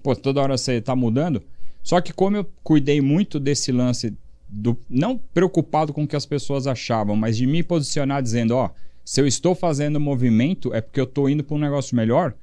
Pô, 0.01 0.15
toda 0.15 0.41
hora 0.41 0.57
você 0.57 0.75
está 0.75 0.95
mudando. 0.95 1.43
Só 1.83 1.99
que 1.99 2.13
como 2.13 2.37
eu 2.37 2.49
cuidei 2.63 3.01
muito 3.01 3.41
desse 3.41 3.73
lance 3.73 4.15
do 4.47 4.77
não 4.89 5.17
preocupado 5.17 5.91
com 5.91 6.03
o 6.03 6.07
que 6.07 6.15
as 6.15 6.25
pessoas 6.25 6.65
achavam, 6.65 7.17
mas 7.17 7.35
de 7.35 7.45
me 7.45 7.61
posicionar 7.61 8.23
dizendo, 8.23 8.55
ó, 8.55 8.69
se 9.03 9.19
eu 9.19 9.27
estou 9.27 9.53
fazendo 9.53 9.99
movimento 9.99 10.73
é 10.73 10.79
porque 10.79 10.99
eu 10.99 11.05
estou 11.05 11.29
indo 11.29 11.43
para 11.43 11.55
um 11.57 11.59
negócio 11.59 11.93
melhor. 11.93 12.33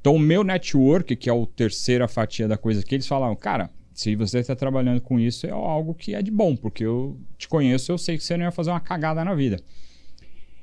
Então 0.00 0.14
o 0.14 0.18
meu 0.18 0.44
network, 0.44 1.16
que 1.16 1.30
é 1.30 1.32
a 1.32 1.46
terceira 1.56 2.06
fatia 2.06 2.46
da 2.46 2.58
coisa 2.58 2.82
que 2.82 2.94
eles 2.94 3.06
falavam, 3.06 3.34
cara, 3.34 3.70
se 3.98 4.14
você 4.14 4.38
está 4.38 4.54
trabalhando 4.54 5.00
com 5.00 5.18
isso 5.18 5.44
é 5.44 5.50
algo 5.50 5.92
que 5.92 6.14
é 6.14 6.22
de 6.22 6.30
bom, 6.30 6.54
porque 6.54 6.84
eu 6.84 7.18
te 7.36 7.48
conheço, 7.48 7.90
eu 7.90 7.98
sei 7.98 8.16
que 8.16 8.22
você 8.22 8.36
não 8.36 8.44
ia 8.44 8.52
fazer 8.52 8.70
uma 8.70 8.78
cagada 8.78 9.24
na 9.24 9.34
vida. 9.34 9.60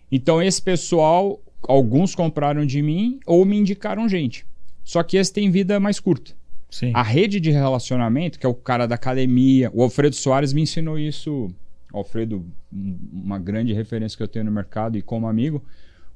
Então 0.09 0.41
esse 0.41 0.61
pessoal, 0.61 1.41
alguns 1.67 2.15
compraram 2.15 2.65
de 2.65 2.81
mim 2.81 3.19
ou 3.25 3.43
me 3.43 3.57
indicaram 3.57 4.07
gente. 4.07 4.45
Só 4.85 5.03
que 5.03 5.17
esse 5.17 5.33
tem 5.33 5.51
vida 5.51 5.81
mais 5.81 5.99
curta. 5.99 6.31
Sim. 6.71 6.91
A 6.93 7.03
rede 7.03 7.41
de 7.41 7.51
relacionamento, 7.51 8.39
que 8.39 8.45
é 8.45 8.49
o 8.49 8.53
cara 8.53 8.85
da 8.85 8.95
academia, 8.95 9.69
o 9.73 9.83
Alfredo 9.83 10.15
Soares 10.15 10.53
me 10.53 10.61
ensinou 10.61 10.97
isso. 10.97 11.49
Alfredo, 11.93 12.45
um- 12.71 12.97
uma 13.11 13.37
grande 13.37 13.73
referência 13.73 14.15
que 14.15 14.23
eu 14.23 14.29
tenho 14.29 14.45
no 14.45 14.51
mercado 14.51 14.97
e 14.97 15.01
como 15.01 15.27
amigo. 15.27 15.61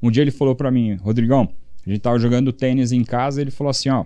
Um 0.01 0.09
dia 0.09 0.21
ele 0.23 0.31
falou 0.31 0.55
pra 0.55 0.71
mim, 0.71 0.95
Rodrigão, 0.95 1.49
a 1.85 1.89
gente 1.89 1.99
tava 2.01 2.17
jogando 2.17 2.53
tênis 2.53 2.93
em 2.93 3.03
casa, 3.03 3.41
ele 3.41 3.51
falou 3.51 3.71
assim, 3.71 3.89
ó, 3.89 4.05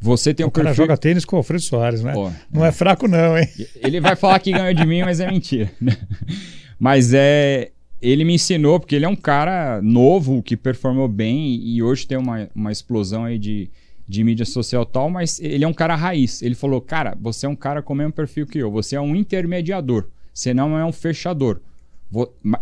você 0.00 0.32
tem 0.34 0.44
um 0.46 0.48
o 0.48 0.52
cara 0.52 0.68
perfil... 0.68 0.84
joga 0.84 0.96
tênis 0.96 1.24
com 1.24 1.36
o 1.36 1.38
Alfredo 1.38 1.62
Soares, 1.62 2.02
né? 2.02 2.12
Pô, 2.12 2.30
Não 2.52 2.64
é 2.64 2.70
fraco, 2.72 3.08
não, 3.08 3.36
hein? 3.38 3.48
ele 3.76 4.00
vai 4.00 4.14
falar 4.16 4.38
que 4.40 4.52
ganhou 4.52 4.72
de 4.74 4.86
mim, 4.86 5.02
mas 5.02 5.20
é 5.20 5.30
mentira. 5.30 5.70
mas 6.78 7.12
é. 7.14 7.70
Ele 8.00 8.22
me 8.24 8.34
ensinou, 8.34 8.78
porque 8.78 8.94
ele 8.94 9.04
é 9.04 9.08
um 9.08 9.16
cara 9.16 9.82
novo, 9.82 10.40
que 10.40 10.56
performou 10.56 11.08
bem 11.08 11.56
e 11.56 11.82
hoje 11.82 12.06
tem 12.06 12.16
uma, 12.16 12.48
uma 12.54 12.70
explosão 12.70 13.24
aí 13.24 13.40
de, 13.40 13.68
de 14.08 14.22
mídia 14.22 14.44
social 14.46 14.86
tal, 14.86 15.10
mas 15.10 15.40
ele 15.40 15.64
é 15.64 15.68
um 15.68 15.72
cara 15.74 15.96
raiz. 15.96 16.40
Ele 16.40 16.54
falou: 16.54 16.80
Cara, 16.80 17.16
você 17.20 17.44
é 17.44 17.48
um 17.48 17.56
cara 17.56 17.82
com 17.82 17.92
o 17.92 17.96
mesmo 17.96 18.12
perfil 18.12 18.46
que 18.46 18.58
eu, 18.58 18.70
você 18.70 18.94
é 18.94 19.00
um 19.00 19.16
intermediador, 19.16 20.04
você 20.32 20.54
não 20.54 20.78
é 20.78 20.84
um 20.84 20.92
fechador. 20.92 21.60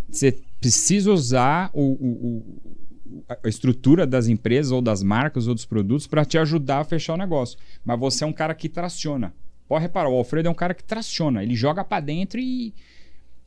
Você 0.09 0.39
precisa 0.59 1.13
usar 1.13 1.69
o- 1.75 1.83
o- 1.93 2.66
a 3.29 3.49
estrutura 3.49 4.07
das 4.07 4.29
empresas 4.29 4.73
ou 4.73 4.83
das 4.83 5.03
marcas 5.03 5.47
ou 5.47 5.55
dos 5.55 5.65
produtos 5.65 6.07
para 6.07 6.25
te 6.25 6.39
ajudar 6.39 6.81
a 6.81 6.85
fechar 6.85 7.15
o 7.15 7.17
negócio. 7.17 7.59
Mas 7.85 7.99
você 7.99 8.25
é 8.25 8.27
um 8.27 8.33
cara 8.33 8.55
que 8.55 8.69
traciona. 8.69 9.35
Pode 9.69 9.83
reparar, 9.83 10.09
o 10.09 10.15
Alfredo 10.15 10.49
é 10.49 10.51
um 10.51 10.55
cara 10.55 10.75
que 10.75 10.85
traciona. 10.85 11.43
Ele 11.43 11.55
joga 11.55 11.85
para 11.85 12.01
dentro 12.01 12.39
e 12.41 12.73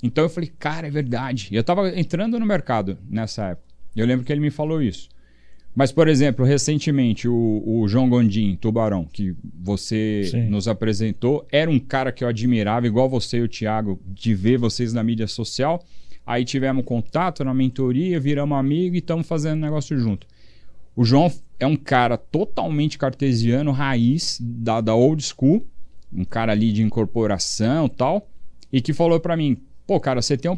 Então 0.03 0.23
eu 0.23 0.29
falei, 0.29 0.51
cara, 0.59 0.87
é 0.87 0.91
verdade. 0.91 1.49
Eu 1.51 1.63
tava 1.63 1.89
entrando 1.97 2.39
no 2.39 2.45
mercado 2.45 2.97
nessa 3.09 3.49
época. 3.49 3.67
Eu 3.95 4.05
lembro 4.05 4.25
que 4.25 4.31
ele 4.31 4.41
me 4.41 4.51
falou 4.51 4.81
isso. 4.81 5.09
Mas, 5.75 5.91
por 5.91 6.07
exemplo, 6.07 6.43
recentemente, 6.43 7.27
o, 7.27 7.63
o 7.65 7.87
João 7.87 8.09
Gondim, 8.09 8.55
Tubarão, 8.55 9.05
que 9.05 9.35
você 9.61 10.23
Sim. 10.29 10.49
nos 10.49 10.67
apresentou, 10.67 11.47
era 11.51 11.69
um 11.69 11.79
cara 11.79 12.11
que 12.11 12.23
eu 12.23 12.27
admirava, 12.27 12.87
igual 12.87 13.07
você 13.07 13.37
e 13.37 13.41
o 13.41 13.47
Thiago, 13.47 13.99
de 14.05 14.33
ver 14.33 14.57
vocês 14.57 14.93
na 14.93 15.03
mídia 15.03 15.27
social. 15.27 15.85
Aí 16.29 16.45
tivemos 16.45 16.85
contato 16.85 17.43
na 17.43 17.55
mentoria, 17.55 18.19
viramos 18.19 18.55
amigo 18.55 18.93
e 18.93 18.99
estamos 18.99 19.25
fazendo 19.25 19.61
negócio 19.61 19.97
junto. 19.97 20.27
O 20.95 21.03
João 21.03 21.33
é 21.59 21.65
um 21.65 21.75
cara 21.75 22.19
totalmente 22.19 22.99
cartesiano, 22.99 23.71
raiz, 23.71 24.37
da, 24.39 24.79
da 24.79 24.93
old 24.93 25.23
school, 25.23 25.65
um 26.13 26.23
cara 26.23 26.51
ali 26.51 26.71
de 26.71 26.83
incorporação 26.83 27.89
tal, 27.89 28.29
e 28.71 28.79
que 28.79 28.93
falou 28.93 29.19
para 29.19 29.35
mim: 29.35 29.57
pô, 29.87 29.99
cara, 29.99 30.21
você 30.21 30.37
tem 30.37 30.51
um. 30.51 30.57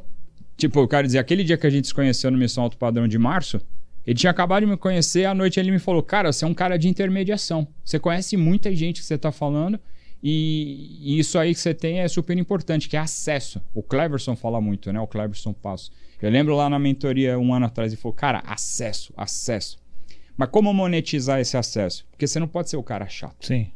Tipo, 0.58 0.82
eu 0.82 0.90
quero 0.90 1.08
dizer, 1.08 1.20
aquele 1.20 1.42
dia 1.42 1.56
que 1.56 1.66
a 1.66 1.70
gente 1.70 1.88
se 1.88 1.94
conheceu 1.94 2.30
no 2.30 2.38
Missão 2.38 2.66
Alto 2.66 2.76
Padrão 2.76 3.08
de 3.08 3.18
março, 3.18 3.62
ele 4.06 4.18
tinha 4.18 4.32
acabado 4.32 4.66
de 4.66 4.70
me 4.70 4.76
conhecer, 4.76 5.24
à 5.24 5.34
noite 5.34 5.58
ele 5.58 5.72
me 5.72 5.80
falou: 5.80 6.04
Cara, 6.04 6.34
você 6.34 6.44
é 6.44 6.48
um 6.50 6.54
cara 6.54 6.76
de 6.76 6.90
intermediação. 6.90 7.66
Você 7.82 7.98
conhece 7.98 8.36
muita 8.36 8.76
gente 8.76 9.00
que 9.00 9.08
você 9.08 9.16
está 9.16 9.32
falando, 9.32 9.80
e, 10.24 11.00
e, 11.02 11.20
isso 11.20 11.38
aí 11.40 11.54
que 11.54 11.60
você 11.60 11.74
tem 11.74 12.00
é 12.00 12.08
super 12.08 12.38
importante, 12.38 12.88
que 12.88 12.96
é 12.96 13.00
acesso. 13.00 13.62
O 13.74 13.82
Cleverson 13.82 14.36
fala 14.36 14.62
muito, 14.62 14.92
né? 14.92 15.00
O 15.00 15.08
Cleverson 15.08 15.54
Passo. 15.54 15.92
Eu 16.22 16.30
lembro 16.30 16.56
lá 16.56 16.70
na 16.70 16.78
mentoria 16.78 17.40
um 17.40 17.54
ano 17.54 17.66
atrás, 17.66 17.92
ele 17.92 18.02
falou: 18.02 18.16
Cara, 18.16 18.44
acesso, 18.46 19.12
acesso. 19.18 19.80
Mas 20.38 20.50
como 20.50 20.74
monetizar 20.74 21.40
esse 21.40 21.58
acesso? 21.58 22.06
Porque 22.12 22.28
você 22.28 22.40
não 22.40 22.48
pode 22.48 22.70
ser 22.70 22.78
o 22.78 22.84
cara 22.84 23.08
chato. 23.08 23.46
Sim. 23.46 23.68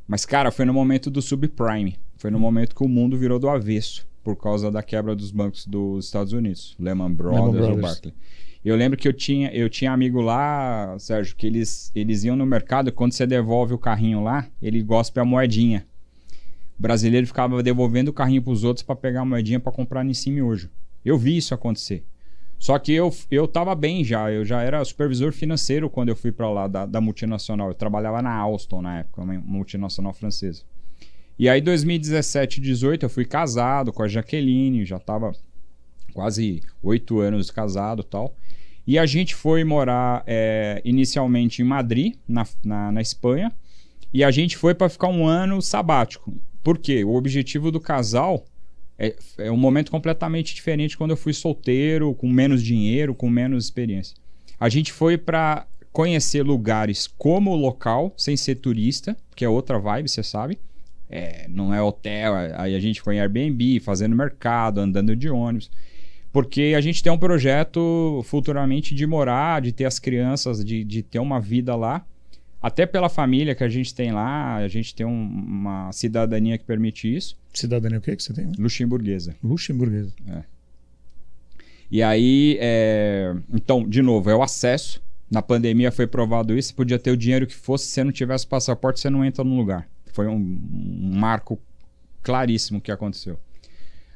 Mas, 0.06 0.24
cara, 0.24 0.50
foi 0.50 0.64
no 0.64 0.72
momento 0.72 1.10
do 1.10 1.20
subprime. 1.20 1.98
Foi 2.16 2.30
no 2.30 2.38
momento 2.38 2.74
que 2.74 2.84
o 2.84 2.88
mundo 2.88 3.16
virou 3.16 3.38
do 3.38 3.48
avesso 3.48 4.06
por 4.22 4.36
causa 4.36 4.70
da 4.70 4.82
quebra 4.82 5.14
dos 5.14 5.30
bancos 5.30 5.66
dos 5.66 6.06
Estados 6.06 6.32
Unidos. 6.32 6.74
Lehman 6.80 7.12
Brothers, 7.12 7.44
Lehman 7.44 7.52
Brothers. 7.52 7.80
Barclays. 7.80 8.16
Eu 8.64 8.74
lembro 8.74 8.98
que 8.98 9.06
eu 9.06 9.12
tinha, 9.12 9.48
eu 9.54 9.70
tinha 9.70 9.92
amigo 9.92 10.20
lá, 10.20 10.96
Sérgio, 10.98 11.36
que 11.36 11.46
eles, 11.46 11.92
eles 11.94 12.24
iam 12.24 12.34
no 12.34 12.44
mercado, 12.44 12.90
quando 12.90 13.12
você 13.12 13.24
devolve 13.24 13.72
o 13.72 13.78
carrinho 13.78 14.24
lá, 14.24 14.48
ele 14.60 14.82
gospe 14.82 15.20
a 15.20 15.24
moedinha. 15.24 15.86
Brasileiro 16.78 17.26
ficava 17.26 17.62
devolvendo 17.62 18.08
o 18.08 18.12
carrinho 18.12 18.42
para 18.42 18.52
os 18.52 18.64
outros 18.64 18.82
para 18.82 18.96
pegar 18.96 19.22
a 19.22 19.24
moedinha 19.24 19.58
para 19.58 19.72
comprar 19.72 20.04
em 20.04 20.14
cima 20.14 20.44
hoje. 20.44 20.70
Eu 21.04 21.16
vi 21.16 21.36
isso 21.36 21.54
acontecer. 21.54 22.04
Só 22.58 22.78
que 22.78 22.92
eu, 22.92 23.14
eu 23.30 23.46
tava 23.46 23.74
bem 23.74 24.02
já, 24.02 24.30
eu 24.30 24.44
já 24.44 24.62
era 24.62 24.84
supervisor 24.84 25.32
financeiro 25.32 25.90
quando 25.90 26.08
eu 26.08 26.16
fui 26.16 26.32
para 26.32 26.50
lá 26.50 26.66
da, 26.66 26.86
da, 26.86 27.00
multinacional. 27.00 27.68
Eu 27.68 27.74
trabalhava 27.74 28.22
na 28.22 28.32
Alstom 28.34 28.80
na 28.80 29.00
época, 29.00 29.22
uma 29.22 29.34
multinacional 29.34 30.12
francesa. 30.12 30.62
E 31.38 31.50
aí, 31.50 31.60
2017 31.60 32.60
18, 32.60 33.04
eu 33.04 33.10
fui 33.10 33.26
casado 33.26 33.92
com 33.92 34.02
a 34.02 34.08
Jaqueline, 34.08 34.86
já 34.86 34.98
tava 34.98 35.32
quase 36.14 36.62
oito 36.82 37.20
anos 37.20 37.50
casado 37.50 38.02
tal. 38.02 38.34
E 38.86 38.98
a 38.98 39.04
gente 39.04 39.34
foi 39.34 39.64
morar 39.64 40.22
é, 40.26 40.80
inicialmente 40.82 41.60
em 41.60 41.64
Madrid, 41.64 42.14
na, 42.26 42.46
na, 42.64 42.92
na 42.92 43.00
Espanha, 43.02 43.52
e 44.14 44.24
a 44.24 44.30
gente 44.30 44.56
foi 44.56 44.74
para 44.74 44.88
ficar 44.88 45.08
um 45.08 45.26
ano 45.26 45.60
sabático. 45.60 46.32
Por 46.66 46.78
quê? 46.78 47.04
O 47.04 47.14
objetivo 47.14 47.70
do 47.70 47.78
casal 47.78 48.44
é, 48.98 49.14
é 49.38 49.52
um 49.52 49.56
momento 49.56 49.88
completamente 49.88 50.52
diferente 50.52 50.98
quando 50.98 51.12
eu 51.12 51.16
fui 51.16 51.32
solteiro, 51.32 52.12
com 52.12 52.28
menos 52.28 52.60
dinheiro, 52.60 53.14
com 53.14 53.30
menos 53.30 53.66
experiência. 53.66 54.16
A 54.58 54.68
gente 54.68 54.92
foi 54.92 55.16
para 55.16 55.64
conhecer 55.92 56.42
lugares 56.42 57.06
como 57.06 57.52
o 57.52 57.54
local, 57.54 58.12
sem 58.16 58.36
ser 58.36 58.56
turista, 58.56 59.16
que 59.36 59.44
é 59.44 59.48
outra 59.48 59.78
vibe, 59.78 60.08
você 60.08 60.24
sabe. 60.24 60.58
É, 61.08 61.46
não 61.48 61.72
é 61.72 61.80
hotel, 61.80 62.34
aí 62.56 62.74
a 62.74 62.80
gente 62.80 63.00
foi 63.00 63.14
em 63.14 63.20
Airbnb, 63.20 63.78
fazendo 63.78 64.16
mercado, 64.16 64.80
andando 64.80 65.14
de 65.14 65.30
ônibus. 65.30 65.70
Porque 66.32 66.74
a 66.76 66.80
gente 66.80 67.00
tem 67.00 67.12
um 67.12 67.18
projeto 67.18 68.22
futuramente 68.24 68.92
de 68.92 69.06
morar, 69.06 69.62
de 69.62 69.70
ter 69.70 69.84
as 69.84 70.00
crianças, 70.00 70.64
de, 70.64 70.82
de 70.82 71.04
ter 71.04 71.20
uma 71.20 71.40
vida 71.40 71.76
lá 71.76 72.04
até 72.60 72.86
pela 72.86 73.08
família 73.08 73.54
que 73.54 73.62
a 73.62 73.68
gente 73.68 73.94
tem 73.94 74.12
lá, 74.12 74.56
a 74.56 74.68
gente 74.68 74.94
tem 74.94 75.06
um, 75.06 75.28
uma 75.28 75.92
cidadania 75.92 76.58
que 76.58 76.64
permite 76.64 77.14
isso. 77.14 77.36
Cidadania 77.52 77.98
o 77.98 78.00
que, 78.00 78.16
que 78.16 78.22
você 78.22 78.32
tem? 78.32 78.46
Né? 78.46 78.52
Luxemburguesa. 78.58 79.36
Luxemburguesa. 79.42 80.12
É. 80.28 80.42
E 81.90 82.02
aí, 82.02 82.58
é... 82.60 83.34
então, 83.52 83.88
de 83.88 84.02
novo, 84.02 84.28
é 84.30 84.34
o 84.34 84.42
acesso. 84.42 85.02
Na 85.30 85.42
pandemia 85.42 85.92
foi 85.92 86.06
provado 86.06 86.56
isso. 86.56 86.68
Você 86.68 86.74
podia 86.74 86.98
ter 86.98 87.10
o 87.10 87.16
dinheiro 87.16 87.46
que 87.46 87.54
fosse, 87.54 87.86
se 87.86 87.92
você 87.92 88.04
não 88.04 88.12
tivesse 88.12 88.46
passaporte, 88.46 89.00
você 89.00 89.10
não 89.10 89.24
entra 89.24 89.44
no 89.44 89.56
lugar. 89.56 89.88
Foi 90.12 90.26
um, 90.26 90.34
um 90.34 91.12
marco 91.18 91.58
claríssimo 92.22 92.80
que 92.80 92.90
aconteceu. 92.90 93.38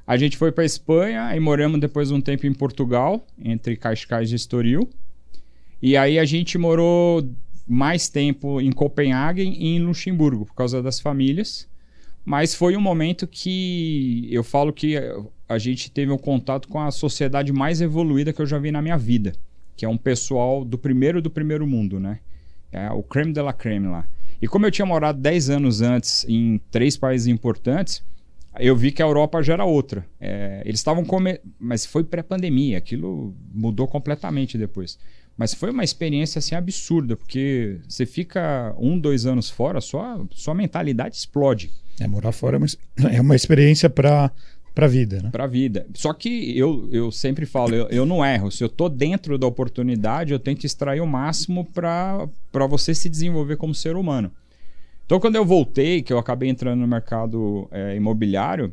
A 0.06 0.16
gente 0.16 0.36
foi 0.36 0.50
para 0.50 0.64
Espanha 0.64 1.34
e 1.36 1.38
moramos 1.38 1.80
depois 1.80 2.10
um 2.10 2.20
tempo 2.20 2.46
em 2.46 2.52
Portugal, 2.52 3.24
entre 3.38 3.76
Cascais 3.76 4.32
e 4.32 4.34
Estoril. 4.34 4.88
E 5.80 5.96
aí 5.96 6.18
a 6.18 6.24
gente 6.24 6.58
morou 6.58 7.28
mais 7.70 8.08
tempo 8.08 8.60
em 8.60 8.72
Copenhague 8.72 9.42
e 9.42 9.76
em 9.76 9.78
Luxemburgo, 9.78 10.44
por 10.44 10.54
causa 10.56 10.82
das 10.82 10.98
famílias. 10.98 11.68
Mas 12.24 12.52
foi 12.52 12.76
um 12.76 12.80
momento 12.80 13.28
que 13.28 14.28
eu 14.28 14.42
falo 14.42 14.72
que 14.72 14.96
a 15.48 15.56
gente 15.56 15.88
teve 15.88 16.10
um 16.10 16.18
contato 16.18 16.66
com 16.66 16.80
a 16.80 16.90
sociedade 16.90 17.52
mais 17.52 17.80
evoluída 17.80 18.32
que 18.32 18.42
eu 18.42 18.46
já 18.46 18.58
vi 18.58 18.72
na 18.72 18.82
minha 18.82 18.98
vida, 18.98 19.34
que 19.76 19.84
é 19.84 19.88
um 19.88 19.96
pessoal 19.96 20.64
do 20.64 20.76
primeiro 20.76 21.22
do 21.22 21.30
primeiro 21.30 21.64
mundo, 21.64 22.00
né? 22.00 22.18
É 22.72 22.90
o 22.90 23.04
creme 23.04 23.32
de 23.32 23.40
la 23.40 23.52
creme 23.52 23.86
lá. 23.86 24.04
E 24.42 24.48
como 24.48 24.66
eu 24.66 24.70
tinha 24.72 24.86
morado 24.86 25.20
10 25.20 25.50
anos 25.50 25.80
antes 25.80 26.24
em 26.28 26.60
três 26.72 26.96
países 26.96 27.28
importantes, 27.28 28.02
eu 28.58 28.74
vi 28.74 28.90
que 28.90 29.00
a 29.00 29.06
Europa 29.06 29.40
já 29.42 29.52
era 29.52 29.64
outra. 29.64 30.04
É, 30.20 30.62
eles 30.64 30.80
estavam 30.80 31.04
come... 31.04 31.38
mas 31.58 31.86
foi 31.86 32.02
pré-pandemia, 32.02 32.78
aquilo 32.78 33.32
mudou 33.54 33.86
completamente 33.86 34.58
depois. 34.58 34.98
Mas 35.36 35.54
foi 35.54 35.70
uma 35.70 35.84
experiência 35.84 36.38
assim 36.38 36.54
absurda, 36.54 37.16
porque 37.16 37.78
você 37.88 38.04
fica 38.04 38.74
um, 38.78 38.98
dois 38.98 39.24
anos 39.24 39.48
fora, 39.48 39.80
sua, 39.80 40.26
sua 40.32 40.54
mentalidade 40.54 41.16
explode. 41.16 41.70
É, 41.98 42.06
morar 42.06 42.32
fora 42.32 42.56
é 42.56 42.58
uma, 42.58 42.66
é 43.16 43.20
uma 43.20 43.36
experiência 43.36 43.88
para 43.88 44.30
para 44.74 44.86
vida, 44.86 45.20
né? 45.20 45.30
Para 45.30 45.46
vida. 45.46 45.86
Só 45.94 46.12
que 46.12 46.56
eu, 46.56 46.88
eu 46.92 47.10
sempre 47.10 47.44
falo, 47.44 47.74
eu, 47.74 47.88
eu 47.88 48.06
não 48.06 48.24
erro. 48.24 48.50
Se 48.50 48.62
eu 48.62 48.68
tô 48.68 48.88
dentro 48.88 49.36
da 49.36 49.46
oportunidade, 49.46 50.32
eu 50.32 50.38
tento 50.38 50.64
extrair 50.64 51.00
o 51.00 51.06
máximo 51.06 51.64
para 51.64 52.28
você 52.68 52.94
se 52.94 53.08
desenvolver 53.08 53.56
como 53.56 53.74
ser 53.74 53.96
humano. 53.96 54.30
Então, 55.04 55.18
quando 55.18 55.34
eu 55.36 55.44
voltei, 55.44 56.02
que 56.02 56.12
eu 56.12 56.18
acabei 56.18 56.48
entrando 56.48 56.78
no 56.78 56.86
mercado 56.86 57.68
é, 57.72 57.96
imobiliário, 57.96 58.72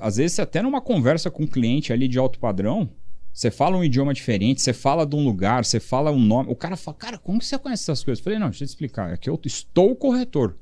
às 0.00 0.16
vezes 0.16 0.38
até 0.40 0.60
numa 0.60 0.80
conversa 0.80 1.30
com 1.30 1.44
um 1.44 1.46
cliente 1.46 1.92
ali 1.92 2.08
de 2.08 2.18
alto 2.18 2.38
padrão, 2.38 2.90
você 3.38 3.52
fala 3.52 3.76
um 3.76 3.84
idioma 3.84 4.12
diferente, 4.12 4.60
você 4.60 4.72
fala 4.72 5.06
de 5.06 5.14
um 5.14 5.22
lugar, 5.22 5.64
você 5.64 5.78
fala 5.78 6.10
um 6.10 6.18
nome. 6.18 6.50
O 6.50 6.56
cara 6.56 6.76
fala, 6.76 6.96
cara, 6.96 7.18
como 7.18 7.40
você 7.40 7.56
conhece 7.56 7.84
essas 7.84 8.02
coisas? 8.02 8.18
Eu 8.18 8.24
falei, 8.24 8.36
não, 8.36 8.48
deixa 8.48 8.64
eu 8.64 8.66
te 8.66 8.70
explicar. 8.70 9.12
É 9.12 9.16
que 9.16 9.30
eu 9.30 9.40
estou 9.44 9.94
corretor. 9.94 10.56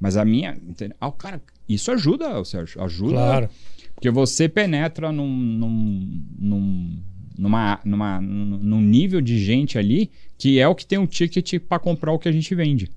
Mas 0.00 0.16
a 0.16 0.24
minha. 0.24 0.56
Ah, 0.98 1.08
o 1.08 1.12
cara, 1.12 1.42
isso 1.68 1.92
ajuda, 1.92 2.42
Sérgio. 2.42 2.82
Ajuda. 2.82 3.16
Claro. 3.16 3.50
Porque 3.94 4.10
você 4.10 4.48
penetra 4.48 5.12
num, 5.12 5.28
num, 5.28 6.22
num, 6.38 7.02
numa, 7.36 7.80
numa, 7.84 8.18
num 8.18 8.80
nível 8.80 9.20
de 9.20 9.38
gente 9.38 9.76
ali 9.76 10.10
que 10.38 10.58
é 10.58 10.66
o 10.66 10.74
que 10.74 10.86
tem 10.86 10.98
um 10.98 11.06
ticket 11.06 11.60
para 11.60 11.78
comprar 11.78 12.12
o 12.12 12.18
que 12.18 12.30
a 12.30 12.32
gente 12.32 12.54
vende. 12.54 12.90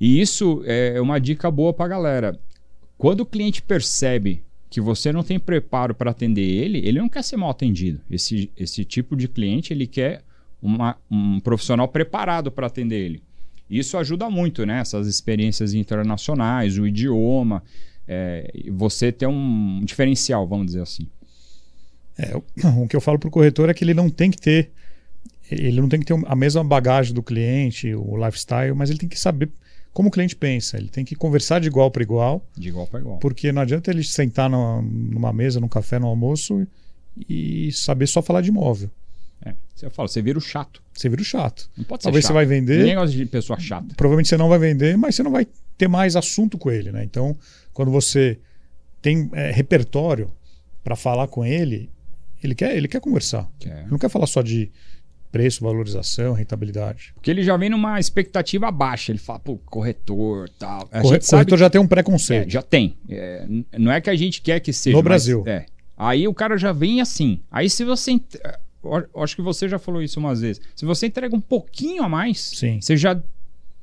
E 0.00 0.20
isso 0.20 0.62
é 0.66 1.00
uma 1.00 1.18
dica 1.18 1.50
boa 1.50 1.72
para 1.72 1.88
galera. 1.88 2.40
Quando 2.96 3.22
o 3.22 3.26
cliente 3.26 3.60
percebe 3.60 4.40
que 4.70 4.80
você 4.80 5.12
não 5.12 5.24
tem 5.24 5.38
preparo 5.38 5.94
para 5.94 6.12
atender 6.12 6.42
ele, 6.42 6.78
ele 6.78 7.00
não 7.00 7.08
quer 7.08 7.24
ser 7.24 7.36
mal 7.36 7.50
atendido. 7.50 8.00
Esse, 8.08 8.50
esse 8.56 8.84
tipo 8.84 9.16
de 9.16 9.26
cliente 9.26 9.72
ele 9.72 9.86
quer 9.86 10.22
uma, 10.62 10.96
um 11.10 11.40
profissional 11.40 11.88
preparado 11.88 12.52
para 12.52 12.68
atender 12.68 13.04
ele. 13.04 13.22
Isso 13.68 13.98
ajuda 13.98 14.30
muito, 14.30 14.64
né? 14.64 14.80
Essas 14.80 15.08
experiências 15.08 15.74
internacionais, 15.74 16.78
o 16.78 16.86
idioma, 16.86 17.62
é, 18.06 18.50
você 18.70 19.10
ter 19.10 19.26
um 19.26 19.80
diferencial, 19.84 20.46
vamos 20.46 20.66
dizer 20.66 20.82
assim. 20.82 21.08
É, 22.16 22.36
o 22.36 22.86
que 22.86 22.94
eu 22.94 23.00
falo 23.00 23.18
para 23.18 23.28
o 23.28 23.30
corretor 23.30 23.68
é 23.68 23.74
que 23.74 23.82
ele 23.82 23.94
não 23.94 24.08
tem 24.08 24.30
que 24.30 24.38
ter 24.38 24.70
ele 25.50 25.80
não 25.80 25.88
tem 25.88 25.98
que 25.98 26.06
ter 26.06 26.16
a 26.26 26.36
mesma 26.36 26.62
bagagem 26.62 27.12
do 27.12 27.24
cliente, 27.24 27.92
o 27.92 28.16
lifestyle, 28.16 28.72
mas 28.72 28.88
ele 28.88 29.00
tem 29.00 29.08
que 29.08 29.18
saber 29.18 29.50
como 29.92 30.08
o 30.08 30.12
cliente 30.12 30.36
pensa. 30.36 30.76
Ele 30.76 30.88
tem 30.88 31.04
que 31.04 31.14
conversar 31.14 31.60
de 31.60 31.68
igual 31.68 31.90
para 31.90 32.02
igual. 32.02 32.44
De 32.56 32.68
igual 32.68 32.86
para 32.86 33.00
igual. 33.00 33.18
Porque 33.18 33.52
não 33.52 33.62
adianta 33.62 33.90
ele 33.90 34.04
sentar 34.04 34.48
numa, 34.48 34.82
numa 34.82 35.32
mesa, 35.32 35.60
num 35.60 35.68
café, 35.68 35.98
no 35.98 36.06
almoço 36.06 36.66
e 37.28 37.70
saber 37.72 38.06
só 38.06 38.22
falar 38.22 38.40
de 38.40 38.50
imóvel. 38.50 38.90
É, 39.44 39.54
você 39.74 39.88
fala, 39.90 40.06
você 40.06 40.20
vira 40.20 40.38
o 40.38 40.40
chato. 40.40 40.82
Você 40.92 41.08
vira 41.08 41.22
o 41.22 41.24
chato. 41.24 41.68
Não 41.76 41.84
pode 41.84 42.02
ser 42.02 42.08
Talvez 42.08 42.24
chato. 42.24 42.28
você 42.28 42.34
vai 42.34 42.46
vender. 42.46 42.78
Ninguém 42.78 42.94
gosta 42.94 43.16
de 43.16 43.26
pessoa 43.26 43.58
chata. 43.58 43.94
Provavelmente 43.96 44.28
você 44.28 44.36
não 44.36 44.48
vai 44.48 44.58
vender, 44.58 44.96
mas 44.96 45.14
você 45.14 45.22
não 45.22 45.30
vai 45.30 45.46
ter 45.76 45.88
mais 45.88 46.14
assunto 46.14 46.58
com 46.58 46.70
ele, 46.70 46.92
né? 46.92 47.02
Então, 47.02 47.36
quando 47.72 47.90
você 47.90 48.38
tem 49.00 49.30
é, 49.32 49.50
repertório 49.50 50.30
para 50.84 50.94
falar 50.94 51.26
com 51.28 51.44
ele, 51.44 51.90
ele 52.42 52.54
quer, 52.54 52.76
ele 52.76 52.86
quer 52.86 53.00
conversar. 53.00 53.50
Quer. 53.58 53.80
Ele 53.80 53.90
não 53.90 53.98
quer 53.98 54.10
falar 54.10 54.26
só 54.26 54.42
de 54.42 54.70
preço, 55.30 55.62
valorização, 55.64 56.32
rentabilidade. 56.32 57.12
Porque 57.14 57.30
ele 57.30 57.42
já 57.42 57.56
vem 57.56 57.70
numa 57.70 57.98
expectativa 58.00 58.70
baixa. 58.70 59.12
Ele 59.12 59.18
fala, 59.18 59.38
pô, 59.38 59.56
corretor 59.66 60.48
tal. 60.58 60.88
A 60.92 61.00
Corre- 61.00 61.20
corretor 61.20 61.58
já 61.58 61.70
tem 61.70 61.80
um 61.80 61.84
É, 61.84 61.88
preconceito. 61.88 62.50
já 62.50 62.62
tem. 62.62 62.96
É, 63.08 63.46
não 63.78 63.92
é 63.92 64.00
que 64.00 64.10
a 64.10 64.16
gente 64.16 64.42
quer 64.42 64.60
que 64.60 64.72
seja. 64.72 64.96
No 64.96 65.02
mas- 65.02 65.04
Brasil. 65.04 65.44
É. 65.46 65.66
Aí 65.96 66.26
o 66.26 66.34
cara 66.34 66.56
já 66.56 66.72
vem 66.72 67.00
assim. 67.00 67.40
Aí 67.50 67.68
se 67.70 67.84
você. 67.84 68.20
é, 68.44 68.58
Acho 69.14 69.36
que 69.36 69.42
você 69.42 69.68
já 69.68 69.78
falou 69.78 70.02
isso 70.02 70.18
umas 70.18 70.40
vezes. 70.40 70.62
Se 70.74 70.86
você 70.86 71.06
entrega 71.06 71.36
um 71.36 71.40
pouquinho 71.40 72.02
a 72.02 72.08
mais, 72.08 72.40
Sim. 72.40 72.80
você 72.80 72.96
já 72.96 73.20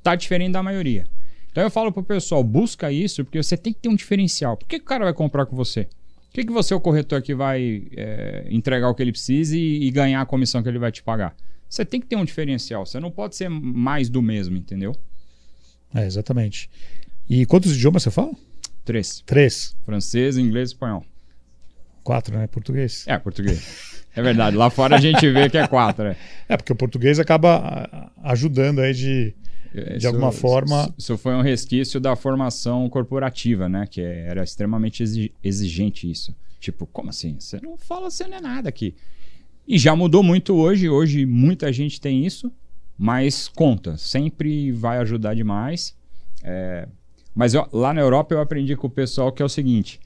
tá 0.01 0.15
diferente 0.15 0.53
da 0.53 0.63
maioria. 0.63 1.05
Então 1.51 1.63
eu 1.63 1.69
falo 1.69 1.91
pro 1.91 2.01
pessoal, 2.01 2.43
busca 2.43 2.91
isso, 2.91 3.23
porque 3.23 3.41
você 3.41 3.55
tem 3.55 3.71
que 3.71 3.79
ter 3.79 3.89
um 3.89 3.95
diferencial. 3.95 4.57
Por 4.57 4.67
que, 4.67 4.79
que 4.79 4.83
o 4.83 4.87
cara 4.87 5.03
vai 5.05 5.13
comprar 5.13 5.45
com 5.45 5.55
você? 5.55 5.87
Por 6.29 6.33
que, 6.33 6.45
que 6.45 6.51
você 6.51 6.73
é 6.73 6.77
o 6.77 6.79
corretor 6.79 7.21
que 7.21 7.33
vai 7.33 7.87
é, 7.95 8.45
entregar 8.49 8.89
o 8.89 8.95
que 8.95 9.01
ele 9.01 9.11
precisa 9.11 9.57
e, 9.57 9.87
e 9.87 9.91
ganhar 9.91 10.21
a 10.21 10.25
comissão 10.25 10.61
que 10.61 10.69
ele 10.69 10.79
vai 10.79 10.91
te 10.91 11.01
pagar? 11.01 11.35
Você 11.69 11.83
tem 11.83 11.99
que 11.99 12.07
ter 12.07 12.15
um 12.15 12.25
diferencial. 12.25 12.85
Você 12.85 12.99
não 12.99 13.11
pode 13.11 13.35
ser 13.35 13.49
mais 13.49 14.09
do 14.09 14.21
mesmo, 14.21 14.55
entendeu? 14.55 14.95
É, 15.93 16.05
exatamente. 16.05 16.69
E 17.29 17.45
quantos 17.45 17.75
idiomas 17.75 18.03
você 18.03 18.11
fala? 18.11 18.31
Três. 18.85 19.21
Três. 19.25 19.75
Francês, 19.83 20.37
inglês 20.37 20.69
e 20.69 20.73
espanhol. 20.73 21.05
Quatro, 22.03 22.37
né? 22.37 22.47
Português. 22.47 23.03
É, 23.05 23.17
português. 23.17 24.05
É 24.15 24.21
verdade. 24.21 24.55
Lá 24.55 24.69
fora 24.69 24.95
a 24.95 24.99
gente 24.99 25.29
vê 25.29 25.49
que 25.49 25.57
é 25.57 25.67
quatro. 25.67 26.05
É. 26.05 26.15
É, 26.49 26.55
porque 26.55 26.71
o 26.71 26.75
português 26.75 27.19
acaba 27.19 27.89
ah, 27.91 28.31
ajudando 28.31 28.79
aí 28.79 28.93
de. 28.93 29.35
De 29.97 30.07
alguma 30.07 30.31
forma- 30.31 30.81
Isso, 30.83 30.93
isso 30.97 31.17
foi 31.17 31.33
um 31.35 31.41
resquício 31.41 31.99
da 31.99 32.15
formação 32.15 32.89
corporativa, 32.89 33.67
né? 33.69 33.85
Que 33.89 34.01
era 34.01 34.43
extremamente 34.43 35.03
exi- 35.03 35.31
exigente 35.43 36.09
isso. 36.09 36.35
Tipo, 36.59 36.85
como 36.87 37.09
assim? 37.09 37.35
Você 37.39 37.59
não 37.61 37.77
fala, 37.77 38.09
você 38.09 38.27
não 38.27 38.37
é 38.37 38.41
nada 38.41 38.69
aqui. 38.69 38.95
E 39.67 39.77
já 39.77 39.95
mudou 39.95 40.23
muito 40.23 40.55
hoje. 40.55 40.89
Hoje 40.89 41.25
muita 41.25 41.71
gente 41.73 41.99
tem 42.01 42.25
isso, 42.25 42.51
mas 42.97 43.47
conta. 43.47 43.97
Sempre 43.97 44.71
vai 44.71 44.97
ajudar 44.99 45.33
demais. 45.35 45.95
É, 46.43 46.87
Mas 47.35 47.53
eu- 47.53 47.67
lá 47.71 47.93
na 47.93 48.01
Europa 48.01 48.33
eu 48.33 48.41
aprendi 48.41 48.75
com 48.75 48.87
o 48.87 48.89
pessoal 48.89 49.31
que 49.31 49.41
é 49.41 49.45
o 49.45 49.49
seguinte. 49.49 49.99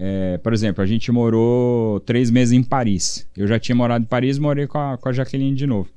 é, 0.00 0.38
por 0.38 0.52
exemplo, 0.52 0.80
a 0.82 0.86
gente 0.86 1.10
morou 1.10 1.98
três 2.00 2.30
meses 2.30 2.52
em 2.52 2.62
Paris. 2.62 3.26
Eu 3.36 3.48
já 3.48 3.58
tinha 3.58 3.74
morado 3.74 4.04
em 4.04 4.06
Paris, 4.06 4.38
morei 4.38 4.64
com 4.66 4.78
a, 4.78 4.96
com 4.96 5.08
a 5.08 5.12
Jaqueline 5.12 5.56
de 5.56 5.66
novo. 5.66 5.90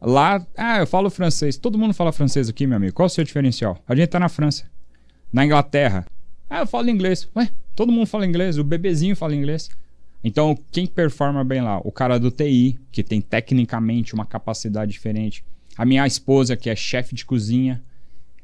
Lá, 0.00 0.46
ah, 0.56 0.78
eu 0.78 0.86
falo 0.86 1.10
francês. 1.10 1.56
Todo 1.56 1.78
mundo 1.78 1.94
fala 1.94 2.12
francês 2.12 2.48
aqui, 2.48 2.66
meu 2.66 2.76
amigo. 2.76 2.92
Qual 2.92 3.06
o 3.06 3.10
seu 3.10 3.24
diferencial? 3.24 3.82
A 3.88 3.94
gente 3.94 4.08
tá 4.08 4.18
na 4.18 4.28
França. 4.28 4.70
Na 5.32 5.44
Inglaterra. 5.44 6.06
Ah, 6.48 6.60
eu 6.60 6.66
falo 6.66 6.90
inglês. 6.90 7.28
Ué, 7.34 7.50
todo 7.74 7.90
mundo 7.90 8.06
fala 8.06 8.26
inglês. 8.26 8.58
O 8.58 8.64
bebezinho 8.64 9.16
fala 9.16 9.34
inglês. 9.34 9.68
Então, 10.22 10.58
quem 10.70 10.86
performa 10.86 11.44
bem 11.44 11.60
lá? 11.60 11.78
O 11.84 11.92
cara 11.92 12.18
do 12.18 12.30
TI, 12.30 12.78
que 12.90 13.02
tem 13.02 13.20
tecnicamente 13.20 14.14
uma 14.14 14.26
capacidade 14.26 14.92
diferente. 14.92 15.44
A 15.76 15.84
minha 15.84 16.06
esposa, 16.06 16.56
que 16.56 16.70
é 16.70 16.76
chefe 16.76 17.14
de 17.14 17.24
cozinha, 17.24 17.82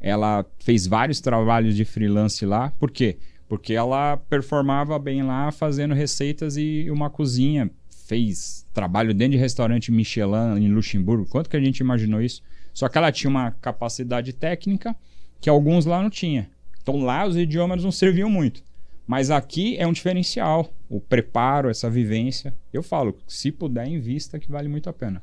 ela 0.01 0.45
fez 0.59 0.87
vários 0.87 1.21
trabalhos 1.21 1.77
de 1.77 1.85
freelance 1.85 2.45
lá. 2.45 2.71
Por 2.79 2.91
quê? 2.91 3.19
Porque 3.49 3.73
ela 3.73 4.17
performava 4.17 4.99
bem 4.99 5.23
lá 5.23 5.51
fazendo 5.53 5.95
receitas 5.95 6.57
e 6.57 6.89
uma 6.91 7.09
cozinha. 7.09 7.71
Fez 8.07 8.67
trabalho 8.73 9.15
dentro 9.15 9.33
de 9.33 9.39
restaurante 9.39 9.93
Michelin 9.93 10.59
em 10.59 10.69
Luxemburgo. 10.69 11.27
Quanto 11.27 11.49
que 11.49 11.57
a 11.57 11.61
gente 11.61 11.79
imaginou 11.79 12.21
isso? 12.21 12.43
Só 12.73 12.89
que 12.89 12.99
ela 12.99 13.13
tinha 13.13 13.31
uma 13.31 13.51
capacidade 13.53 14.33
técnica 14.33 14.97
que 15.41 15.49
alguns 15.49 15.85
lá 15.87 16.03
não 16.03 16.11
tinha. 16.11 16.51
Então 16.83 17.01
lá 17.03 17.27
os 17.27 17.37
idiomas 17.37 17.85
não 17.85 17.93
serviam 17.93 18.29
muito. 18.29 18.63
Mas 19.07 19.31
aqui 19.31 19.77
é 19.77 19.87
um 19.87 19.93
diferencial. 19.93 20.73
O 20.89 21.01
preparo, 21.01 21.69
essa 21.69 21.91
vivência. 21.91 22.55
Eu 22.73 22.83
falo, 22.83 23.19
se 23.27 23.51
puder, 23.51 23.87
invista 23.87 24.39
que 24.39 24.51
vale 24.51 24.69
muito 24.69 24.89
a 24.89 24.93
pena. 24.93 25.23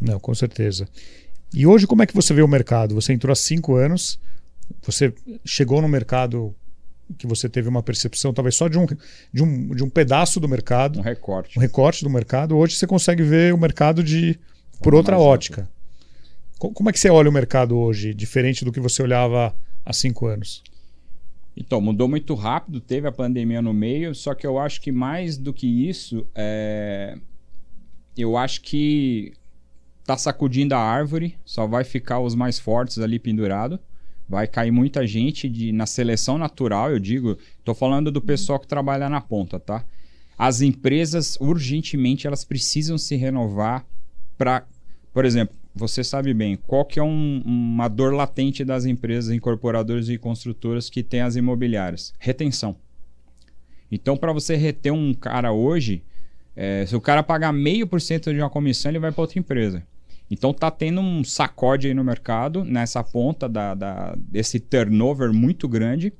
Não, 0.00 0.20
com 0.20 0.34
certeza. 0.34 0.88
E 1.52 1.66
hoje, 1.66 1.86
como 1.86 2.02
é 2.02 2.06
que 2.06 2.14
você 2.14 2.32
vê 2.34 2.42
o 2.42 2.48
mercado? 2.48 2.94
Você 2.94 3.12
entrou 3.12 3.32
há 3.32 3.36
cinco 3.36 3.74
anos, 3.74 4.20
você 4.82 5.12
chegou 5.44 5.80
no 5.80 5.88
mercado 5.88 6.54
que 7.16 7.26
você 7.26 7.48
teve 7.48 7.68
uma 7.68 7.82
percepção, 7.82 8.32
talvez 8.34 8.54
só 8.56 8.68
de 8.68 8.78
um, 8.78 8.86
de 9.32 9.42
um, 9.42 9.74
de 9.74 9.82
um 9.84 9.88
pedaço 9.88 10.38
do 10.38 10.48
mercado, 10.48 10.98
Um 10.98 11.02
recorte. 11.02 11.58
um 11.58 11.62
recorte 11.62 12.04
do 12.04 12.10
mercado. 12.10 12.56
Hoje 12.56 12.76
você 12.76 12.86
consegue 12.86 13.22
ver 13.22 13.54
o 13.54 13.58
mercado 13.58 14.02
de 14.02 14.38
por 14.82 14.94
outra 14.94 15.18
ótica. 15.18 15.68
Co- 16.58 16.70
Como 16.72 16.90
é 16.90 16.92
que 16.92 16.98
você 17.00 17.08
olha 17.08 17.30
o 17.30 17.32
mercado 17.32 17.76
hoje, 17.78 18.12
diferente 18.12 18.64
do 18.64 18.72
que 18.72 18.80
você 18.80 19.02
olhava 19.02 19.54
há 19.86 19.92
cinco 19.92 20.26
anos? 20.26 20.62
Então, 21.56 21.80
mudou 21.80 22.06
muito 22.08 22.34
rápido, 22.34 22.80
teve 22.80 23.08
a 23.08 23.12
pandemia 23.12 23.60
no 23.62 23.72
meio, 23.72 24.14
só 24.14 24.34
que 24.34 24.46
eu 24.46 24.58
acho 24.58 24.80
que 24.80 24.92
mais 24.92 25.36
do 25.36 25.52
que 25.52 25.66
isso, 25.88 26.24
é... 26.34 27.16
eu 28.16 28.36
acho 28.36 28.60
que 28.60 29.32
tá 30.04 30.16
sacudindo 30.16 30.74
a 30.74 30.78
árvore, 30.78 31.36
só 31.44 31.66
vai 31.66 31.82
ficar 31.84 32.20
os 32.20 32.34
mais 32.34 32.58
fortes 32.58 32.98
ali 32.98 33.18
pendurado. 33.18 33.78
Vai 34.28 34.46
cair 34.46 34.70
muita 34.70 35.06
gente 35.06 35.48
de, 35.48 35.72
na 35.72 35.86
seleção 35.86 36.36
natural, 36.36 36.90
eu 36.90 36.98
digo. 36.98 37.38
Tô 37.64 37.74
falando 37.74 38.12
do 38.12 38.20
pessoal 38.20 38.60
que 38.60 38.66
trabalha 38.66 39.08
na 39.08 39.20
ponta, 39.20 39.58
tá? 39.58 39.84
As 40.36 40.60
empresas, 40.60 41.38
urgentemente, 41.40 42.26
elas 42.26 42.44
precisam 42.44 42.98
se 42.98 43.16
renovar 43.16 43.86
para... 44.36 44.64
Por 45.12 45.24
exemplo, 45.24 45.56
você 45.74 46.04
sabe 46.04 46.34
bem, 46.34 46.56
qual 46.66 46.84
que 46.84 47.00
é 47.00 47.02
um- 47.02 47.42
uma 47.44 47.88
dor 47.88 48.12
latente 48.12 48.64
das 48.64 48.84
empresas 48.84 49.34
incorporadoras 49.34 50.08
e 50.08 50.18
construtoras 50.18 50.90
que 50.90 51.02
têm 51.02 51.22
as 51.22 51.34
imobiliárias? 51.34 52.12
Retenção. 52.18 52.76
Então, 53.90 54.16
para 54.16 54.32
você 54.32 54.56
reter 54.56 54.92
um 54.92 55.14
cara 55.14 55.52
hoje, 55.52 56.02
é, 56.54 56.84
se 56.84 56.94
o 56.94 57.00
cara 57.00 57.22
pagar 57.22 57.52
meio 57.52 57.86
por 57.86 58.00
cento 58.00 58.32
de 58.32 58.38
uma 58.38 58.50
comissão, 58.50 58.90
ele 58.90 58.98
vai 58.98 59.10
para 59.10 59.22
outra 59.22 59.38
empresa. 59.38 59.82
Então 60.30 60.52
tá 60.52 60.70
tendo 60.70 61.00
um 61.00 61.24
sacode 61.24 61.86
aí 61.86 61.94
no 61.94 62.04
mercado, 62.04 62.64
nessa 62.64 63.02
ponta 63.02 63.48
da, 63.48 63.74
da- 63.74 64.14
desse 64.18 64.60
turnover 64.60 65.32
muito 65.32 65.66
grande. 65.68 66.12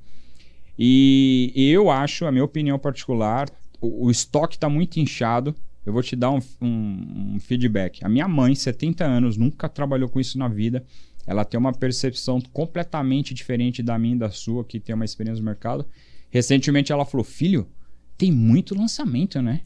E 0.77 1.51
eu 1.55 1.89
acho, 1.91 2.25
a 2.25 2.31
minha 2.31 2.43
opinião 2.43 2.79
particular, 2.79 3.49
o, 3.81 4.05
o 4.07 4.11
estoque 4.11 4.55
está 4.55 4.69
muito 4.69 4.99
inchado. 4.99 5.53
Eu 5.85 5.93
vou 5.93 6.01
te 6.03 6.15
dar 6.15 6.31
um, 6.31 6.39
um- 6.61 7.33
um 7.35 7.39
feedback. 7.39 8.03
A 8.03 8.09
minha 8.09 8.27
mãe, 8.27 8.55
70 8.55 9.05
anos, 9.05 9.37
nunca 9.37 9.67
trabalhou 9.67 10.09
com 10.09 10.19
isso 10.19 10.37
na 10.37 10.47
vida. 10.47 10.83
Ela 11.27 11.45
tem 11.45 11.59
uma 11.59 11.73
percepção 11.73 12.41
completamente 12.53 13.33
diferente 13.33 13.83
da 13.83 13.99
minha 13.99 14.15
e 14.15 14.19
da 14.19 14.31
sua, 14.31 14.63
que 14.63 14.79
tem 14.79 14.95
uma 14.95 15.05
experiência 15.05 15.41
no 15.41 15.45
mercado. 15.45 15.85
Recentemente 16.31 16.91
ela 16.91 17.05
falou: 17.05 17.23
Filho, 17.23 17.67
tem 18.17 18.31
muito 18.31 18.73
lançamento, 18.75 19.41
né? 19.41 19.61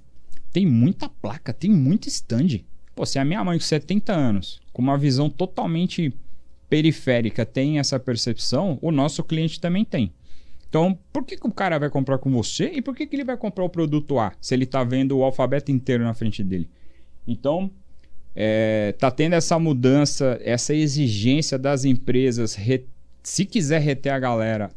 Tem 0.51 0.65
muita 0.65 1.07
placa, 1.09 1.53
tem 1.53 1.71
muito 1.71 2.07
stand. 2.09 2.59
Pô, 2.95 3.05
se 3.05 3.17
a 3.17 3.25
minha 3.25 3.43
mãe 3.43 3.57
com 3.57 3.63
70 3.63 4.13
anos, 4.13 4.61
com 4.71 4.81
uma 4.81 4.97
visão 4.97 5.29
totalmente 5.29 6.13
periférica, 6.69 7.45
tem 7.45 7.79
essa 7.79 7.99
percepção, 7.99 8.77
o 8.81 8.91
nosso 8.91 9.23
cliente 9.23 9.59
também 9.59 9.83
tem. 9.85 10.13
Então, 10.69 10.97
por 11.11 11.23
que, 11.23 11.37
que 11.37 11.45
o 11.47 11.51
cara 11.51 11.77
vai 11.77 11.89
comprar 11.89 12.17
com 12.17 12.31
você 12.31 12.71
e 12.73 12.81
por 12.81 12.95
que, 12.95 13.05
que 13.05 13.15
ele 13.15 13.23
vai 13.23 13.37
comprar 13.37 13.63
o 13.63 13.69
produto 13.69 14.17
A 14.17 14.33
se 14.41 14.55
ele 14.55 14.63
está 14.63 14.83
vendo 14.83 15.17
o 15.17 15.23
alfabeto 15.23 15.71
inteiro 15.71 16.03
na 16.03 16.13
frente 16.15 16.43
dele? 16.43 16.67
Então, 17.27 17.69
é, 18.35 18.95
tá 18.97 19.11
tendo 19.11 19.33
essa 19.33 19.59
mudança, 19.59 20.39
essa 20.43 20.73
exigência 20.73 21.59
das 21.59 21.85
empresas 21.85 22.55
re- 22.55 22.85
se 23.21 23.45
quiser 23.45 23.81
reter 23.81 24.11
a 24.11 24.19
galera, 24.19 24.71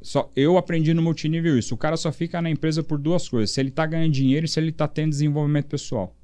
só 0.00 0.30
eu 0.36 0.56
aprendi 0.56 0.94
no 0.94 1.02
multinível 1.02 1.58
isso. 1.58 1.74
O 1.74 1.78
cara 1.78 1.96
só 1.96 2.12
fica 2.12 2.40
na 2.40 2.48
empresa 2.50 2.82
por 2.82 2.98
duas 2.98 3.28
coisas: 3.28 3.50
se 3.50 3.60
ele 3.60 3.70
tá 3.72 3.84
ganhando 3.84 4.12
dinheiro 4.12 4.46
e 4.46 4.48
se 4.48 4.58
ele 4.60 4.70
tá 4.72 4.86
tendo 4.86 5.10
desenvolvimento 5.10 5.66
pessoal. 5.66 6.14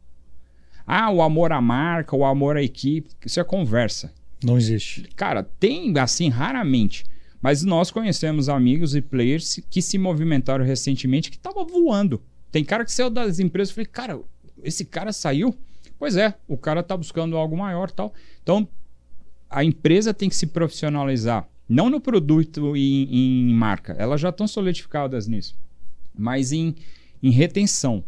Ah, 0.91 1.11
o 1.11 1.21
amor 1.21 1.53
à 1.53 1.61
marca, 1.61 2.17
o 2.17 2.25
amor 2.25 2.57
à 2.57 2.63
equipe, 2.63 3.11
isso 3.23 3.39
é 3.39 3.45
conversa. 3.45 4.11
Não 4.43 4.57
existe. 4.57 5.03
Cara, 5.15 5.43
tem 5.43 5.93
assim 5.99 6.31
raramente. 6.31 7.05
Mas 7.43 7.63
nós 7.63 7.91
conhecemos 7.91 8.49
amigos 8.49 8.97
e 8.97 9.03
players 9.03 9.61
que 9.69 9.83
se 9.83 9.99
movimentaram 9.99 10.65
recentemente 10.65 11.31
que 11.31 11.39
tava 11.39 11.63
voando. 11.63 12.23
Tem 12.51 12.65
cara 12.65 12.87
que 12.87 12.91
saiu 12.91 13.11
das 13.11 13.39
empresas 13.39 13.71
e 13.71 13.75
falei, 13.75 13.87
cara, 13.87 14.21
esse 14.65 14.87
cara 14.87 15.13
saiu? 15.13 15.55
Pois 15.99 16.17
é, 16.17 16.35
o 16.49 16.57
cara 16.57 16.83
tá 16.83 16.97
buscando 16.97 17.37
algo 17.37 17.55
maior 17.55 17.91
tal. 17.91 18.15
Então, 18.43 18.67
a 19.51 19.63
empresa 19.63 20.15
tem 20.15 20.31
que 20.31 20.37
se 20.37 20.47
profissionalizar. 20.47 21.47
Não 21.69 21.91
no 21.91 22.01
produto 22.01 22.75
e 22.75 23.51
em 23.51 23.53
marca. 23.53 23.95
Elas 23.99 24.23
já 24.23 24.31
estão 24.31 24.49
solidificadas 24.49 25.27
nisso. 25.27 25.55
Mas 26.17 26.51
em, 26.51 26.75
em 27.23 27.31
retenção. 27.31 28.03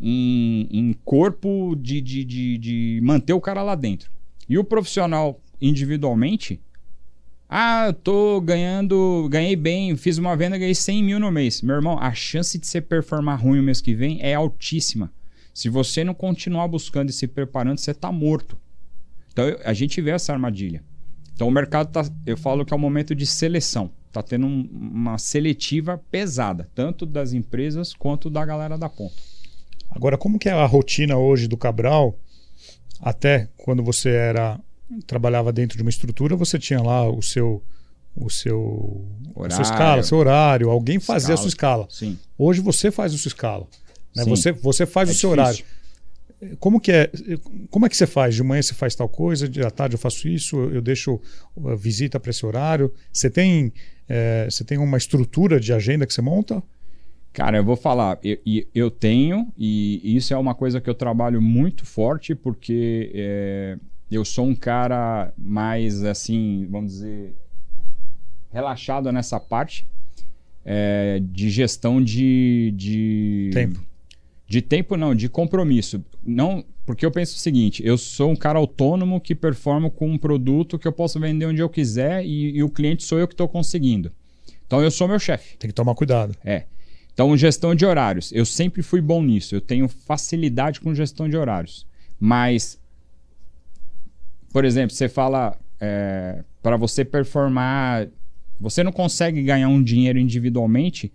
Em, 0.00 0.68
em 0.70 0.92
corpo 1.04 1.74
de, 1.76 2.00
de, 2.00 2.24
de, 2.24 2.58
de 2.58 3.00
manter 3.02 3.32
o 3.32 3.40
cara 3.40 3.62
lá 3.62 3.74
dentro. 3.74 4.10
E 4.48 4.58
o 4.58 4.64
profissional 4.64 5.40
individualmente, 5.60 6.60
ah, 7.48 7.86
eu 7.86 7.92
tô 7.92 8.40
ganhando, 8.40 9.28
ganhei 9.30 9.54
bem, 9.54 9.96
fiz 9.96 10.18
uma 10.18 10.36
venda, 10.36 10.58
ganhei 10.58 10.74
100 10.74 11.04
mil 11.04 11.20
no 11.20 11.30
mês. 11.30 11.62
Meu 11.62 11.76
irmão, 11.76 11.98
a 11.98 12.12
chance 12.12 12.58
de 12.58 12.66
você 12.66 12.80
performar 12.80 13.40
ruim 13.40 13.60
o 13.60 13.62
mês 13.62 13.80
que 13.80 13.94
vem 13.94 14.18
é 14.20 14.34
altíssima. 14.34 15.12
Se 15.52 15.68
você 15.68 16.02
não 16.02 16.14
continuar 16.14 16.66
buscando 16.66 17.10
e 17.10 17.12
se 17.12 17.28
preparando, 17.28 17.78
você 17.78 17.94
tá 17.94 18.10
morto. 18.10 18.58
Então 19.32 19.44
a 19.64 19.72
gente 19.72 20.00
vê 20.00 20.10
essa 20.10 20.32
armadilha. 20.32 20.82
Então 21.32 21.48
o 21.48 21.50
mercado 21.50 21.90
tá, 21.90 22.04
eu 22.26 22.36
falo 22.36 22.64
que 22.64 22.72
é 22.72 22.76
um 22.76 22.80
momento 22.80 23.14
de 23.14 23.26
seleção. 23.26 23.90
Tá 24.12 24.22
tendo 24.22 24.46
um, 24.46 24.68
uma 24.72 25.18
seletiva 25.18 26.00
pesada, 26.10 26.68
tanto 26.74 27.04
das 27.04 27.32
empresas 27.32 27.92
quanto 27.92 28.30
da 28.30 28.44
galera 28.44 28.78
da 28.78 28.88
ponta. 28.88 29.33
Agora, 29.94 30.18
como 30.18 30.38
que 30.38 30.48
é 30.48 30.52
a 30.52 30.66
rotina 30.66 31.16
hoje 31.16 31.46
do 31.46 31.56
Cabral? 31.56 32.18
Até 33.00 33.48
quando 33.56 33.82
você 33.82 34.10
era 34.10 34.60
trabalhava 35.06 35.52
dentro 35.52 35.76
de 35.76 35.82
uma 35.82 35.90
estrutura, 35.90 36.36
você 36.36 36.58
tinha 36.58 36.80
lá 36.80 37.08
o 37.08 37.22
seu 37.22 37.62
o 38.16 38.30
seu 38.30 39.04
a 39.44 39.50
sua 39.50 39.62
escala, 39.62 40.02
seu 40.02 40.18
horário, 40.18 40.70
alguém 40.70 41.00
fazia 41.00 41.34
escala. 41.34 41.34
a 41.34 41.36
sua 41.36 41.48
escala. 41.48 41.86
Sim. 41.90 42.18
Hoje 42.38 42.60
você 42.60 42.90
faz 42.90 43.12
a 43.14 43.18
sua 43.18 43.28
escala. 43.28 43.66
Né? 44.14 44.24
Você, 44.24 44.52
você 44.52 44.86
faz 44.86 45.08
é 45.08 45.12
o 45.12 45.14
seu 45.14 45.30
difícil. 45.34 45.64
horário. 45.64 45.64
Como 46.58 46.80
que 46.80 46.92
é? 46.92 47.10
Como 47.70 47.86
é 47.86 47.88
que 47.88 47.96
você 47.96 48.06
faz? 48.06 48.34
De 48.34 48.42
manhã 48.42 48.62
você 48.62 48.74
faz 48.74 48.94
tal 48.94 49.08
coisa, 49.08 49.48
de 49.48 49.62
à 49.62 49.70
tarde 49.70 49.94
eu 49.94 49.98
faço 49.98 50.28
isso, 50.28 50.56
eu 50.56 50.82
deixo 50.82 51.20
uh, 51.56 51.76
visita 51.76 52.20
para 52.20 52.30
esse 52.30 52.44
horário. 52.44 52.92
Você 53.12 53.30
tem, 53.30 53.72
é, 54.08 54.46
você 54.50 54.62
tem 54.62 54.78
uma 54.78 54.98
estrutura 54.98 55.58
de 55.58 55.72
agenda 55.72 56.06
que 56.06 56.12
você 56.12 56.22
monta? 56.22 56.62
Cara, 57.34 57.56
eu 57.56 57.64
vou 57.64 57.74
falar, 57.74 58.16
eu, 58.22 58.38
eu 58.72 58.90
tenho, 58.92 59.52
e 59.58 60.16
isso 60.16 60.32
é 60.32 60.36
uma 60.38 60.54
coisa 60.54 60.80
que 60.80 60.88
eu 60.88 60.94
trabalho 60.94 61.42
muito 61.42 61.84
forte, 61.84 62.32
porque 62.32 63.10
é, 63.12 63.76
eu 64.08 64.24
sou 64.24 64.46
um 64.46 64.54
cara 64.54 65.34
mais 65.36 66.04
assim, 66.04 66.64
vamos 66.70 66.92
dizer, 66.92 67.34
relaxado 68.52 69.10
nessa 69.10 69.40
parte 69.40 69.84
é, 70.64 71.20
de 71.20 71.50
gestão 71.50 72.00
de, 72.00 72.72
de. 72.76 73.50
Tempo. 73.52 73.84
De 74.46 74.62
tempo, 74.62 74.96
não, 74.96 75.12
de 75.12 75.28
compromisso. 75.28 76.04
Não, 76.24 76.64
porque 76.86 77.04
eu 77.04 77.10
penso 77.10 77.34
o 77.34 77.40
seguinte: 77.40 77.84
eu 77.84 77.98
sou 77.98 78.30
um 78.30 78.36
cara 78.36 78.60
autônomo 78.60 79.20
que 79.20 79.34
performa 79.34 79.90
com 79.90 80.08
um 80.08 80.16
produto 80.16 80.78
que 80.78 80.86
eu 80.86 80.92
posso 80.92 81.18
vender 81.18 81.46
onde 81.46 81.60
eu 81.60 81.68
quiser 81.68 82.24
e, 82.24 82.56
e 82.56 82.62
o 82.62 82.70
cliente 82.70 83.02
sou 83.02 83.18
eu 83.18 83.26
que 83.26 83.34
estou 83.34 83.48
conseguindo. 83.48 84.12
Então 84.64 84.80
eu 84.80 84.90
sou 84.92 85.08
meu 85.08 85.18
chefe. 85.18 85.56
Tem 85.56 85.68
que 85.68 85.74
tomar 85.74 85.96
cuidado. 85.96 86.36
É. 86.44 86.66
Então, 87.14 87.34
gestão 87.36 87.74
de 87.74 87.86
horários. 87.86 88.30
Eu 88.32 88.44
sempre 88.44 88.82
fui 88.82 89.00
bom 89.00 89.22
nisso. 89.22 89.54
Eu 89.54 89.60
tenho 89.60 89.88
facilidade 89.88 90.80
com 90.80 90.94
gestão 90.94 91.28
de 91.28 91.36
horários. 91.36 91.86
Mas 92.20 92.78
por 94.54 94.64
exemplo, 94.64 94.94
você 94.94 95.08
fala 95.08 95.58
é, 95.80 96.44
para 96.62 96.76
você 96.76 97.04
performar, 97.04 98.06
você 98.60 98.84
não 98.84 98.92
consegue 98.92 99.42
ganhar 99.42 99.68
um 99.68 99.82
dinheiro 99.82 100.16
individualmente 100.16 101.12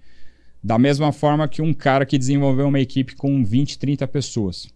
da 0.62 0.78
mesma 0.78 1.14
forma 1.14 1.47
que 1.47 1.62
um 1.62 1.74
cara 1.74 2.06
que 2.06 2.18
desenvolveu 2.18 2.68
uma 2.68 2.82
equipe 2.82 3.16
com 3.16 3.41
20, 3.41 3.80
30 3.80 4.06
pessoas. 4.10 4.68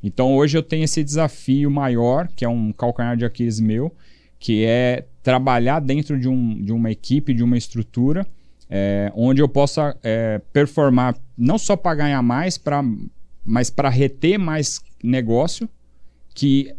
Então 0.00 0.36
hoje 0.36 0.56
eu 0.56 0.62
tenho 0.62 0.84
esse 0.84 1.02
desafio 1.02 1.68
maior, 1.72 2.28
que 2.28 2.44
é 2.44 2.48
um 2.48 2.72
calcanhar 2.72 3.16
de 3.16 3.24
Aquiles 3.24 3.58
meu, 3.58 3.92
que 4.38 4.64
é 4.64 5.04
trabalhar 5.20 5.80
dentro 5.80 6.20
de, 6.20 6.28
um, 6.28 6.54
de 6.54 6.72
uma 6.72 6.92
equipe, 6.92 7.34
de 7.34 7.42
uma 7.42 7.58
estrutura, 7.58 8.24
é, 8.70 9.10
onde 9.14 9.40
eu 9.40 9.48
possa 9.48 9.96
é, 10.02 10.40
performar 10.52 11.16
não 11.36 11.58
só 11.58 11.76
para 11.76 11.94
ganhar 11.94 12.22
mais, 12.22 12.58
pra, 12.58 12.82
mas 13.44 13.70
para 13.70 13.88
reter 13.88 14.38
mais 14.38 14.80
negócio, 15.02 15.68
que 16.34 16.74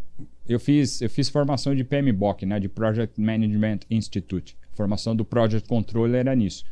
eu 0.48 0.60
fiz, 0.60 1.02
eu 1.02 1.10
fiz 1.10 1.30
formação 1.30 1.76
de 1.76 1.84
PMBOK, 1.84 2.46
né, 2.46 2.60
de 2.60 2.68
Project 2.68 3.20
Management 3.20 3.80
Institute. 3.90 4.58
Formação 4.74 5.16
do 5.16 5.26
Project 5.26 5.68
Controller 5.68 6.22
era 6.22 6.36
nisso. 6.36 6.64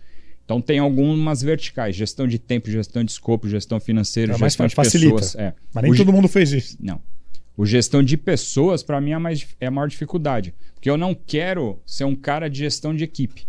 Então 0.45 0.61
tem 0.61 0.79
algumas 0.79 1.41
verticais: 1.41 1.95
gestão 1.95 2.25
de 2.25 2.39
tempo, 2.39 2.71
gestão 2.71 3.03
de 3.03 3.11
escopo, 3.11 3.49
gestão 3.49 3.79
financeira, 3.79 4.33
é, 4.33 4.37
gestão 4.37 4.65
de 4.65 4.73
facilita. 4.73 5.15
pessoas. 5.15 5.35
É. 5.35 5.53
Mas 5.73 5.83
nem 5.83 5.91
o 5.91 5.97
todo 5.97 6.13
mundo 6.13 6.27
fez 6.29 6.53
isso. 6.53 6.77
Não. 6.79 7.01
O 7.57 7.65
gestão 7.65 8.01
de 8.01 8.15
pessoas, 8.15 8.83
para 8.83 9.01
mim, 9.01 9.11
é, 9.11 9.17
mais, 9.17 9.47
é 9.59 9.65
a 9.65 9.71
maior 9.71 9.87
dificuldade. 9.87 10.53
Porque 10.75 10.89
eu 10.89 10.95
não 10.95 11.13
quero 11.13 11.81
ser 11.85 12.05
um 12.05 12.15
cara 12.15 12.49
de 12.49 12.59
gestão 12.59 12.95
de 12.95 13.03
equipe. 13.03 13.47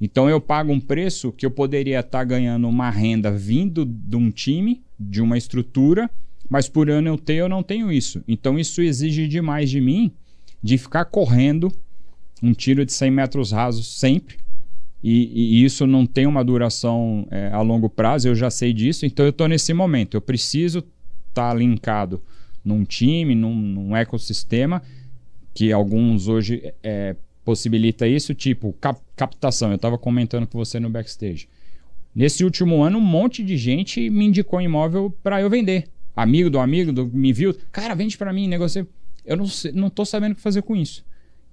Então 0.00 0.28
eu 0.28 0.40
pago 0.40 0.72
um 0.72 0.80
preço 0.80 1.32
que 1.32 1.46
eu 1.46 1.50
poderia 1.50 2.00
estar 2.00 2.18
tá 2.18 2.24
ganhando 2.24 2.68
uma 2.68 2.90
renda 2.90 3.30
vindo 3.30 3.84
de 3.84 4.16
um 4.16 4.30
time, 4.30 4.82
de 4.98 5.22
uma 5.22 5.38
estrutura, 5.38 6.10
mas 6.48 6.68
por 6.68 6.90
ano 6.90 7.08
eu 7.08 7.18
tenho, 7.18 7.40
eu 7.40 7.48
não 7.48 7.62
tenho 7.62 7.90
isso. 7.90 8.22
Então 8.28 8.58
isso 8.58 8.82
exige 8.82 9.26
demais 9.26 9.70
de 9.70 9.80
mim 9.80 10.12
de 10.62 10.76
ficar 10.78 11.04
correndo 11.06 11.72
um 12.42 12.52
tiro 12.52 12.84
de 12.84 12.92
100 12.92 13.10
metros 13.10 13.52
rasos 13.52 13.98
sempre. 13.98 14.36
E, 15.02 15.60
e 15.60 15.64
isso 15.64 15.86
não 15.86 16.04
tem 16.06 16.26
uma 16.26 16.44
duração 16.44 17.26
é, 17.30 17.50
a 17.52 17.60
longo 17.60 17.88
prazo, 17.88 18.28
eu 18.28 18.34
já 18.34 18.50
sei 18.50 18.72
disso. 18.72 19.06
Então 19.06 19.24
eu 19.24 19.30
estou 19.30 19.48
nesse 19.48 19.72
momento. 19.72 20.16
Eu 20.16 20.20
preciso 20.20 20.78
estar 21.28 21.50
tá 21.50 21.54
linkado 21.54 22.20
num 22.64 22.84
time, 22.84 23.34
num, 23.34 23.54
num, 23.54 23.96
ecossistema, 23.96 24.82
que 25.54 25.72
alguns 25.72 26.26
hoje 26.26 26.74
é, 26.82 27.14
possibilita 27.44 28.08
isso, 28.08 28.34
tipo 28.34 28.72
cap 28.80 29.00
captação. 29.16 29.70
Eu 29.70 29.76
estava 29.76 29.98
comentando 29.98 30.46
com 30.46 30.58
você 30.58 30.78
no 30.78 30.90
backstage. 30.90 31.48
Nesse 32.14 32.44
último 32.44 32.82
ano, 32.82 32.98
um 32.98 33.02
monte 33.02 33.42
de 33.42 33.56
gente 33.56 34.08
me 34.10 34.26
indicou 34.26 34.60
imóvel 34.60 35.14
para 35.22 35.40
eu 35.40 35.50
vender 35.50 35.88
amigo 36.16 36.48
do 36.48 36.58
amigo 36.58 36.92
do, 36.92 37.06
me 37.06 37.32
viu, 37.32 37.54
cara, 37.70 37.94
vende 37.94 38.16
para 38.16 38.32
mim, 38.32 38.48
negocia. 38.48 38.86
Eu 39.24 39.36
não, 39.36 39.46
sei, 39.46 39.70
não 39.72 39.90
tô 39.90 40.04
sabendo 40.04 40.32
o 40.32 40.34
que 40.36 40.40
fazer 40.40 40.62
com 40.62 40.74
isso. 40.74 41.04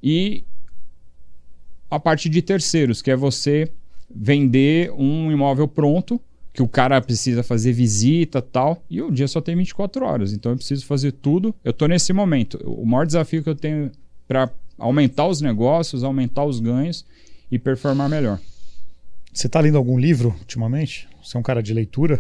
E 0.01 0.43
a 1.91 1.99
parte 1.99 2.30
de 2.30 2.41
terceiros, 2.41 3.01
que 3.01 3.11
é 3.11 3.16
você 3.16 3.70
vender 4.09 4.91
um 4.91 5.32
imóvel 5.32 5.68
pronto, 5.68 6.20
que 6.53 6.61
o 6.61 6.68
cara 6.68 7.01
precisa 7.01 7.43
fazer 7.43 7.74
visita 7.74 8.41
tal, 8.41 8.82
e 8.89 9.01
o 9.01 9.11
dia 9.11 9.28
só 9.28 9.41
tem 9.41 9.55
24 9.55 10.05
horas, 10.05 10.34
então 10.34 10.51
eu 10.51 10.55
preciso 10.55 10.86
fazer 10.86 11.11
tudo. 11.11 11.53
Eu 11.64 11.74
tô 11.74 11.88
nesse 11.88 12.14
momento. 12.14 12.57
O 12.64 12.86
maior 12.86 13.05
desafio 13.05 13.43
que 13.43 13.49
eu 13.49 13.55
tenho 13.55 13.91
para 14.28 14.49
aumentar 14.78 15.28
os 15.28 15.41
negócios, 15.41 16.03
aumentar 16.03 16.45
os 16.45 16.59
ganhos 16.59 17.05
e 17.54 17.60
performar 17.60 18.10
melhor. 18.10 18.39
Você 19.32 19.45
está 19.45 19.60
lendo 19.60 19.78
algum 19.78 19.99
livro 19.99 20.30
ultimamente? 20.39 21.08
Você 21.24 21.38
é 21.38 21.39
um 21.39 21.43
cara 21.43 21.62
de 21.62 21.72
leitura? 21.72 22.20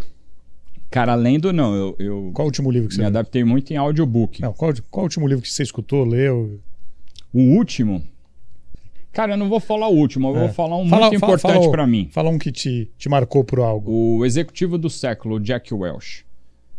Cara, 0.91 1.15
lendo 1.15 1.51
não. 1.51 1.73
Eu, 1.73 1.95
eu 1.97 2.31
qual 2.35 2.45
o 2.45 2.49
último 2.49 2.69
livro 2.69 2.87
que 2.87 2.93
você 2.93 3.01
Me 3.01 3.09
leu? 3.09 3.19
adaptei 3.19 3.43
muito 3.43 3.73
em 3.73 3.75
audiobook. 3.75 4.39
Não, 4.39 4.53
qual, 4.53 4.71
qual 4.91 5.01
o 5.01 5.05
último 5.05 5.27
livro 5.27 5.41
que 5.41 5.49
você 5.49 5.63
escutou, 5.63 6.05
leu? 6.05 6.59
O 7.33 7.39
último? 7.39 8.03
Cara, 9.11 9.33
eu 9.33 9.37
não 9.37 9.49
vou 9.49 9.59
falar 9.59 9.87
o 9.87 9.95
último, 9.95 10.29
eu 10.29 10.35
é. 10.35 10.39
vou 10.41 10.49
falar 10.49 10.77
um 10.77 10.87
fala, 10.87 11.07
muito 11.07 11.19
fala, 11.19 11.33
importante 11.33 11.71
para 11.71 11.87
mim. 11.87 12.09
Fala 12.11 12.29
um 12.29 12.37
que 12.37 12.51
te, 12.51 12.91
te 12.95 13.09
marcou 13.09 13.43
por 13.43 13.59
algo. 13.59 14.19
O 14.19 14.25
Executivo 14.25 14.77
do 14.77 14.89
Século, 14.89 15.39
Jack 15.39 15.73
Welch. 15.73 16.23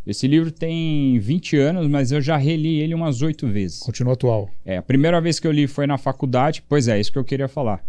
Esse 0.06 0.28
livro 0.28 0.52
tem 0.52 1.18
20 1.18 1.56
anos, 1.56 1.88
mas 1.88 2.12
eu 2.12 2.20
já 2.20 2.36
reli 2.36 2.80
ele 2.80 2.94
umas 2.94 3.20
oito 3.20 3.48
vezes. 3.48 3.80
Continua 3.80 4.12
atual. 4.12 4.48
É, 4.64 4.76
a 4.76 4.82
primeira 4.82 5.20
vez 5.20 5.40
que 5.40 5.46
eu 5.46 5.52
li 5.52 5.66
foi 5.66 5.88
na 5.88 5.98
faculdade. 5.98 6.62
Pois 6.68 6.86
é, 6.86 7.00
isso 7.00 7.10
que 7.10 7.18
eu 7.18 7.24
queria 7.24 7.48
falar. 7.48 7.82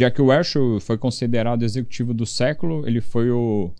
Jack 0.00 0.18
Welch 0.22 0.54
foi 0.80 0.96
considerado 0.96 1.62
executivo 1.62 2.14
do 2.14 2.24
século. 2.24 2.88
Ele 2.88 3.02
foi 3.02 3.30
o 3.30 3.70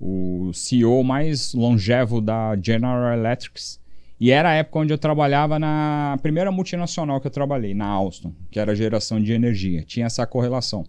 o 0.00 0.52
CEO 0.52 1.04
mais 1.04 1.54
longevo 1.54 2.20
da 2.20 2.56
General 2.60 3.16
Electric. 3.16 3.60
E 4.18 4.32
era 4.32 4.50
a 4.50 4.54
época 4.54 4.80
onde 4.80 4.92
eu 4.92 4.98
trabalhava 4.98 5.56
na 5.56 6.18
primeira 6.20 6.50
multinacional 6.50 7.20
que 7.20 7.28
eu 7.28 7.30
trabalhei, 7.30 7.74
na 7.74 7.86
Alstom, 7.86 8.32
que 8.50 8.58
era 8.58 8.74
geração 8.74 9.22
de 9.22 9.32
energia. 9.32 9.84
Tinha 9.84 10.06
essa 10.06 10.26
correlação. 10.26 10.84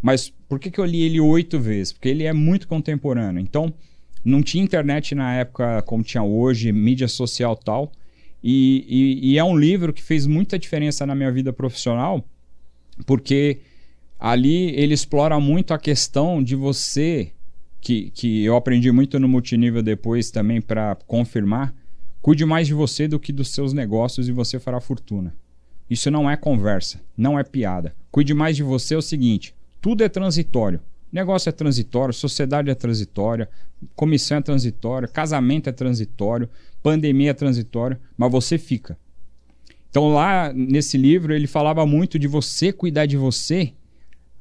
Mas 0.00 0.30
por 0.48 0.58
que, 0.58 0.70
que 0.70 0.78
eu 0.78 0.86
li 0.86 1.02
ele 1.02 1.20
oito 1.20 1.60
vezes? 1.60 1.92
Porque 1.92 2.08
ele 2.08 2.24
é 2.24 2.32
muito 2.32 2.66
contemporâneo. 2.66 3.40
Então, 3.40 3.72
não 4.24 4.42
tinha 4.42 4.64
internet 4.64 5.14
na 5.14 5.34
época 5.34 5.82
como 5.82 6.02
tinha 6.02 6.22
hoje, 6.22 6.72
mídia 6.72 7.08
social 7.08 7.54
tal. 7.56 7.92
E, 8.42 8.86
e, 8.88 9.32
e 9.32 9.38
é 9.38 9.44
um 9.44 9.58
livro 9.58 9.92
que 9.92 10.02
fez 10.02 10.26
muita 10.26 10.58
diferença 10.58 11.04
na 11.04 11.14
minha 11.14 11.30
vida 11.30 11.52
profissional, 11.52 12.24
porque 13.06 13.60
ali 14.20 14.74
ele 14.78 14.92
explora 14.92 15.40
muito 15.40 15.72
a 15.72 15.78
questão 15.78 16.42
de 16.42 16.54
você, 16.54 17.32
que, 17.80 18.10
que 18.10 18.44
eu 18.44 18.54
aprendi 18.54 18.92
muito 18.92 19.18
no 19.18 19.26
multinível 19.26 19.82
depois 19.82 20.30
também 20.30 20.60
para 20.60 20.94
confirmar, 21.06 21.74
cuide 22.20 22.44
mais 22.44 22.66
de 22.66 22.74
você 22.74 23.08
do 23.08 23.18
que 23.18 23.32
dos 23.32 23.48
seus 23.48 23.72
negócios 23.72 24.28
e 24.28 24.32
você 24.32 24.60
fará 24.60 24.78
fortuna. 24.80 25.34
Isso 25.88 26.10
não 26.10 26.30
é 26.30 26.36
conversa, 26.36 27.00
não 27.16 27.38
é 27.38 27.42
piada. 27.42 27.94
Cuide 28.12 28.34
mais 28.34 28.54
de 28.54 28.62
você 28.62 28.94
é 28.94 28.98
o 28.98 29.02
seguinte: 29.02 29.54
tudo 29.80 30.04
é 30.04 30.08
transitório. 30.08 30.80
Negócio 31.12 31.48
é 31.48 31.52
transitório, 31.52 32.14
sociedade 32.14 32.70
é 32.70 32.74
transitória, 32.74 33.48
comissão 33.96 34.38
é 34.38 34.40
transitória, 34.40 35.08
casamento 35.08 35.68
é 35.68 35.72
transitório, 35.72 36.48
pandemia 36.82 37.30
é 37.30 37.34
transitória, 37.34 37.98
mas 38.16 38.30
você 38.30 38.56
fica. 38.58 38.96
Então 39.88 40.12
lá 40.12 40.52
nesse 40.52 40.96
livro 40.96 41.34
ele 41.34 41.48
falava 41.48 41.84
muito 41.84 42.16
de 42.16 42.28
você 42.28 42.72
cuidar 42.72 43.06
de 43.06 43.16
você, 43.16 43.72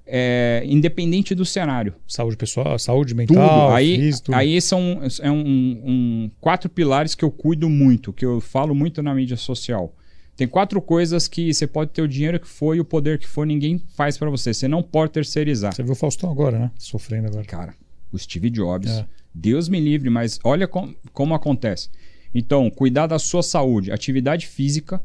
é, 0.09 0.63
independente 0.65 1.35
do 1.35 1.45
cenário. 1.45 1.93
Saúde 2.07 2.35
pessoal, 2.35 2.77
saúde 2.79 3.13
mental, 3.13 3.35
tudo. 3.35 3.75
Aí, 3.75 3.95
físico. 3.95 4.33
aí 4.33 4.59
são 4.61 5.01
é 5.21 5.31
um, 5.31 5.39
um, 5.39 6.31
quatro 6.41 6.69
pilares 6.69 7.13
que 7.13 7.23
eu 7.23 7.31
cuido 7.31 7.69
muito, 7.69 8.11
que 8.11 8.25
eu 8.25 8.41
falo 8.41 8.73
muito 8.73 9.03
na 9.03 9.13
mídia 9.13 9.37
social. 9.37 9.95
Tem 10.35 10.47
quatro 10.47 10.81
coisas 10.81 11.27
que 11.27 11.53
você 11.53 11.67
pode 11.67 11.91
ter 11.91 12.01
o 12.01 12.07
dinheiro 12.07 12.39
que 12.39 12.47
for 12.47 12.75
e 12.75 12.79
o 12.79 12.85
poder 12.85 13.19
que 13.19 13.27
for, 13.27 13.45
ninguém 13.45 13.81
faz 13.95 14.17
para 14.17 14.29
você. 14.29 14.53
Você 14.53 14.67
não 14.67 14.81
pode 14.81 15.11
terceirizar. 15.11 15.73
Você 15.75 15.83
viu 15.83 15.91
o 15.91 15.95
Faustão 15.95 16.31
agora, 16.31 16.57
né? 16.57 16.71
Sofrendo 16.77 17.27
agora. 17.27 17.45
Cara, 17.45 17.75
o 18.11 18.17
Steve 18.17 18.49
Jobs, 18.49 18.89
é. 18.89 19.05
Deus 19.33 19.67
me 19.67 19.79
livre, 19.79 20.09
mas 20.09 20.39
olha 20.43 20.67
com, 20.67 20.95
como 21.13 21.35
acontece. 21.35 21.89
Então, 22.33 22.69
cuidar 22.69 23.07
da 23.07 23.19
sua 23.19 23.43
saúde, 23.43 23.91
atividade 23.91 24.47
física, 24.47 25.01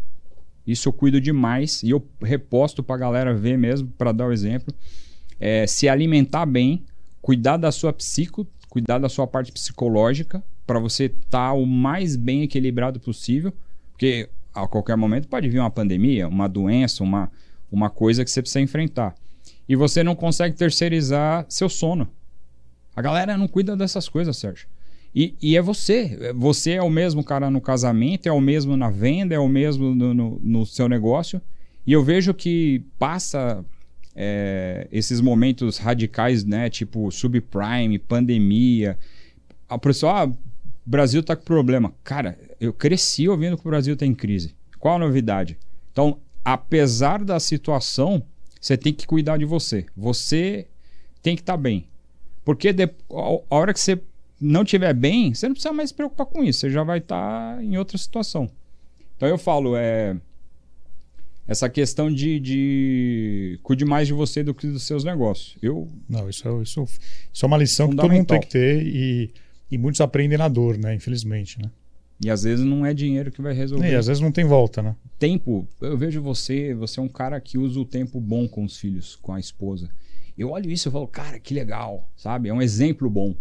isso 0.66 0.88
eu 0.88 0.92
cuido 0.92 1.20
demais 1.20 1.82
e 1.82 1.90
eu 1.90 2.04
reposto 2.22 2.82
para 2.82 2.96
a 2.96 2.98
galera 2.98 3.34
ver 3.34 3.58
mesmo, 3.58 3.88
para 3.98 4.12
dar 4.12 4.26
o 4.26 4.32
exemplo. 4.32 4.74
É, 5.38 5.66
se 5.66 5.88
alimentar 5.88 6.46
bem, 6.46 6.84
cuidar 7.20 7.56
da 7.56 7.70
sua 7.70 7.92
psico, 7.92 8.46
cuidar 8.68 8.98
da 8.98 9.08
sua 9.08 9.26
parte 9.26 9.52
psicológica, 9.52 10.42
para 10.66 10.78
você 10.78 11.04
estar 11.04 11.48
tá 11.48 11.52
o 11.52 11.66
mais 11.66 12.16
bem 12.16 12.42
equilibrado 12.42 12.98
possível. 12.98 13.52
Porque 13.92 14.28
a 14.54 14.66
qualquer 14.66 14.96
momento 14.96 15.28
pode 15.28 15.48
vir 15.48 15.58
uma 15.58 15.70
pandemia, 15.70 16.28
uma 16.28 16.48
doença, 16.48 17.02
uma, 17.02 17.30
uma 17.70 17.90
coisa 17.90 18.24
que 18.24 18.30
você 18.30 18.40
precisa 18.40 18.60
enfrentar. 18.60 19.14
E 19.68 19.76
você 19.76 20.02
não 20.02 20.14
consegue 20.14 20.56
terceirizar 20.56 21.44
seu 21.48 21.68
sono. 21.68 22.08
A 22.96 23.02
galera 23.02 23.36
não 23.36 23.48
cuida 23.48 23.76
dessas 23.76 24.08
coisas, 24.08 24.36
Sérgio. 24.36 24.68
E, 25.14 25.34
e 25.40 25.56
é 25.56 25.62
você. 25.62 26.32
Você 26.34 26.72
é 26.72 26.82
o 26.82 26.90
mesmo 26.90 27.22
cara 27.22 27.50
no 27.50 27.60
casamento, 27.60 28.26
é 28.26 28.32
o 28.32 28.40
mesmo 28.40 28.76
na 28.76 28.90
venda, 28.90 29.34
é 29.34 29.38
o 29.38 29.48
mesmo 29.48 29.94
no, 29.94 30.12
no, 30.12 30.40
no 30.42 30.66
seu 30.66 30.88
negócio. 30.88 31.40
E 31.86 31.92
eu 31.92 32.02
vejo 32.02 32.34
que 32.34 32.82
passa 32.98 33.64
é, 34.16 34.88
esses 34.90 35.20
momentos 35.20 35.78
radicais, 35.78 36.44
né? 36.44 36.68
Tipo 36.68 37.10
subprime, 37.12 37.98
pandemia. 37.98 38.98
A 39.68 39.78
pessoa, 39.78 40.22
ah, 40.22 40.26
o 40.26 40.36
Brasil 40.84 41.20
está 41.20 41.36
com 41.36 41.44
problema. 41.44 41.94
Cara, 42.02 42.36
eu 42.60 42.72
cresci 42.72 43.28
ouvindo 43.28 43.56
que 43.56 43.66
o 43.66 43.70
Brasil 43.70 43.96
tem 43.96 44.14
crise. 44.14 44.54
Qual 44.80 44.96
a 44.96 44.98
novidade? 44.98 45.56
Então, 45.92 46.18
apesar 46.44 47.22
da 47.22 47.38
situação, 47.38 48.22
você 48.60 48.76
tem 48.76 48.92
que 48.92 49.06
cuidar 49.06 49.36
de 49.36 49.44
você. 49.44 49.86
Você 49.96 50.66
tem 51.22 51.36
que 51.36 51.42
estar 51.42 51.54
tá 51.54 51.58
bem. 51.58 51.86
Porque 52.44 52.72
de, 52.72 52.84
a 52.84 53.54
hora 53.54 53.72
que 53.72 53.80
você 53.80 54.00
não 54.44 54.62
estiver 54.62 54.92
bem, 54.94 55.34
você 55.34 55.46
não 55.46 55.54
precisa 55.54 55.72
mais 55.72 55.90
se 55.90 55.94
preocupar 55.94 56.26
com 56.26 56.42
isso. 56.42 56.60
Você 56.60 56.70
já 56.70 56.82
vai 56.82 56.98
estar 56.98 57.56
tá 57.56 57.62
em 57.62 57.76
outra 57.76 57.98
situação. 57.98 58.48
Então 59.16 59.28
eu 59.28 59.38
falo, 59.38 59.76
é 59.76 60.16
essa 61.46 61.68
questão 61.68 62.12
de, 62.12 62.40
de 62.40 63.60
cuide 63.62 63.84
mais 63.84 64.06
de 64.06 64.14
você 64.14 64.42
do 64.42 64.54
que 64.54 64.66
dos 64.66 64.84
seus 64.84 65.04
negócios. 65.04 65.56
Eu 65.62 65.88
não, 66.08 66.28
isso 66.28 66.48
é, 66.48 66.62
isso, 66.62 66.84
isso 67.32 67.44
é 67.44 67.46
uma 67.46 67.56
lição 67.58 67.88
que 67.88 67.96
todo 67.96 68.10
mundo 68.10 68.26
tem 68.26 68.40
que 68.40 68.48
ter 68.48 68.82
e 68.86 69.32
e 69.70 69.78
muitos 69.78 70.00
aprendem 70.00 70.38
na 70.38 70.48
dor, 70.48 70.78
né? 70.78 70.94
Infelizmente, 70.94 71.60
né? 71.60 71.70
E 72.24 72.30
às 72.30 72.44
vezes 72.44 72.64
não 72.64 72.86
é 72.86 72.94
dinheiro 72.94 73.32
que 73.32 73.42
vai 73.42 73.52
resolver. 73.52 73.90
E 73.90 73.94
às 73.94 74.06
vezes 74.06 74.22
não 74.22 74.30
tem 74.30 74.44
volta, 74.44 74.80
né? 74.80 74.94
Tempo. 75.18 75.66
Eu 75.80 75.98
vejo 75.98 76.22
você, 76.22 76.72
você 76.74 77.00
é 77.00 77.02
um 77.02 77.08
cara 77.08 77.40
que 77.40 77.58
usa 77.58 77.80
o 77.80 77.84
tempo 77.84 78.20
bom 78.20 78.46
com 78.46 78.64
os 78.64 78.78
filhos, 78.78 79.16
com 79.16 79.32
a 79.32 79.40
esposa. 79.40 79.90
Eu 80.38 80.50
olho 80.50 80.70
isso 80.70 80.88
e 80.88 80.92
falo, 80.92 81.08
cara, 81.08 81.40
que 81.40 81.52
legal, 81.52 82.08
sabe? 82.16 82.48
É 82.48 82.54
um 82.54 82.62
exemplo 82.62 83.10
bom. 83.10 83.34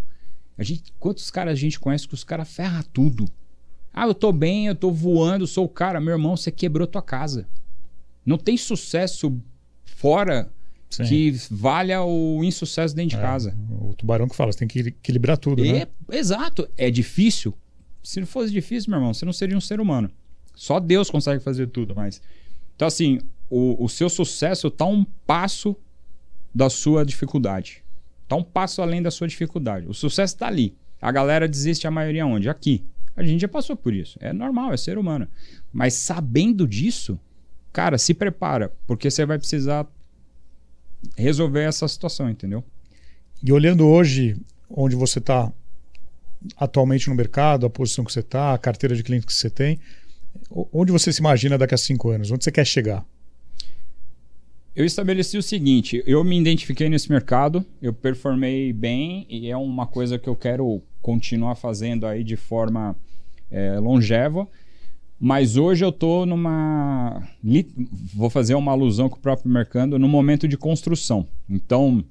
A 0.57 0.63
gente, 0.63 0.93
quantos 0.99 1.29
caras 1.31 1.53
a 1.53 1.55
gente 1.55 1.79
conhece 1.79 2.07
que 2.07 2.13
os 2.13 2.23
caras 2.23 2.49
ferram 2.49 2.83
tudo? 2.93 3.25
Ah, 3.93 4.07
eu 4.07 4.13
tô 4.13 4.31
bem, 4.31 4.67
eu 4.67 4.75
tô 4.75 4.91
voando, 4.91 5.45
sou 5.45 5.65
o 5.65 5.69
cara. 5.69 5.99
Meu 5.99 6.13
irmão, 6.13 6.35
você 6.35 6.51
quebrou 6.51 6.87
tua 6.87 7.01
casa. 7.01 7.47
Não 8.25 8.37
tem 8.37 8.57
sucesso 8.57 9.39
fora 9.85 10.51
Sim. 10.89 11.03
que 11.03 11.31
valha 11.51 12.03
o 12.03 12.43
insucesso 12.43 12.95
dentro 12.95 13.11
de 13.11 13.15
é, 13.17 13.21
casa. 13.21 13.55
O 13.69 13.93
tubarão 13.93 14.27
que 14.27 14.35
fala, 14.35 14.51
você 14.51 14.59
tem 14.59 14.67
que 14.67 14.79
equilibrar 14.79 15.37
tudo, 15.37 15.63
é, 15.63 15.71
né? 15.71 15.87
Exato. 16.11 16.67
É 16.77 16.89
difícil. 16.89 17.53
Se 18.01 18.19
não 18.19 18.27
fosse 18.27 18.51
difícil, 18.51 18.89
meu 18.89 18.99
irmão, 18.99 19.13
você 19.13 19.25
não 19.25 19.33
seria 19.33 19.57
um 19.57 19.61
ser 19.61 19.79
humano. 19.79 20.09
Só 20.55 20.79
Deus 20.79 21.09
consegue 21.09 21.43
fazer 21.43 21.67
tudo, 21.67 21.95
mas... 21.95 22.21
Então, 22.75 22.87
assim, 22.87 23.19
o, 23.49 23.83
o 23.83 23.87
seu 23.87 24.09
sucesso 24.09 24.67
está 24.67 24.85
um 24.85 25.05
passo 25.25 25.75
da 26.53 26.69
sua 26.69 27.05
dificuldade. 27.05 27.82
Está 28.33 28.35
um 28.35 28.43
passo 28.43 28.81
além 28.81 28.99
da 28.99 29.11
sua 29.11 29.27
dificuldade. 29.27 29.85
O 29.87 29.93
sucesso 29.93 30.33
está 30.33 30.47
ali. 30.47 30.75
A 30.99 31.11
galera 31.11 31.47
desiste 31.47 31.85
a 31.85 31.91
maioria 31.91 32.25
onde? 32.25 32.49
Aqui. 32.49 32.83
A 33.15 33.21
gente 33.21 33.41
já 33.41 33.47
passou 33.47 33.75
por 33.75 33.93
isso. 33.93 34.17
É 34.19 34.33
normal, 34.33 34.73
é 34.73 34.77
ser 34.77 34.97
humano. 34.97 35.27
Mas 35.71 35.93
sabendo 35.93 36.67
disso, 36.67 37.19
cara, 37.71 37.95
se 37.99 38.11
prepara, 38.11 38.73
porque 38.87 39.11
você 39.11 39.23
vai 39.23 39.37
precisar 39.37 39.85
resolver 41.15 41.61
essa 41.61 41.87
situação, 41.87 42.27
entendeu? 42.27 42.63
E 43.43 43.51
olhando 43.51 43.85
hoje 43.85 44.35
onde 44.67 44.95
você 44.95 45.19
está 45.19 45.51
atualmente 46.57 47.09
no 47.09 47.15
mercado, 47.15 47.67
a 47.67 47.69
posição 47.69 48.03
que 48.03 48.11
você 48.11 48.21
está, 48.21 48.55
a 48.55 48.57
carteira 48.57 48.95
de 48.95 49.03
clientes 49.03 49.27
que 49.27 49.33
você 49.33 49.49
tem, 49.49 49.79
onde 50.49 50.91
você 50.91 51.13
se 51.13 51.19
imagina 51.19 51.55
daqui 51.55 51.75
a 51.75 51.77
cinco 51.77 52.09
anos? 52.09 52.31
Onde 52.31 52.43
você 52.43 52.51
quer 52.51 52.65
chegar? 52.65 53.05
Eu 54.75 54.85
estabeleci 54.85 55.37
o 55.37 55.43
seguinte: 55.43 56.03
eu 56.05 56.23
me 56.23 56.39
identifiquei 56.39 56.89
nesse 56.89 57.09
mercado, 57.11 57.65
eu 57.81 57.93
performei 57.93 58.73
bem 58.73 59.25
e 59.29 59.49
é 59.49 59.57
uma 59.57 59.85
coisa 59.85 60.17
que 60.17 60.27
eu 60.27 60.35
quero 60.35 60.81
continuar 61.01 61.55
fazendo 61.55 62.07
aí 62.07 62.23
de 62.23 62.35
forma 62.35 62.95
é, 63.51 63.77
longeva. 63.79 64.47
Mas 65.19 65.55
hoje 65.57 65.85
eu 65.85 65.89
estou 65.89 66.25
numa. 66.25 67.21
Vou 68.13 68.29
fazer 68.29 68.55
uma 68.55 68.71
alusão 68.71 69.07
com 69.07 69.15
o 69.15 69.21
próprio 69.21 69.49
mercado 69.49 69.99
no 69.99 70.07
momento 70.07 70.47
de 70.47 70.57
construção. 70.57 71.27
Então, 71.49 72.03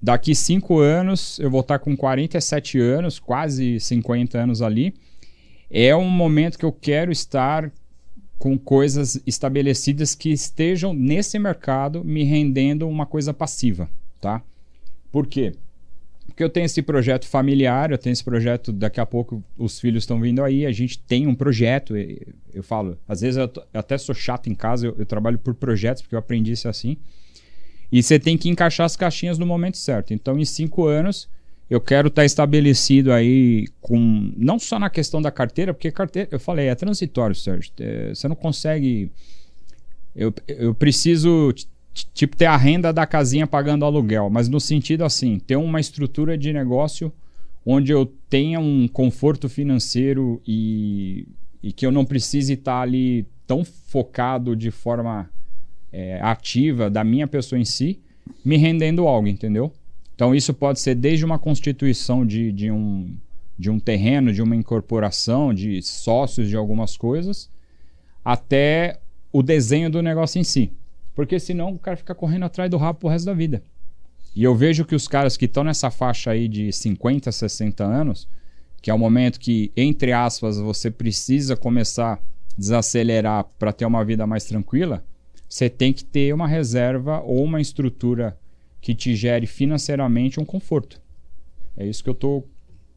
daqui 0.00 0.34
cinco 0.34 0.78
anos, 0.78 1.38
eu 1.40 1.50
vou 1.50 1.60
estar 1.60 1.78
com 1.80 1.96
47 1.96 2.78
anos, 2.78 3.18
quase 3.18 3.80
50 3.80 4.38
anos 4.38 4.62
ali. 4.62 4.94
É 5.68 5.94
um 5.96 6.08
momento 6.08 6.58
que 6.58 6.64
eu 6.64 6.72
quero 6.72 7.10
estar 7.10 7.70
com 8.38 8.58
coisas 8.58 9.20
estabelecidas 9.26 10.14
que 10.14 10.30
estejam 10.30 10.92
nesse 10.92 11.38
mercado 11.38 12.04
me 12.04 12.22
rendendo 12.22 12.88
uma 12.88 13.06
coisa 13.06 13.32
passiva, 13.32 13.88
tá? 14.20 14.42
Por 15.10 15.26
quê? 15.26 15.54
Porque 16.26 16.44
eu 16.44 16.50
tenho 16.50 16.66
esse 16.66 16.82
projeto 16.82 17.26
familiar, 17.26 17.90
eu 17.90 17.96
tenho 17.96 18.12
esse 18.12 18.22
projeto, 18.22 18.70
daqui 18.72 19.00
a 19.00 19.06
pouco 19.06 19.42
os 19.56 19.80
filhos 19.80 20.02
estão 20.02 20.20
vindo 20.20 20.42
aí, 20.44 20.66
a 20.66 20.72
gente 20.72 20.98
tem 20.98 21.26
um 21.26 21.34
projeto. 21.34 21.94
Eu 22.52 22.62
falo, 22.62 22.98
às 23.08 23.22
vezes 23.22 23.38
eu, 23.38 23.50
eu 23.72 23.80
até 23.80 23.96
sou 23.96 24.14
chato 24.14 24.50
em 24.50 24.54
casa, 24.54 24.88
eu, 24.88 24.96
eu, 24.98 25.06
trabalho 25.06 25.38
por 25.38 25.54
projetos, 25.54 26.02
porque 26.02 26.14
eu 26.14 26.18
aprendi 26.18 26.52
isso 26.52 26.68
assim. 26.68 26.98
E 27.90 28.02
você 28.02 28.18
tem 28.18 28.36
que 28.36 28.50
encaixar 28.50 28.84
as 28.84 28.96
caixinhas 28.96 29.38
no 29.38 29.46
momento 29.46 29.78
certo. 29.78 30.12
Então, 30.12 30.38
em 30.38 30.44
cinco 30.44 30.84
anos, 30.84 31.26
eu 31.68 31.80
quero 31.80 32.08
estar 32.08 32.22
tá 32.22 32.26
estabelecido 32.26 33.12
aí 33.12 33.66
com. 33.80 34.32
Não 34.36 34.58
só 34.58 34.78
na 34.78 34.88
questão 34.88 35.20
da 35.20 35.30
carteira, 35.30 35.74
porque 35.74 35.90
carteira, 35.90 36.28
eu 36.30 36.38
falei, 36.38 36.68
é 36.68 36.74
transitório, 36.74 37.34
Sérgio. 37.34 37.72
É, 37.80 38.14
você 38.14 38.28
não 38.28 38.36
consegue. 38.36 39.10
Eu, 40.14 40.32
eu 40.46 40.74
preciso 40.74 41.52
tipo 42.14 42.36
ter 42.36 42.46
a 42.46 42.56
renda 42.56 42.92
da 42.92 43.06
casinha 43.06 43.46
pagando 43.46 43.84
aluguel, 43.84 44.28
mas 44.30 44.48
no 44.48 44.60
sentido 44.60 45.04
assim, 45.04 45.38
ter 45.38 45.56
uma 45.56 45.80
estrutura 45.80 46.36
de 46.36 46.52
negócio 46.52 47.12
onde 47.64 47.90
eu 47.90 48.06
tenha 48.28 48.60
um 48.60 48.86
conforto 48.86 49.48
financeiro 49.48 50.40
e, 50.46 51.26
e 51.62 51.72
que 51.72 51.84
eu 51.84 51.90
não 51.90 52.04
precise 52.04 52.52
estar 52.52 52.80
ali 52.80 53.26
tão 53.46 53.64
focado 53.64 54.54
de 54.54 54.70
forma 54.70 55.28
é, 55.92 56.20
ativa 56.20 56.88
da 56.88 57.02
minha 57.02 57.26
pessoa 57.26 57.58
em 57.58 57.64
si, 57.64 57.98
me 58.44 58.56
rendendo 58.56 59.08
algo, 59.08 59.26
entendeu? 59.26 59.72
Então 60.16 60.34
isso 60.34 60.52
pode 60.54 60.80
ser 60.80 60.94
desde 60.94 61.24
uma 61.24 61.38
constituição 61.38 62.26
de, 62.26 62.50
de, 62.50 62.70
um, 62.70 63.14
de 63.56 63.70
um 63.70 63.78
terreno, 63.78 64.32
de 64.32 64.42
uma 64.42 64.56
incorporação, 64.56 65.52
de 65.52 65.80
sócios 65.82 66.48
de 66.48 66.56
algumas 66.56 66.96
coisas, 66.96 67.50
até 68.24 68.98
o 69.30 69.42
desenho 69.42 69.90
do 69.90 70.02
negócio 70.02 70.40
em 70.40 70.44
si. 70.44 70.72
Porque 71.14 71.38
senão 71.38 71.74
o 71.74 71.78
cara 71.78 71.98
fica 71.98 72.14
correndo 72.14 72.44
atrás 72.44 72.70
do 72.70 72.78
rabo 72.78 73.00
pro 73.00 73.08
resto 73.10 73.26
da 73.26 73.34
vida. 73.34 73.62
E 74.34 74.42
eu 74.42 74.54
vejo 74.54 74.86
que 74.86 74.94
os 74.94 75.06
caras 75.06 75.36
que 75.36 75.44
estão 75.44 75.62
nessa 75.62 75.90
faixa 75.90 76.30
aí 76.30 76.48
de 76.48 76.72
50, 76.72 77.30
60 77.30 77.84
anos, 77.84 78.26
que 78.80 78.90
é 78.90 78.94
o 78.94 78.98
momento 78.98 79.38
que, 79.38 79.70
entre 79.76 80.12
aspas, 80.12 80.58
você 80.58 80.90
precisa 80.90 81.56
começar 81.56 82.14
a 82.14 82.18
desacelerar 82.56 83.44
para 83.58 83.72
ter 83.72 83.84
uma 83.84 84.04
vida 84.04 84.26
mais 84.26 84.44
tranquila, 84.44 85.04
você 85.48 85.68
tem 85.68 85.92
que 85.92 86.04
ter 86.04 86.34
uma 86.34 86.48
reserva 86.48 87.20
ou 87.20 87.44
uma 87.44 87.60
estrutura 87.60 88.36
que 88.86 88.94
te 88.94 89.16
gere 89.16 89.48
financeiramente 89.48 90.38
um 90.38 90.44
conforto. 90.44 91.00
É 91.76 91.84
isso 91.84 92.04
que 92.04 92.08
eu 92.08 92.14
estou 92.14 92.48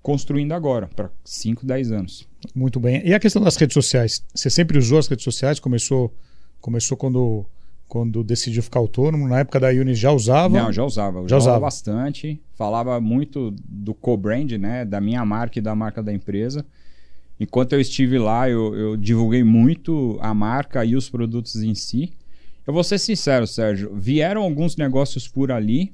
construindo 0.03 0.51
agora, 0.51 0.87
para 0.95 1.09
5, 1.25 1.65
10 1.65 1.91
anos. 1.91 2.27
Muito 2.53 2.79
bem. 2.79 3.01
E 3.03 3.11
a 3.11 3.19
questão 3.19 3.41
das 3.41 3.55
redes 3.55 3.73
sociais? 3.73 4.23
Você 4.31 4.51
sempre 4.51 4.77
usou 4.77 4.99
as 4.99 5.07
redes 5.07 5.23
sociais? 5.23 5.59
Começou, 5.59 6.13
começou 6.61 6.95
quando, 6.95 7.43
quando 7.87 8.23
decidiu 8.23 8.61
ficar 8.61 8.77
autônomo? 8.77 9.27
Na 9.27 9.39
época 9.39 9.59
da 9.59 9.69
Unis 9.69 9.97
já 9.97 10.11
usava? 10.11 10.61
Não, 10.61 10.71
já 10.71 10.83
usava. 10.83 11.23
já, 11.23 11.29
já 11.29 11.37
usava 11.37 11.59
bastante. 11.59 12.39
Falava 12.53 13.01
muito 13.01 13.49
do 13.67 13.95
co-brand, 13.95 14.51
né? 14.59 14.85
Da 14.85 15.01
minha 15.01 15.25
marca 15.25 15.57
e 15.57 15.61
da 15.61 15.73
marca 15.73 16.03
da 16.03 16.13
empresa. 16.13 16.63
Enquanto 17.39 17.73
eu 17.73 17.81
estive 17.81 18.19
lá, 18.19 18.47
eu, 18.47 18.75
eu 18.75 18.95
divulguei 18.95 19.43
muito 19.43 20.19
a 20.21 20.35
marca 20.35 20.85
e 20.85 20.95
os 20.95 21.09
produtos 21.09 21.63
em 21.63 21.73
si. 21.73 22.13
Eu 22.70 22.74
vou 22.74 22.84
ser 22.84 22.99
sincero, 22.99 23.47
Sérgio. 23.47 23.95
Vieram 23.95 24.43
alguns 24.43 24.78
negócios 24.78 25.28
por 25.28 25.51
ali, 25.51 25.91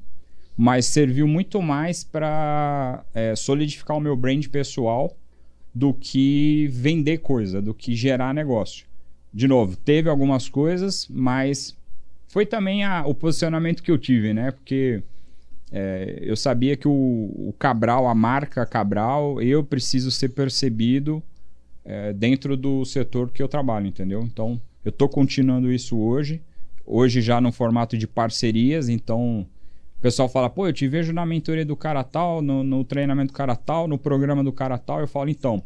mas 0.58 0.86
serviu 0.86 1.26
muito 1.26 1.62
mais 1.62 2.04
para 2.04 3.06
é, 3.14 3.34
solidificar 3.34 3.96
o 3.96 4.02
meu 4.02 4.14
brand 4.14 4.46
pessoal 4.48 5.16
do 5.74 5.94
que 5.94 6.68
vender 6.74 7.20
coisa, 7.20 7.62
do 7.62 7.74
que 7.74 7.96
gerar 7.96 8.34
negócio. 8.34 8.86
De 9.34 9.48
novo, 9.48 9.78
teve 9.78 10.10
algumas 10.10 10.50
coisas, 10.50 11.08
mas 11.10 11.74
foi 12.28 12.46
também 12.46 12.84
a, 12.84 13.06
o 13.08 13.16
posicionamento 13.16 13.82
que 13.82 13.90
eu 13.90 13.98
tive, 13.98 14.34
né? 14.34 14.52
Porque 14.52 15.02
é, 15.72 16.20
eu 16.24 16.36
sabia 16.36 16.76
que 16.76 16.90
o, 16.90 16.92
o, 16.92 17.56
Cabral, 17.58 18.06
a 18.06 18.14
marca 18.14 18.66
Cabral, 18.66 19.42
eu 19.42 19.64
preciso 19.64 20.12
ser 20.12 20.28
percebido 20.28 21.24
é, 21.86 22.12
dentro 22.12 22.58
do 22.58 22.84
setor 22.84 23.32
que 23.32 23.42
eu 23.42 23.48
trabalho, 23.48 23.88
entendeu? 23.88 24.24
Então, 24.24 24.60
eu 24.84 24.90
estou 24.90 25.08
continuando 25.08 25.72
isso 25.72 25.98
hoje. 25.98 26.42
Hoje 26.86 27.22
já 27.22 27.42
no 27.42 27.52
formato 27.52 27.98
de 27.98 28.06
parcerias, 28.06 28.90
então 28.90 29.48
o 29.98 30.02
pessoal 30.02 30.30
fala, 30.30 30.50
pô, 30.50 30.68
eu 30.68 30.74
te 30.74 30.88
vejo 30.88 31.12
na 31.12 31.26
mentoria 31.26 31.66
do 31.66 31.76
cara 31.76 32.04
tal, 32.04 32.42
no, 32.42 32.64
no 32.64 32.84
treinamento 32.84 33.34
do 33.34 33.36
cara 33.36 33.56
tal, 33.56 33.88
no 33.88 33.98
programa 33.98 34.44
do 34.44 34.52
cara 34.52 34.78
tal. 34.78 35.00
Eu 35.00 35.08
falo, 35.08 35.30
então, 35.30 35.64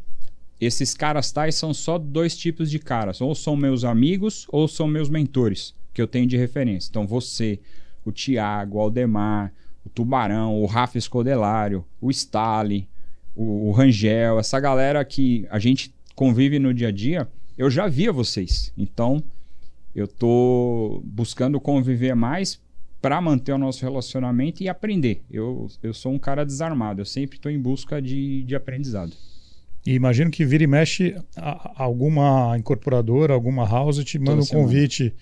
esses 0.61 0.93
caras 0.93 1.31
tais 1.31 1.55
são 1.55 1.73
só 1.73 1.97
dois 1.97 2.37
tipos 2.37 2.69
de 2.69 2.79
caras. 2.79 3.19
Ou 3.19 3.35
são 3.35 3.55
meus 3.55 3.83
amigos 3.83 4.45
ou 4.49 4.67
são 4.67 4.87
meus 4.87 5.09
mentores, 5.09 5.73
que 5.93 6.01
eu 6.01 6.07
tenho 6.07 6.27
de 6.27 6.37
referência. 6.37 6.89
Então, 6.89 7.05
você, 7.05 7.59
o 8.05 8.11
Tiago, 8.11 8.77
o 8.77 8.81
Aldemar, 8.81 9.53
o 9.85 9.89
Tubarão, 9.89 10.61
o 10.61 10.65
Rafa 10.65 10.97
Escodelário, 10.97 11.85
o 11.99 12.09
Stali, 12.09 12.87
o, 13.35 13.69
o 13.69 13.71
Rangel, 13.71 14.39
essa 14.39 14.59
galera 14.59 15.03
que 15.03 15.45
a 15.49 15.59
gente 15.59 15.93
convive 16.15 16.59
no 16.59 16.73
dia 16.73 16.89
a 16.89 16.91
dia, 16.91 17.27
eu 17.57 17.69
já 17.69 17.87
via 17.87 18.11
vocês. 18.11 18.73
Então, 18.77 19.23
eu 19.99 20.07
tô 20.07 21.01
buscando 21.05 21.59
conviver 21.59 22.15
mais 22.15 22.59
para 23.01 23.19
manter 23.21 23.53
o 23.53 23.57
nosso 23.57 23.83
relacionamento 23.83 24.61
e 24.61 24.69
aprender. 24.69 25.21
Eu, 25.31 25.67
eu 25.81 25.93
sou 25.93 26.11
um 26.11 26.19
cara 26.19 26.45
desarmado, 26.45 27.01
eu 27.01 27.05
sempre 27.05 27.37
estou 27.37 27.51
em 27.51 27.59
busca 27.59 28.01
de, 28.01 28.43
de 28.43 28.55
aprendizado. 28.55 29.13
E 29.85 29.93
imagino 29.93 30.29
que 30.29 30.45
vira 30.45 30.63
e 30.63 30.67
mexe 30.67 31.15
alguma 31.75 32.57
incorporadora, 32.57 33.33
alguma 33.33 33.65
house 33.65 34.03
te 34.03 34.19
manda 34.19 34.31
Toda 34.31 34.41
um 34.41 34.45
semana. 34.45 34.65
convite, 34.67 35.15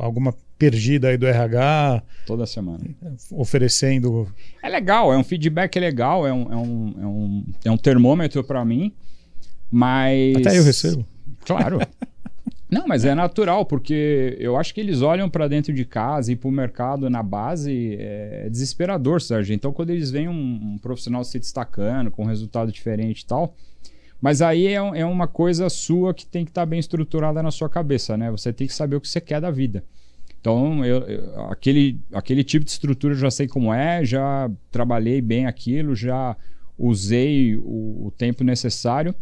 alguma 0.00 0.34
perdida 0.58 1.08
aí 1.08 1.18
do 1.18 1.26
RH. 1.26 2.02
Toda 2.26 2.46
semana. 2.46 2.80
Oferecendo. 3.30 4.26
É 4.62 4.68
legal, 4.68 5.12
é 5.12 5.18
um 5.18 5.22
feedback 5.22 5.78
legal, 5.78 6.26
é 6.26 6.32
um, 6.32 6.52
é 6.52 6.56
um, 6.56 6.94
é 7.00 7.06
um, 7.06 7.44
é 7.66 7.70
um 7.70 7.76
termômetro 7.76 8.42
para 8.42 8.64
mim, 8.64 8.92
mas. 9.70 10.36
Até 10.36 10.58
eu 10.58 10.64
recebo. 10.64 11.06
Claro. 11.44 11.78
Não, 12.68 12.86
mas 12.86 13.04
é 13.04 13.14
natural, 13.14 13.64
porque 13.64 14.36
eu 14.40 14.56
acho 14.56 14.74
que 14.74 14.80
eles 14.80 15.00
olham 15.00 15.30
para 15.30 15.46
dentro 15.46 15.72
de 15.72 15.84
casa 15.84 16.32
e 16.32 16.36
para 16.36 16.48
o 16.48 16.52
mercado 16.52 17.08
na 17.08 17.22
base 17.22 17.96
é 17.98 18.48
desesperador, 18.50 19.20
Sérgio. 19.20 19.54
Então, 19.54 19.72
quando 19.72 19.90
eles 19.90 20.10
veem 20.10 20.28
um, 20.28 20.72
um 20.74 20.78
profissional 20.78 21.22
se 21.22 21.38
destacando 21.38 22.10
com 22.10 22.24
um 22.24 22.26
resultado 22.26 22.72
diferente 22.72 23.20
e 23.20 23.26
tal. 23.26 23.54
Mas 24.20 24.42
aí 24.42 24.66
é, 24.66 24.74
é 24.74 25.06
uma 25.06 25.28
coisa 25.28 25.68
sua 25.68 26.12
que 26.12 26.26
tem 26.26 26.44
que 26.44 26.50
estar 26.50 26.62
tá 26.62 26.66
bem 26.66 26.80
estruturada 26.80 27.40
na 27.42 27.52
sua 27.52 27.68
cabeça, 27.68 28.16
né? 28.16 28.30
Você 28.32 28.52
tem 28.52 28.66
que 28.66 28.74
saber 28.74 28.96
o 28.96 29.00
que 29.00 29.08
você 29.08 29.20
quer 29.20 29.40
da 29.40 29.50
vida. 29.50 29.84
Então, 30.40 30.84
eu, 30.84 30.98
eu, 31.02 31.44
aquele, 31.50 32.00
aquele 32.12 32.42
tipo 32.42 32.64
de 32.64 32.70
estrutura 32.70 33.14
eu 33.14 33.18
já 33.18 33.30
sei 33.30 33.46
como 33.46 33.72
é, 33.72 34.04
já 34.04 34.50
trabalhei 34.70 35.20
bem 35.20 35.46
aquilo, 35.46 35.94
já 35.94 36.36
usei 36.78 37.56
o, 37.56 38.06
o 38.06 38.12
tempo 38.16 38.42
necessário. 38.42 39.14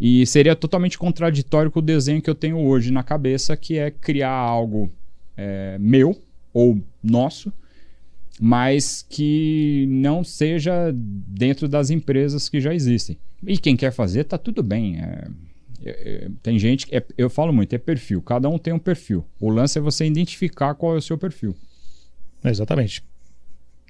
E 0.00 0.26
seria 0.26 0.56
totalmente 0.56 0.98
contraditório 0.98 1.70
com 1.70 1.78
o 1.78 1.82
desenho 1.82 2.20
que 2.20 2.28
eu 2.28 2.34
tenho 2.34 2.58
hoje 2.58 2.90
na 2.90 3.02
cabeça, 3.02 3.56
que 3.56 3.78
é 3.78 3.90
criar 3.90 4.32
algo 4.32 4.90
é, 5.36 5.76
meu 5.78 6.20
ou 6.52 6.80
nosso, 7.02 7.52
mas 8.40 9.04
que 9.08 9.86
não 9.88 10.24
seja 10.24 10.92
dentro 10.92 11.68
das 11.68 11.90
empresas 11.90 12.48
que 12.48 12.60
já 12.60 12.74
existem. 12.74 13.16
E 13.46 13.56
quem 13.58 13.76
quer 13.76 13.92
fazer, 13.92 14.24
tá 14.24 14.36
tudo 14.36 14.62
bem. 14.62 15.00
É, 15.00 15.28
é, 15.84 15.90
é 15.90 16.30
tem 16.42 16.58
gente. 16.58 16.86
É, 16.94 17.04
eu 17.16 17.30
falo 17.30 17.52
muito, 17.52 17.72
é 17.74 17.78
perfil. 17.78 18.20
Cada 18.22 18.48
um 18.48 18.58
tem 18.58 18.72
um 18.72 18.78
perfil. 18.78 19.24
O 19.40 19.50
lance 19.50 19.78
é 19.78 19.82
você 19.82 20.04
identificar 20.06 20.74
qual 20.74 20.94
é 20.94 20.98
o 20.98 21.02
seu 21.02 21.16
perfil. 21.16 21.54
Exatamente. 22.44 23.02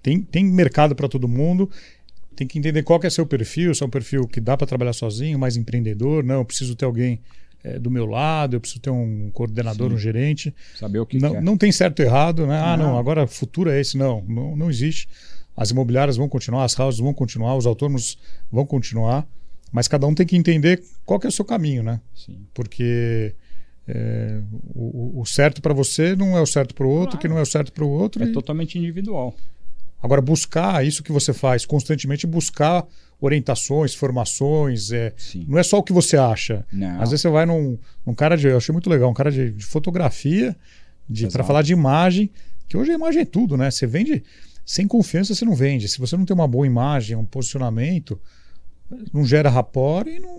Tem, 0.02 0.20
tem 0.20 0.44
mercado 0.44 0.94
para 0.94 1.09
todo 1.09 1.26
mundo 1.26 1.70
tem 2.37 2.47
que 2.47 2.59
entender 2.59 2.82
qual 2.82 2.99
que 2.99 3.07
é 3.07 3.11
seu 3.11 3.26
perfil, 3.26 3.74
se 3.74 3.82
é 3.82 3.87
um 3.87 3.91
perfil 3.91 4.26
que 4.26 4.41
dá 4.41 4.57
para 4.57 4.66
trabalhar 4.66 4.93
sozinho, 4.93 5.39
mais 5.39 5.57
empreendedor, 5.57 6.24
não, 6.24 6.37
eu 6.37 6.45
preciso 6.45 6.74
ter 6.74 6.85
alguém 6.85 7.20
é, 7.62 7.78
do 7.78 7.91
meu 7.91 8.05
lado, 8.05 8.57
eu 8.57 8.61
preciso 8.61 8.80
ter 8.80 8.91
um 8.91 9.30
coordenador, 9.32 9.89
Sim. 9.89 9.95
um 9.95 9.99
gerente. 9.99 10.55
Saber 10.78 10.99
o 10.99 11.07
que 11.07 11.18
não, 11.18 11.32
quer. 11.32 11.43
não 11.43 11.57
tem 11.57 11.72
certo 11.72 12.03
e 12.03 12.05
errado, 12.05 12.47
né? 12.47 12.61
Ah, 12.61 12.76
não, 12.76 12.99
agora 12.99 13.26
futuro 13.26 13.70
é 13.70 13.80
esse. 13.80 13.97
Não, 13.97 14.22
não, 14.28 14.55
não 14.55 14.70
existe. 14.70 15.09
As 15.57 15.70
imobiliárias 15.70 16.16
vão 16.16 16.28
continuar, 16.28 16.64
as 16.64 16.78
houses 16.78 17.01
vão 17.01 17.14
continuar, 17.14 17.57
os 17.57 17.64
autônomos 17.64 18.18
vão 18.51 18.66
continuar, 18.66 19.26
mas 19.72 19.89
cada 19.89 20.07
um 20.07 20.14
tem 20.14 20.26
que 20.26 20.37
entender 20.37 20.82
qual 21.07 21.18
que 21.18 21.26
é 21.26 21.28
o 21.30 21.32
seu 21.32 21.45
caminho, 21.45 21.82
né? 21.82 22.01
Sim. 22.14 22.39
Porque 22.53 23.35
é, 23.87 24.41
o, 24.74 25.20
o, 25.20 25.24
certo 25.24 25.62
para 25.62 25.72
você 25.72 26.16
não 26.16 26.37
é 26.37 26.41
o 26.41 26.47
certo 26.47 26.74
para 26.74 26.87
o 26.87 26.91
outro, 26.91 27.12
claro. 27.12 27.18
que 27.20 27.28
não 27.28 27.39
é 27.39 27.43
o 27.43 27.47
certo 27.47 27.72
para 27.72 27.85
o 27.85 27.89
outro. 27.89 28.22
É 28.22 28.26
e... 28.26 28.32
totalmente 28.32 28.78
individual. 28.78 29.35
Agora, 30.05 30.20
buscar 30.20 30.84
isso 30.84 31.02
que 31.02 31.11
você 31.11 31.32
faz 31.32 31.64
constantemente, 31.64 32.26
buscar 32.26 32.86
orientações, 33.18 33.94
formações. 33.94 34.92
É, 34.92 35.14
não 35.48 35.59
é 35.59 35.62
só 35.62 35.78
o 35.78 35.82
que 35.82 35.94
você 35.94 36.14
acha. 36.14 36.62
Não. 36.70 37.00
Às 37.00 37.09
vezes 37.09 37.22
você 37.22 37.30
vai 37.30 37.46
num, 37.46 37.78
num 38.05 38.14
cara 38.14 38.36
de. 38.36 38.46
Eu 38.46 38.59
achei 38.59 38.70
muito 38.70 38.90
legal, 38.90 39.11
um 39.11 39.14
cara 39.14 39.32
de, 39.32 39.50
de 39.50 39.64
fotografia, 39.64 40.55
de 41.09 41.26
para 41.28 41.42
falar 41.42 41.62
de 41.62 41.72
imagem, 41.72 42.30
que 42.68 42.76
hoje 42.76 42.90
a 42.90 42.94
imagem 42.94 43.22
é 43.22 43.24
tudo, 43.24 43.57
né? 43.57 43.70
Você 43.70 43.86
vende. 43.86 44.22
Sem 44.62 44.86
confiança 44.86 45.34
você 45.34 45.44
não 45.46 45.55
vende. 45.55 45.88
Se 45.88 45.98
você 45.98 46.18
não 46.18 46.26
tem 46.26 46.34
uma 46.34 46.46
boa 46.46 46.66
imagem, 46.66 47.16
um 47.16 47.24
posicionamento, 47.24 48.20
não 49.12 49.24
gera 49.24 49.49
rapport 49.49 50.07
e 50.07 50.20
não, 50.20 50.39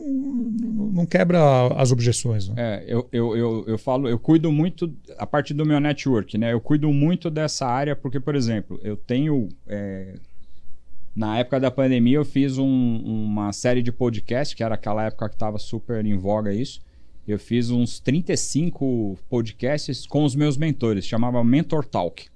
não 0.92 1.06
quebra 1.06 1.68
as 1.76 1.92
objeções. 1.92 2.50
Né? 2.50 2.56
É, 2.58 2.84
eu, 2.88 3.08
eu, 3.12 3.38
eu, 3.38 3.64
eu 3.68 3.78
falo, 3.78 4.08
eu 4.08 4.20
cuido 4.20 4.52
muito 4.52 4.94
a 5.18 5.26
partir 5.26 5.54
do 5.54 5.66
meu 5.66 5.80
network, 5.80 6.38
né? 6.38 6.54
Eu 6.54 6.62
cuido 6.62 6.92
muito 6.92 7.30
dessa 7.30 7.66
área 7.66 7.96
porque, 7.96 8.20
por 8.20 8.36
exemplo, 8.36 8.80
eu 8.84 8.96
tenho. 8.96 9.50
É, 9.68 10.16
na 11.16 11.40
época 11.40 11.60
da 11.62 11.72
pandemia, 11.72 12.18
eu 12.18 12.26
fiz 12.26 12.58
um, 12.58 12.98
uma 12.98 13.54
série 13.54 13.82
de 13.82 13.90
podcasts, 13.92 14.54
que 14.54 14.62
era 14.62 14.76
aquela 14.76 15.06
época 15.06 15.30
que 15.30 15.36
estava 15.36 15.58
super 15.58 16.06
em 16.06 16.18
voga 16.18 16.54
isso. 16.54 16.82
Eu 17.26 17.40
fiz 17.40 17.70
uns 17.70 18.00
35 18.00 19.18
podcasts 19.30 20.06
com 20.06 20.26
os 20.26 20.36
meus 20.36 20.58
mentores, 20.58 21.06
chamava 21.06 21.44
Mentor 21.44 21.86
Talk. 21.86 22.28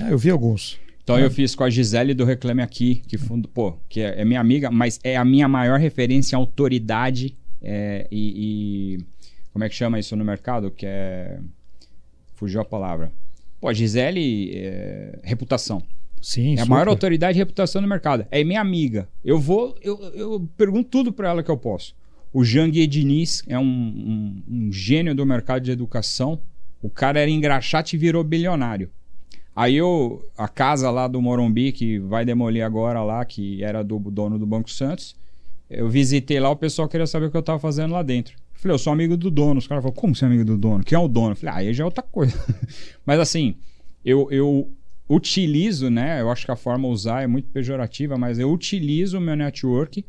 Ah, 0.00 0.10
eu 0.10 0.18
vi 0.18 0.30
alguns. 0.30 0.78
Então 1.04 1.18
eu 1.18 1.30
fiz 1.30 1.54
com 1.54 1.62
a 1.62 1.70
Gisele 1.70 2.14
do 2.14 2.24
Reclame 2.24 2.62
Aqui, 2.62 3.02
que 3.06 3.18
fundo, 3.18 3.46
pô, 3.46 3.74
que 3.90 4.00
é, 4.00 4.22
é, 4.22 4.24
minha 4.24 4.40
amiga, 4.40 4.70
mas 4.70 4.98
é 5.04 5.16
a 5.16 5.24
minha 5.24 5.46
maior 5.46 5.78
referência 5.78 6.34
em 6.34 6.38
autoridade 6.38 7.36
é, 7.62 8.08
e, 8.10 8.96
e, 8.96 9.04
como 9.52 9.64
é 9.64 9.68
que 9.68 9.74
chama 9.74 9.98
isso 9.98 10.16
no 10.16 10.24
mercado? 10.24 10.70
Que 10.70 10.86
é 10.86 11.38
fugiu 12.34 12.60
a 12.60 12.64
palavra. 12.64 13.12
Pô, 13.60 13.68
a 13.68 13.72
Gisele 13.72 14.50
é, 14.54 15.18
reputação. 15.22 15.82
Sim, 16.20 16.56
é 16.56 16.62
a 16.62 16.66
maior 16.66 16.88
autoridade 16.88 17.36
e 17.36 17.40
reputação 17.40 17.82
no 17.82 17.88
mercado. 17.88 18.26
É 18.30 18.42
minha 18.42 18.60
amiga. 18.60 19.06
Eu 19.22 19.38
vou, 19.38 19.76
eu, 19.82 20.00
eu 20.14 20.48
pergunto 20.56 20.88
tudo 20.88 21.12
para 21.12 21.28
ela 21.28 21.42
que 21.42 21.50
eu 21.50 21.56
posso. 21.56 21.94
O 22.32 22.42
Jang 22.42 22.78
Ednis 22.80 23.42
é 23.46 23.58
um, 23.58 23.62
um, 23.62 24.42
um 24.48 24.72
gênio 24.72 25.14
do 25.14 25.24
mercado 25.24 25.62
de 25.62 25.70
educação. 25.70 26.40
O 26.82 26.88
cara 26.88 27.20
era 27.20 27.30
engraxate 27.30 27.94
e 27.94 27.98
virou 27.98 28.24
bilionário. 28.24 28.90
Aí 29.54 29.76
eu, 29.76 30.24
a 30.36 30.48
casa 30.48 30.90
lá 30.90 31.06
do 31.06 31.22
Morumbi, 31.22 31.72
que 31.72 31.98
vai 31.98 32.24
demolir 32.24 32.64
agora 32.64 33.02
lá, 33.02 33.24
que 33.24 33.62
era 33.62 33.84
do 33.84 33.98
dono 33.98 34.38
do 34.38 34.46
Banco 34.46 34.70
Santos, 34.70 35.14
eu 35.70 35.88
visitei 35.88 36.40
lá, 36.40 36.50
o 36.50 36.56
pessoal 36.56 36.88
queria 36.88 37.06
saber 37.06 37.26
o 37.26 37.30
que 37.30 37.36
eu 37.36 37.42
tava 37.42 37.58
fazendo 37.58 37.92
lá 37.92 38.02
dentro. 38.02 38.34
Eu 38.54 38.60
falei, 38.60 38.74
eu 38.74 38.78
sou 38.78 38.92
amigo 38.92 39.16
do 39.16 39.30
dono. 39.30 39.58
Os 39.58 39.66
caras 39.66 39.82
falaram, 39.82 40.00
como 40.00 40.14
você 40.14 40.24
é 40.24 40.28
amigo 40.28 40.44
do 40.44 40.56
dono? 40.56 40.82
Quem 40.82 40.96
é 40.96 40.98
o 40.98 41.08
dono? 41.08 41.32
Eu 41.32 41.36
falei, 41.36 41.54
ah, 41.54 41.58
aí 41.58 41.74
já 41.74 41.84
é 41.84 41.86
outra 41.86 42.02
coisa. 42.02 42.36
Mas 43.06 43.20
assim, 43.20 43.54
eu, 44.04 44.28
eu 44.30 44.70
utilizo, 45.08 45.90
né? 45.90 46.20
Eu 46.20 46.30
acho 46.30 46.44
que 46.44 46.50
a 46.50 46.56
forma 46.56 46.88
usar 46.88 47.22
é 47.22 47.26
muito 47.26 47.48
pejorativa, 47.50 48.16
mas 48.16 48.38
eu 48.38 48.50
utilizo 48.50 49.18
o 49.18 49.20
meu 49.20 49.36
network 49.36 50.04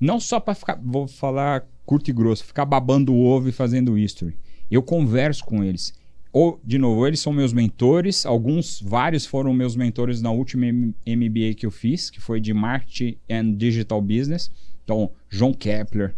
não 0.00 0.20
só 0.20 0.38
para 0.38 0.54
ficar, 0.54 0.80
vou 0.82 1.06
falar 1.08 1.66
curto 1.84 2.08
e 2.08 2.12
grosso, 2.12 2.44
ficar 2.44 2.64
babando 2.64 3.12
o 3.12 3.24
ovo 3.24 3.48
e 3.48 3.52
fazendo 3.52 3.98
history. 3.98 4.36
Eu 4.70 4.82
converso 4.82 5.44
com 5.44 5.64
eles 5.64 5.92
ou, 6.32 6.60
de 6.62 6.78
novo, 6.78 7.06
eles 7.06 7.20
são 7.20 7.32
meus 7.32 7.52
mentores. 7.52 8.26
Alguns, 8.26 8.80
vários 8.80 9.24
foram 9.24 9.52
meus 9.52 9.74
mentores 9.74 10.20
na 10.20 10.30
última 10.30 10.66
MBA 10.66 11.54
que 11.56 11.64
eu 11.64 11.70
fiz, 11.70 12.10
que 12.10 12.20
foi 12.20 12.40
de 12.40 12.52
Marketing 12.52 13.16
and 13.30 13.52
Digital 13.52 14.00
Business. 14.02 14.50
Então, 14.84 15.10
João 15.28 15.54
Kepler, 15.54 16.14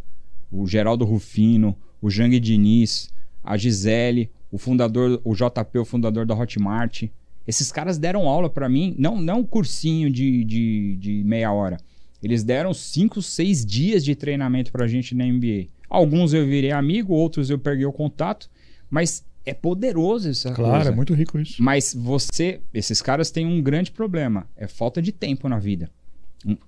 o 0.50 0.66
Geraldo 0.66 1.04
Rufino, 1.04 1.76
o 2.02 2.10
Jang 2.10 2.38
Diniz, 2.40 3.12
a 3.42 3.56
Gisele, 3.56 4.30
o 4.50 4.58
fundador, 4.58 5.20
o 5.24 5.34
JP, 5.34 5.78
o 5.78 5.84
fundador 5.84 6.26
da 6.26 6.34
Hotmart. 6.34 7.04
Esses 7.46 7.70
caras 7.70 7.98
deram 7.98 8.28
aula 8.28 8.50
para 8.50 8.68
mim, 8.68 8.94
não, 8.98 9.20
não 9.20 9.44
cursinho 9.44 10.10
de, 10.10 10.44
de, 10.44 10.96
de 10.96 11.24
meia 11.24 11.52
hora. 11.52 11.76
Eles 12.22 12.44
deram 12.44 12.74
cinco, 12.74 13.22
seis 13.22 13.64
dias 13.64 14.04
de 14.04 14.14
treinamento 14.14 14.70
pra 14.70 14.86
gente 14.86 15.14
na 15.14 15.24
MBA. 15.24 15.68
Alguns 15.88 16.34
eu 16.34 16.44
virei 16.46 16.70
amigo, 16.70 17.14
outros 17.14 17.48
eu 17.48 17.58
perdi 17.58 17.86
o 17.86 17.92
contato, 17.92 18.50
mas 18.90 19.24
é 19.50 19.54
poderoso 19.54 20.28
essa 20.28 20.52
claro, 20.52 20.74
coisa. 20.74 20.90
é 20.90 20.94
muito 20.94 21.12
rico 21.12 21.38
isso. 21.38 21.62
Mas 21.62 21.92
você, 21.92 22.60
esses 22.72 23.02
caras 23.02 23.30
têm 23.30 23.46
um 23.46 23.60
grande 23.60 23.90
problema, 23.90 24.46
é 24.56 24.68
falta 24.68 25.02
de 25.02 25.10
tempo 25.10 25.48
na 25.48 25.58
vida. 25.58 25.90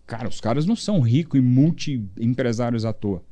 Cara, 0.06 0.28
os 0.28 0.40
caras 0.40 0.66
não 0.66 0.76
são 0.76 1.00
ricos 1.00 1.38
e 1.38 1.42
multi-empresários 1.42 2.84
à 2.84 2.92
toa. 2.92 3.22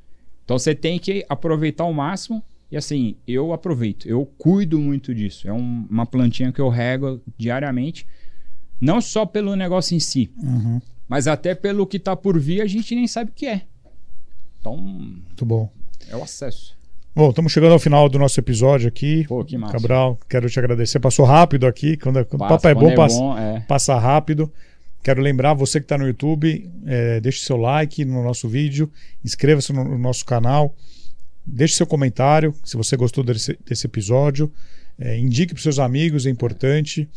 Então 0.44 0.59
você 0.59 0.74
tem 0.74 0.98
que 0.98 1.24
aproveitar 1.28 1.84
ao 1.84 1.92
máximo 1.92 2.42
e 2.70 2.76
assim, 2.76 3.16
eu 3.26 3.53
aproveito, 3.53 4.07
eu 4.07 4.24
cuido 4.24 4.78
muito 4.78 5.12
disso. 5.12 5.48
É 5.48 5.53
um, 5.53 5.86
uma 5.90 6.07
plantinha 6.07 6.53
que 6.53 6.61
eu 6.61 6.68
rego 6.68 7.20
diariamente, 7.36 8.07
não 8.80 9.01
só 9.01 9.26
pelo 9.26 9.57
negócio 9.57 9.96
em 9.96 10.01
si, 10.01 10.30
uhum. 10.38 10.80
mas 11.09 11.26
até 11.26 11.55
pelo 11.55 11.86
que 11.86 11.96
está 11.96 12.14
por 12.14 12.38
vir, 12.38 12.62
a 12.62 12.66
gente 12.66 12.94
nem 12.94 13.09
sabe 13.09 13.32
o 13.32 13.34
que 13.34 13.46
é. 13.46 13.66
Então, 14.61 14.76
muito 14.76 15.44
bom. 15.44 15.72
É 16.09 16.16
o 16.16 16.22
acesso. 16.22 16.78
Bom, 17.12 17.30
estamos 17.30 17.50
chegando 17.50 17.72
ao 17.72 17.78
final 17.80 18.08
do 18.08 18.20
nosso 18.20 18.38
episódio 18.38 18.86
aqui. 18.86 19.24
Pô, 19.26 19.44
que 19.44 19.58
massa. 19.58 19.72
Cabral, 19.72 20.18
quero 20.28 20.48
te 20.48 20.58
agradecer. 20.61 21.00
Passou 21.00 21.24
rápido 21.26 21.66
aqui. 21.66 21.96
Quando, 21.96 22.24
quando 22.24 22.40
Passa, 22.40 22.54
o 22.54 22.56
papo 22.56 22.68
é 22.68 22.74
bom, 22.74 22.90
é 22.90 22.94
passa, 22.94 23.18
bom 23.18 23.38
é. 23.38 23.61
passa 23.61 23.98
rápido. 23.98 24.50
Quero 25.02 25.20
lembrar 25.20 25.54
você 25.54 25.80
que 25.80 25.86
está 25.86 25.98
no 25.98 26.06
YouTube, 26.06 26.70
é, 26.86 27.20
deixe 27.20 27.40
seu 27.40 27.56
like 27.56 28.04
no 28.04 28.22
nosso 28.22 28.48
vídeo, 28.48 28.90
inscreva-se 29.24 29.72
no, 29.72 29.82
no, 29.82 29.98
nosso 29.98 30.24
canal, 30.26 30.74
deixe 31.44 31.74
seu 31.74 31.86
comentário 31.86 32.54
se 32.62 32.76
você 32.76 32.98
gostou 32.98 33.24
desse, 33.24 33.58
desse 33.66 33.86
episódio, 33.86 34.52
é, 34.98 35.18
indique 35.18 35.54
para 35.54 35.62
seus 35.62 35.78
amigos, 35.78 36.26
é 36.26 36.30
importante. 36.30 37.08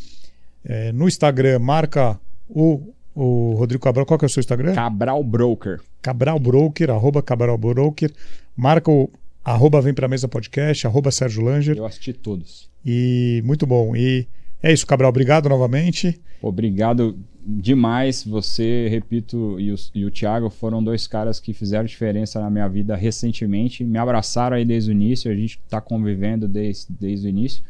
É, 0.64 0.94
no 0.94 1.10
Instagram, 1.10 1.60
marca 1.60 2.18
o, 2.50 2.94
o 3.14 3.54
Rodrigo 3.56 3.84
Cabral. 3.84 4.06
Qual 4.06 4.18
que 4.18 4.26
é 4.26 4.28
o 4.28 4.30
seu 4.30 4.40
Instagram? 4.40 4.74
Cabral 4.74 5.22
Broker. 5.24 5.82
Cabral 6.02 6.40
Broker, 6.40 6.90
arroba 6.90 7.22
Cabral 7.22 7.58
Broker. 7.58 8.12
Marca 8.56 8.90
o 8.90 9.10
arroba 9.44 9.82
Vem 9.82 9.94
Pra 9.94 10.08
Mesa 10.08 10.28
Podcast, 10.28 10.88
arroba 10.88 11.12
Sérgio 11.12 11.44
Langer. 11.44 11.78
Eu 11.78 11.86
assisti 11.86 12.14
todos. 12.14 12.70
E 12.86 13.42
muito 13.46 13.66
bom. 13.66 13.96
E 13.96 14.28
é 14.62 14.72
isso, 14.72 14.88
Cabral. 14.88 15.10
Obrigado 15.10 15.50
novamente. 15.50 16.20
Obrigado 16.42 17.18
demais. 17.46 18.24
Você, 18.24 18.88
repito, 18.90 19.60
e 19.60 19.72
o, 19.72 19.76
e 19.94 20.06
o 20.06 20.12
Thiago 20.12 20.50
foram 20.50 20.82
dois 20.82 21.06
caras 21.08 21.40
que 21.40 21.54
fizeram 21.54 21.86
diferença 21.86 22.40
na 22.40 22.50
minha 22.50 22.68
vida 22.68 22.96
recentemente. 22.96 23.84
Me 23.84 23.98
abraçaram 23.98 24.56
aí 24.56 24.64
desde 24.64 24.92
o 24.92 24.94
início. 24.94 25.30
A 25.30 25.36
gente 25.36 25.60
está 25.64 25.82
convivendo 25.82 26.48
desde, 26.48 26.88
desde 26.90 27.28
o 27.28 27.30
início. 27.30 27.64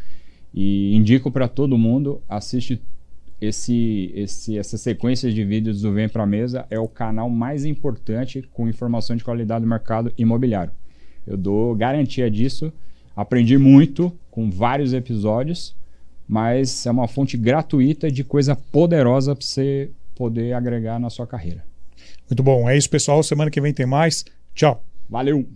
E 0.53 0.95
indico 0.95 1.31
para 1.31 1.47
todo 1.47 1.77
mundo, 1.77 2.21
assiste 2.29 2.79
esse, 3.41 4.11
esse, 4.13 4.57
essa 4.57 4.77
sequência 4.77 5.31
de 5.31 5.43
vídeos 5.43 5.81
do 5.81 5.91
Vem 5.91 6.07
Pra 6.07 6.25
Mesa. 6.25 6.65
É 6.69 6.79
o 6.79 6.87
canal 6.87 7.29
mais 7.29 7.65
importante 7.65 8.47
com 8.53 8.69
informação 8.69 9.15
de 9.15 9.23
qualidade 9.23 9.65
do 9.65 9.69
mercado 9.69 10.13
imobiliário. 10.15 10.71
Eu 11.25 11.37
dou 11.37 11.75
garantia 11.75 12.29
disso. 12.29 12.71
Aprendi 13.15 13.57
muito 13.57 14.11
com 14.31 14.49
vários 14.49 14.93
episódios, 14.93 15.75
mas 16.27 16.85
é 16.85 16.91
uma 16.91 17.07
fonte 17.07 17.37
gratuita 17.37 18.11
de 18.11 18.23
coisa 18.23 18.55
poderosa 18.55 19.35
para 19.35 19.45
você 19.45 19.89
poder 20.15 20.53
agregar 20.53 20.99
na 20.99 21.09
sua 21.09 21.27
carreira. 21.27 21.63
Muito 22.29 22.41
bom. 22.41 22.69
É 22.69 22.77
isso, 22.77 22.89
pessoal. 22.89 23.21
Semana 23.21 23.51
que 23.51 23.61
vem 23.61 23.73
tem 23.73 23.85
mais. 23.85 24.25
Tchau. 24.55 24.83
Valeu! 25.09 25.47